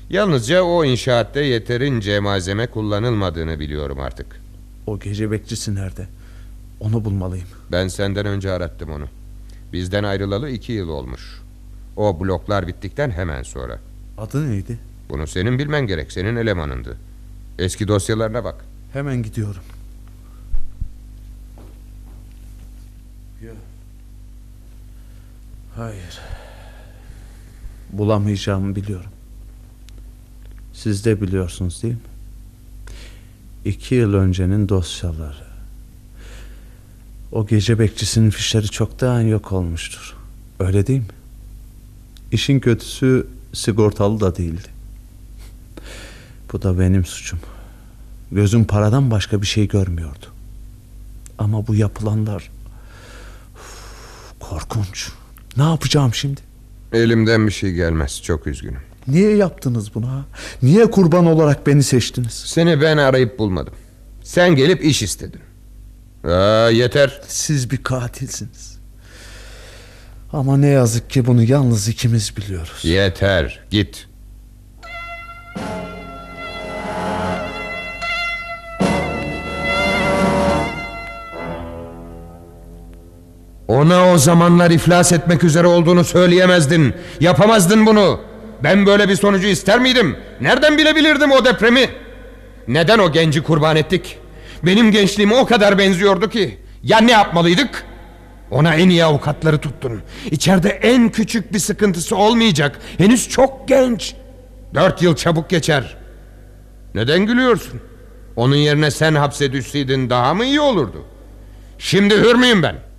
Yalnızca 0.09 0.61
o 0.63 0.85
inşaatta 0.85 1.39
yeterince 1.39 2.19
malzeme 2.19 2.67
kullanılmadığını 2.67 3.59
biliyorum 3.59 3.99
artık. 3.99 4.41
O 4.87 4.99
gece 4.99 5.31
bekçisi 5.31 5.75
nerede? 5.75 6.07
Onu 6.79 7.05
bulmalıyım. 7.05 7.47
Ben 7.71 7.87
senden 7.87 8.25
önce 8.25 8.51
arattım 8.51 8.91
onu. 8.91 9.05
Bizden 9.73 10.03
ayrılalı 10.03 10.49
iki 10.49 10.71
yıl 10.71 10.89
olmuş. 10.89 11.41
O 11.95 12.19
bloklar 12.19 12.67
bittikten 12.67 13.11
hemen 13.11 13.43
sonra. 13.43 13.79
Adı 14.17 14.49
neydi? 14.51 14.79
Bunu 15.09 15.27
senin 15.27 15.59
bilmen 15.59 15.87
gerek. 15.87 16.11
Senin 16.11 16.35
elemanındı. 16.35 16.97
Eski 17.59 17.87
dosyalarına 17.87 18.43
bak. 18.43 18.65
Hemen 18.93 19.23
gidiyorum. 19.23 19.63
Hayır. 25.75 26.19
Bulamayacağımı 27.91 28.75
biliyorum. 28.75 29.11
Siz 30.73 31.05
de 31.05 31.21
biliyorsunuz 31.21 31.83
değil 31.83 31.93
mi? 31.93 31.99
İki 33.65 33.95
yıl 33.95 34.13
öncenin 34.13 34.69
dosyaları. 34.69 35.51
O 37.31 37.47
gece 37.47 37.79
bekçisinin 37.79 38.29
fişleri 38.29 38.67
çoktan 38.69 39.21
yok 39.21 39.51
olmuştur. 39.51 40.15
Öyle 40.59 40.87
değil 40.87 40.99
mi? 40.99 41.05
İşin 42.31 42.59
kötüsü 42.59 43.27
sigortalı 43.53 44.19
da 44.19 44.35
değildi. 44.35 44.67
Bu 46.53 46.61
da 46.61 46.79
benim 46.79 47.05
suçum. 47.05 47.39
Gözüm 48.31 48.65
paradan 48.65 49.11
başka 49.11 49.41
bir 49.41 49.47
şey 49.47 49.67
görmüyordu. 49.67 50.25
Ama 51.37 51.67
bu 51.67 51.75
yapılanlar 51.75 52.51
Uf, 53.55 54.39
korkunç. 54.39 55.11
Ne 55.57 55.63
yapacağım 55.63 56.13
şimdi? 56.13 56.41
Elimden 56.93 57.47
bir 57.47 57.51
şey 57.51 57.71
gelmez. 57.71 58.21
Çok 58.23 58.47
üzgünüm. 58.47 58.79
Niye 59.07 59.35
yaptınız 59.35 59.95
bunu 59.95 60.07
ha? 60.07 60.25
Niye 60.61 60.91
kurban 60.91 61.25
olarak 61.25 61.67
beni 61.67 61.83
seçtiniz? 61.83 62.33
Seni 62.33 62.81
ben 62.81 62.97
arayıp 62.97 63.39
bulmadım. 63.39 63.73
Sen 64.23 64.55
gelip 64.55 64.83
iş 64.83 65.03
istedin. 65.03 65.41
Aa, 66.23 66.69
yeter. 66.69 67.21
Siz 67.27 67.71
bir 67.71 67.83
katilsiniz. 67.83 68.77
Ama 70.33 70.57
ne 70.57 70.67
yazık 70.67 71.09
ki 71.09 71.25
bunu 71.25 71.43
yalnız 71.43 71.87
ikimiz 71.87 72.37
biliyoruz. 72.37 72.79
Yeter. 72.83 73.59
Git. 73.69 74.07
Ona 83.71 84.13
o 84.13 84.17
zamanlar 84.17 84.71
iflas 84.71 85.11
etmek 85.11 85.43
üzere 85.43 85.67
olduğunu 85.67 86.03
söyleyemezdin. 86.03 86.93
Yapamazdın 87.19 87.85
bunu. 87.85 88.19
Ben 88.63 88.85
böyle 88.85 89.09
bir 89.09 89.15
sonucu 89.15 89.47
ister 89.47 89.79
miydim? 89.79 90.17
Nereden 90.41 90.77
bilebilirdim 90.77 91.31
o 91.31 91.45
depremi? 91.45 91.89
Neden 92.67 92.99
o 92.99 93.11
genci 93.11 93.43
kurban 93.43 93.75
ettik? 93.75 94.17
Benim 94.63 94.91
gençliğime 94.91 95.35
o 95.35 95.45
kadar 95.45 95.77
benziyordu 95.77 96.29
ki. 96.29 96.57
Ya 96.83 96.97
ne 96.99 97.11
yapmalıydık? 97.11 97.85
Ona 98.51 98.75
en 98.75 98.89
iyi 98.89 99.05
avukatları 99.05 99.57
tuttun. 99.57 100.01
İçeride 100.31 100.69
en 100.69 101.09
küçük 101.09 101.53
bir 101.53 101.59
sıkıntısı 101.59 102.15
olmayacak. 102.15 102.79
Henüz 102.97 103.29
çok 103.29 103.67
genç. 103.67 104.15
Dört 104.73 105.01
yıl 105.01 105.15
çabuk 105.15 105.49
geçer. 105.49 105.97
Neden 106.95 107.25
gülüyorsun? 107.25 107.81
Onun 108.35 108.55
yerine 108.55 108.91
sen 108.91 109.15
hapse 109.15 109.51
düşseydin 109.51 110.09
daha 110.09 110.33
mı 110.33 110.45
iyi 110.45 110.59
olurdu? 110.61 111.05
Şimdi 111.77 112.15
hür 112.15 112.35
müyüm 112.35 112.63
ben? 112.63 112.90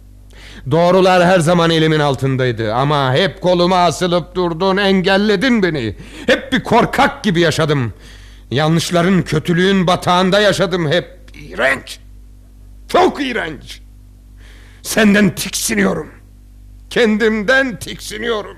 Doğrular 0.71 1.25
her 1.25 1.41
zaman 1.41 1.71
elimin 1.71 2.01
altındaydı 2.01 2.75
ama 2.75 3.15
hep 3.15 3.41
koluma 3.41 3.77
asılıp 3.77 4.35
durdun, 4.35 4.77
engelledin 4.77 5.63
beni. 5.63 5.97
Hep 6.27 6.53
bir 6.53 6.63
korkak 6.63 7.25
gibi 7.25 7.41
yaşadım. 7.41 7.93
Yanlışların, 8.51 9.23
kötülüğün 9.23 9.87
batağında 9.87 10.41
yaşadım 10.41 10.91
hep. 10.93 11.09
İğrenç. 11.35 11.99
Çok 12.89 13.23
iğrenç. 13.23 13.81
Senden 14.83 15.35
tiksiniyorum. 15.35 16.11
Kendimden 16.91 17.79
tiksiniyorum. 17.79 18.57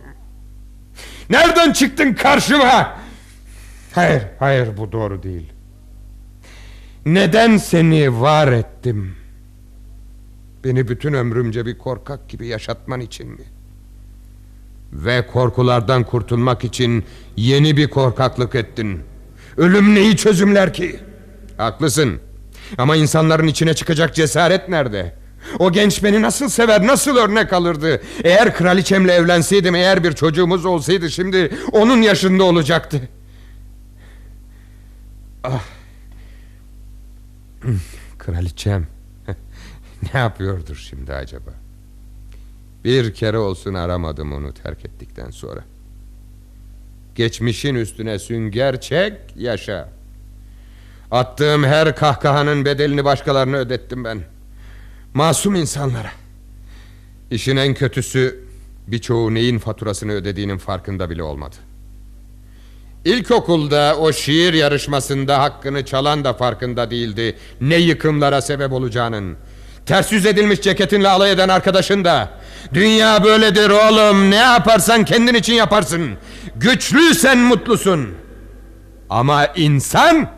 Nereden 1.31 1.73
çıktın 1.73 2.15
karşıma? 2.15 2.97
Hayır, 3.95 4.23
hayır 4.39 4.77
bu 4.77 4.93
doğru 4.93 5.23
değil. 5.23 5.53
Neden 7.07 7.57
seni 7.57 8.21
var 8.21 8.53
ettim? 8.53 9.17
Beni 10.65 10.89
bütün 10.89 11.13
ömrümce 11.13 11.67
bir 11.67 11.79
korkak 11.79 12.29
gibi 12.29 12.47
yaşatman 12.47 13.01
için 13.01 13.29
mi? 13.29 13.45
Ve 14.93 15.27
korkulardan 15.27 16.05
kurtulmak 16.05 16.65
için 16.65 17.05
yeni 17.37 17.77
bir 17.77 17.91
korkaklık 17.91 18.55
ettin. 18.55 19.01
Ölüm 19.57 19.95
neyi 19.95 20.17
çözümler 20.17 20.75
ki? 20.75 21.01
Haklısın. 21.57 22.21
Ama 22.79 22.97
insanların 22.97 23.47
içine 23.47 23.75
çıkacak 23.75 24.15
cesaret 24.15 24.69
nerede? 24.69 25.15
O 25.59 25.73
genç 25.73 26.05
beni 26.05 26.23
nasıl 26.23 26.49
sever, 26.49 26.87
nasıl 26.87 27.17
örnek 27.17 27.53
alırdı? 27.53 28.03
Eğer 28.25 28.55
kraliçemle 28.57 29.13
evlenseydim, 29.13 29.75
eğer 29.75 30.05
bir 30.05 30.13
çocuğumuz 30.13 30.65
olsaydı 30.65 31.11
şimdi 31.11 31.55
onun 31.73 32.03
yaşında 32.03 32.45
olacaktı. 32.45 33.09
Ah. 35.45 35.63
Kraliçem 38.19 38.94
ne 40.15 40.21
yapıyordur 40.21 40.77
şimdi 40.77 41.13
acaba? 41.13 41.51
Bir 42.85 43.15
kere 43.15 43.39
olsun 43.39 43.75
aramadım 43.75 44.33
onu 44.33 44.55
terk 44.55 44.85
ettikten 44.85 45.31
sonra. 45.31 45.65
Geçmişin 47.15 47.75
üstüne 47.75 48.19
sünger 48.19 48.81
çek, 48.81 49.13
yaşa. 49.37 49.89
Attığım 51.11 51.65
her 51.65 51.97
kahkahanın 51.97 52.65
bedelini 52.65 53.05
başkalarına 53.05 53.57
ödettim 53.57 54.05
ben. 54.05 54.21
Masum 55.15 55.55
insanlara. 55.55 56.11
İşin 57.31 57.57
en 57.57 57.75
kötüsü 57.75 58.45
birçoğu 58.87 59.35
neyin 59.35 59.59
faturasını 59.59 60.13
ödediğinin 60.13 60.59
farkında 60.59 61.11
bile 61.11 61.23
olmadı. 61.23 61.57
İlkokulda 63.05 63.97
o 63.99 64.13
şiir 64.13 64.55
yarışmasında 64.55 65.43
hakkını 65.43 65.85
çalan 65.85 66.25
da 66.25 66.33
farkında 66.33 66.91
değildi. 66.91 67.37
Ne 67.61 67.77
yıkımlara 67.77 68.41
sebep 68.41 68.73
olacağının. 68.73 69.37
Ters 69.87 70.13
yüz 70.13 70.27
edilmiş 70.27 70.61
ceketinle 70.61 71.09
alay 71.09 71.33
eden 71.33 71.49
arkadaşın 71.49 72.05
da. 72.05 72.31
Dünya 72.75 73.25
böyledir 73.25 73.71
oğlum. 73.71 74.31
Ne 74.31 74.37
yaparsan 74.37 75.05
kendin 75.05 75.35
için 75.35 75.55
yaparsın. 75.55 76.11
Güçlüysen 76.57 77.39
mutlusun. 77.39 78.15
Ama 79.11 79.47
insan, 79.47 80.29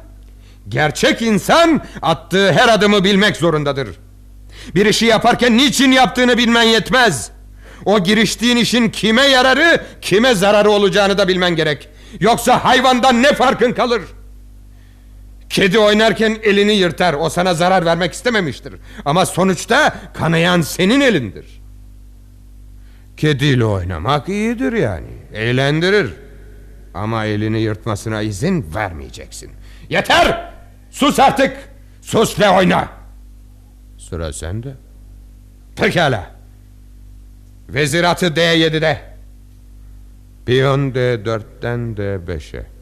gerçek 0.68 1.22
insan 1.22 1.80
attığı 2.03 2.53
her 2.53 2.68
adımı 2.68 3.05
bilmek 3.05 3.36
zorundadır. 3.36 3.88
Bir 4.74 4.86
işi 4.86 5.07
yaparken 5.07 5.57
niçin 5.57 5.92
yaptığını 5.92 6.38
bilmen 6.38 6.62
yetmez. 6.62 7.30
O 7.84 8.05
giriştiğin 8.05 8.57
işin 8.57 8.88
kime 8.88 9.22
yararı, 9.22 9.84
kime 10.03 10.34
zararı 10.34 10.70
olacağını 10.70 11.18
da 11.18 11.28
bilmen 11.28 11.57
gerek. 11.57 11.88
Yoksa 12.20 12.64
hayvandan 12.64 13.22
ne 13.22 13.32
farkın 13.32 13.72
kalır? 13.72 14.03
Kedi 15.51 15.78
oynarken 15.78 16.36
elini 16.42 16.72
yırtar. 16.72 17.14
O 17.14 17.28
sana 17.30 17.55
zarar 17.55 17.84
vermek 17.84 18.12
istememiştir. 18.12 18.74
Ama 19.05 19.26
sonuçta 19.26 19.94
kanayan 20.14 20.61
senin 20.61 21.01
elindir. 21.01 21.61
Kediyle 23.16 23.64
oynamak 23.64 24.28
iyidir 24.28 24.72
yani. 24.72 25.11
Eğlendirir. 25.32 26.14
Ama 26.94 27.24
elini 27.24 27.61
yırtmasına 27.61 28.22
izin 28.22 28.74
vermeyeceksin. 28.74 29.51
Yeter! 29.88 30.53
Sus 30.90 31.18
artık! 31.20 31.57
Sus 32.03 32.40
ve 32.40 32.49
oyna! 32.49 32.88
Sıra 33.99 34.32
sende. 34.32 34.74
Pekala. 35.76 36.30
Veziratı 37.68 38.26
D7'de. 38.26 39.01
Piyon 40.47 40.90
D4'ten 40.90 41.78
D5'e. 41.94 42.76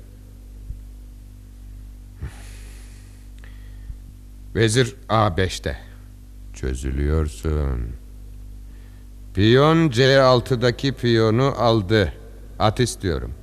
Vezir 4.55 4.96
A5'te. 5.09 5.76
Çözülüyorsun. 6.52 7.80
Piyon 9.34 9.88
C6'daki 9.90 10.92
piyonu 10.92 11.55
aldı. 11.59 12.12
At 12.59 12.80
istiyorum. 12.80 13.34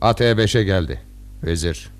At 0.00 0.20
E5'e 0.20 0.64
geldi. 0.64 1.00
Vezir. 1.44 1.90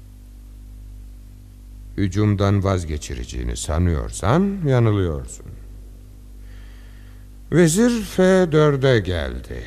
Hücumdan 1.96 2.64
vazgeçireceğini 2.64 3.56
sanıyorsan 3.56 4.58
yanılıyorsun. 4.66 5.46
Vezir 7.52 7.90
F4'e 7.90 9.00
geldi. 9.00 9.62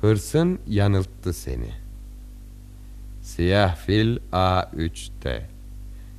Hırsın 0.00 0.58
yanılttı 0.66 1.32
seni. 1.32 1.83
Siyah 3.36 3.76
fil 3.76 4.18
A3'te. 4.32 5.46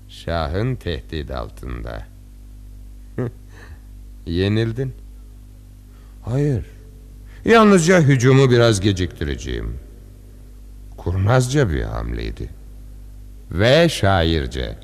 Şahın 0.09 0.76
tehdit 0.76 1.32
altında. 1.32 2.03
Yenildin. 4.26 4.93
Hayır. 6.22 6.66
Yalnızca 7.45 8.01
hücumu 8.01 8.51
biraz 8.51 8.82
geciktireceğim. 8.82 9.78
Kurnazca 10.97 11.70
bir 11.70 11.82
hamleydi. 11.82 12.49
Ve 13.51 13.89
şairce. 13.89 14.78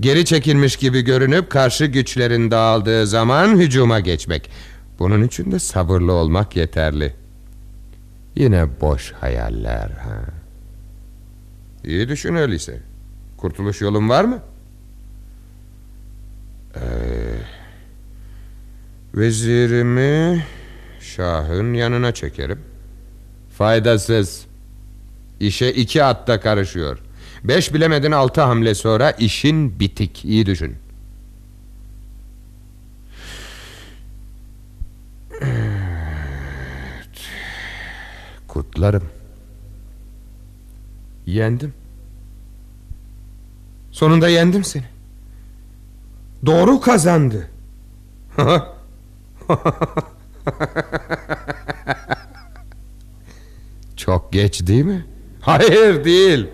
Geri 0.00 0.24
çekilmiş 0.24 0.76
gibi 0.76 1.00
görünüp 1.00 1.50
karşı 1.50 1.86
güçlerin 1.86 2.50
dağıldığı 2.50 3.06
zaman 3.06 3.58
hücuma 3.58 4.00
geçmek. 4.00 4.50
Bunun 4.98 5.22
için 5.22 5.52
de 5.52 5.58
sabırlı 5.58 6.12
olmak 6.12 6.56
yeterli. 6.56 7.14
Yine 8.36 8.80
boş 8.80 9.12
hayaller 9.12 9.90
ha. 9.90 10.35
İyi 11.86 12.08
düşün 12.08 12.34
öyleyse. 12.34 12.82
Kurtuluş 13.36 13.80
yolun 13.80 14.08
var 14.08 14.24
mı? 14.24 14.42
Ee, 16.76 16.80
vezirimi 19.14 20.44
şahın 21.00 21.74
yanına 21.74 22.14
çekerim. 22.14 22.60
Faydasız. 23.58 24.46
İşe 25.40 25.70
iki 25.70 26.04
atta 26.04 26.40
karışıyor. 26.40 26.98
Beş 27.44 27.74
bilemedin 27.74 28.12
altı 28.12 28.40
hamle 28.40 28.74
sonra 28.74 29.10
işin 29.10 29.80
bitik. 29.80 30.24
İyi 30.24 30.46
düşün. 30.46 30.76
Evet. 35.40 35.50
Kutlarım. 38.48 39.15
Yendim. 41.26 41.74
Sonunda 43.90 44.28
yendim 44.28 44.64
seni. 44.64 44.84
Doğru 46.46 46.80
kazandı. 46.80 47.50
Çok 53.96 54.32
geç 54.32 54.66
değil 54.66 54.84
mi? 54.84 55.06
Hayır 55.40 56.04
değil. 56.04 56.48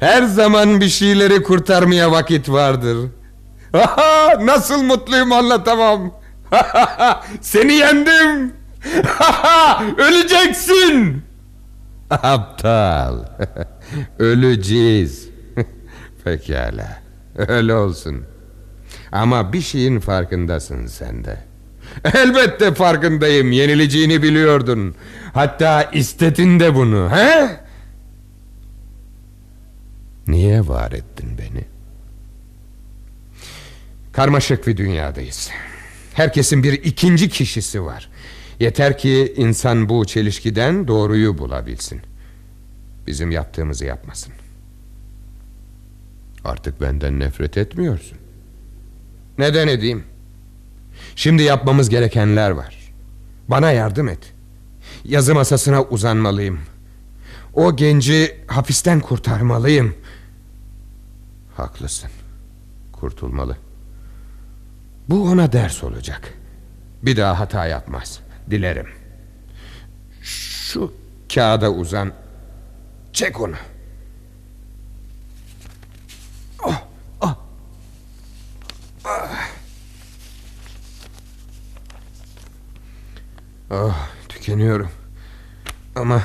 Her 0.00 0.22
zaman 0.22 0.80
bir 0.80 0.88
şeyleri 0.88 1.42
kurtarmaya 1.42 2.12
vakit 2.12 2.48
vardır. 2.48 3.08
Nasıl 4.40 4.82
mutluyum 4.82 5.32
anlatamam. 5.32 6.14
Seni 7.40 7.72
yendim. 7.72 8.54
Öleceksin. 9.98 11.22
Aptal. 12.10 13.24
Öleceğiz. 14.18 15.28
Pekala. 16.24 17.02
Öyle 17.36 17.74
olsun. 17.74 18.24
Ama 19.12 19.52
bir 19.52 19.60
şeyin 19.60 20.00
farkındasın 20.00 20.86
sen 20.86 21.24
de. 21.24 21.38
Elbette 22.14 22.74
farkındayım. 22.74 23.52
Yenileceğini 23.52 24.22
biliyordun. 24.22 24.94
Hatta 25.34 25.82
istedin 25.82 26.60
de 26.60 26.74
bunu. 26.74 27.10
He? 27.12 27.60
Niye 30.26 30.68
var 30.68 30.92
ettin 30.92 31.38
beni? 31.38 31.64
Karmaşık 34.12 34.66
bir 34.66 34.76
dünyadayız. 34.76 35.50
Herkesin 36.14 36.62
bir 36.62 36.72
ikinci 36.72 37.28
kişisi 37.28 37.84
var. 37.84 38.10
Yeter 38.60 38.98
ki 38.98 39.34
insan 39.36 39.88
bu 39.88 40.04
çelişkiden 40.04 40.88
doğruyu 40.88 41.38
bulabilsin. 41.38 42.00
Bizim 43.06 43.30
yaptığımızı 43.30 43.84
yapmasın. 43.84 44.32
Artık 46.44 46.80
benden 46.80 47.20
nefret 47.20 47.56
etmiyorsun. 47.56 48.18
Neden 49.38 49.68
edeyim? 49.68 50.04
Şimdi 51.16 51.42
yapmamız 51.42 51.88
gerekenler 51.88 52.50
var. 52.50 52.92
Bana 53.48 53.72
yardım 53.72 54.08
et. 54.08 54.32
Yazı 55.04 55.34
masasına 55.34 55.82
uzanmalıyım. 55.82 56.60
O 57.54 57.76
genci 57.76 58.36
hapisten 58.46 59.00
kurtarmalıyım. 59.00 59.94
Haklısın. 61.56 62.10
Kurtulmalı. 62.92 63.56
Bu 65.08 65.28
ona 65.28 65.52
ders 65.52 65.84
olacak. 65.84 66.34
Bir 67.02 67.16
daha 67.16 67.40
hata 67.40 67.66
yapmaz. 67.66 68.20
Dilerim. 68.50 68.86
Şu 70.22 70.92
kağıda 71.34 71.72
uzan. 71.72 72.12
Çek 73.12 73.40
onu. 73.40 73.54
Oh, 76.64 76.86
oh. 77.20 77.36
Ah. 79.04 79.48
Oh, 83.70 84.08
tükeniyorum. 84.28 84.90
Ama 85.94 86.22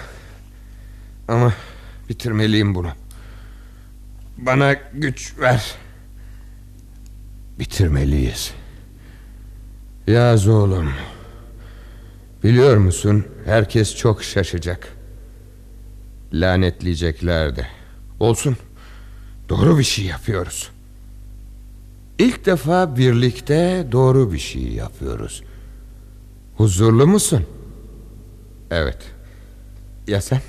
ama 1.28 1.54
bitirmeliyim 2.10 2.76
bunu. 2.76 2.92
Bana 4.38 4.74
güç 4.94 5.34
ver. 5.40 5.76
Bitirmeliyiz. 7.60 8.54
Yaz 10.08 10.48
oğlum. 10.48 10.94
Biliyor 12.44 12.78
musun 12.78 13.28
herkes 13.46 13.96
çok 13.96 14.24
şaşacak. 14.24 14.88
Lanetleyecekler 16.36 17.56
de. 17.56 17.68
Olsun. 18.20 18.58
Doğru 19.50 19.80
bir 19.80 19.84
şey 19.84 20.06
yapıyoruz. 20.06 20.70
İlk 22.20 22.46
defa 22.46 22.98
birlikte 22.98 23.88
doğru 23.92 24.32
bir 24.32 24.40
şey 24.40 24.62
yapıyoruz. 24.62 25.44
Huzurlu 26.58 27.08
musun? 27.08 27.46
Evet. 28.72 28.98
Ya 30.08 30.22
sen? 30.22 30.42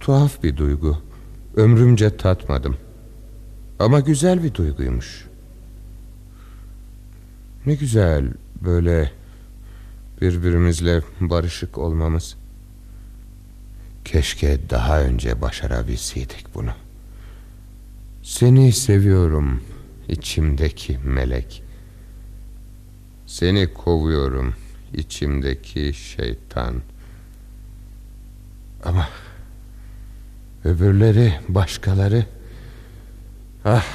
Tuhaf 0.00 0.42
bir 0.42 0.56
duygu. 0.56 0.98
Ömrümce 1.56 2.16
tatmadım. 2.16 2.76
Ama 3.78 4.00
güzel 4.00 4.42
bir 4.42 4.54
duyguymuş. 4.54 5.26
Ne 7.66 7.74
güzel 7.74 8.32
böyle 8.64 9.12
birbirimizle 10.20 11.02
barışık 11.20 11.78
olmamız. 11.78 12.36
Keşke 14.12 14.58
daha 14.70 15.00
önce 15.00 15.40
başarabilseydik 15.40 16.54
bunu. 16.54 16.70
Seni 18.22 18.72
seviyorum 18.72 19.62
içimdeki 20.08 20.98
melek. 20.98 21.62
Seni 23.26 23.74
kovuyorum 23.74 24.54
içimdeki 24.94 25.94
şeytan. 25.94 26.82
Ama 28.84 29.08
öbürleri 30.64 31.34
başkaları 31.48 32.26
ah 33.64 33.86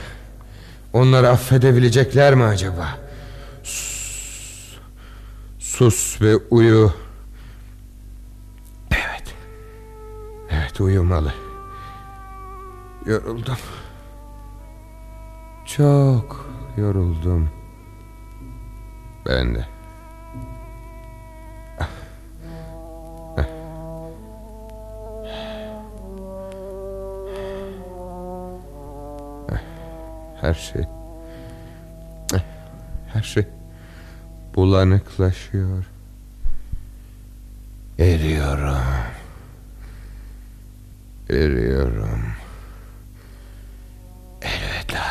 onları 0.93 1.29
affedebilecekler 1.29 2.35
mi 2.35 2.43
acaba? 2.43 2.99
Sus, 3.63 4.77
sus 5.59 6.21
ve 6.21 6.35
uyu. 6.35 7.02
Evet 10.73 10.81
uyumalı. 10.81 11.33
Yoruldum. 13.05 13.57
Çok 15.65 16.49
yoruldum. 16.77 17.49
Ben 19.25 19.55
de. 19.55 19.65
Her 30.41 30.53
şey 30.53 30.81
Her 33.13 33.21
şey 33.21 33.47
Bulanıklaşıyor 34.55 35.85
Eriyorum 37.99 38.92
Eriyorum 41.33 42.23
Elveda 44.41 45.03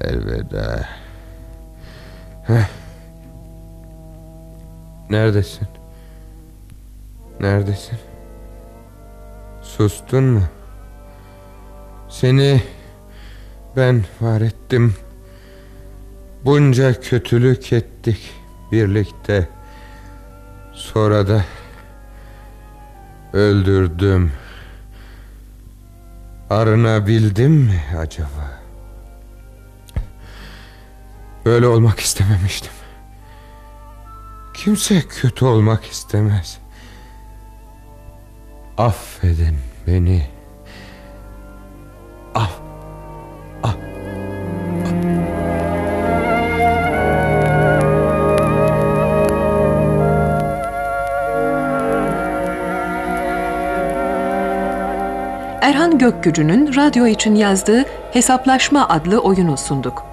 Elveda 0.00 0.88
Heh. 2.46 2.68
Neredesin? 5.10 5.68
Neredesin? 7.40 7.98
Sustun 9.62 10.24
mu? 10.24 10.42
Seni 12.08 12.62
ben 13.76 14.04
var 14.20 14.40
ettim. 14.40 14.94
Bunca 16.44 17.00
kötülük 17.00 17.72
ettik 17.72 18.30
birlikte. 18.72 19.48
Sonra 20.72 21.28
da 21.28 21.44
öldürdüm. 23.32 24.32
Arınabildim 26.50 27.52
mi 27.52 27.82
acaba? 27.98 28.60
Böyle 31.44 31.66
olmak 31.66 32.00
istememiştim. 32.00 32.72
Kimse 34.54 35.02
kötü 35.02 35.44
olmak 35.44 35.84
istemez. 35.84 36.58
Affedin 38.78 39.58
beni. 39.86 40.37
Gökgücü'nün 56.08 56.76
radyo 56.76 57.06
için 57.06 57.34
yazdığı 57.34 57.84
Hesaplaşma 58.12 58.88
adlı 58.88 59.18
oyunu 59.18 59.56
sunduk. 59.56 60.04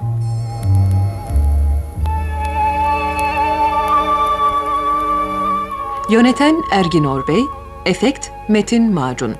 Yöneten 6.10 6.56
Ergin 6.72 7.04
Orbey, 7.04 7.42
efekt 7.86 8.30
Metin 8.48 8.94
Macun. 8.94 9.36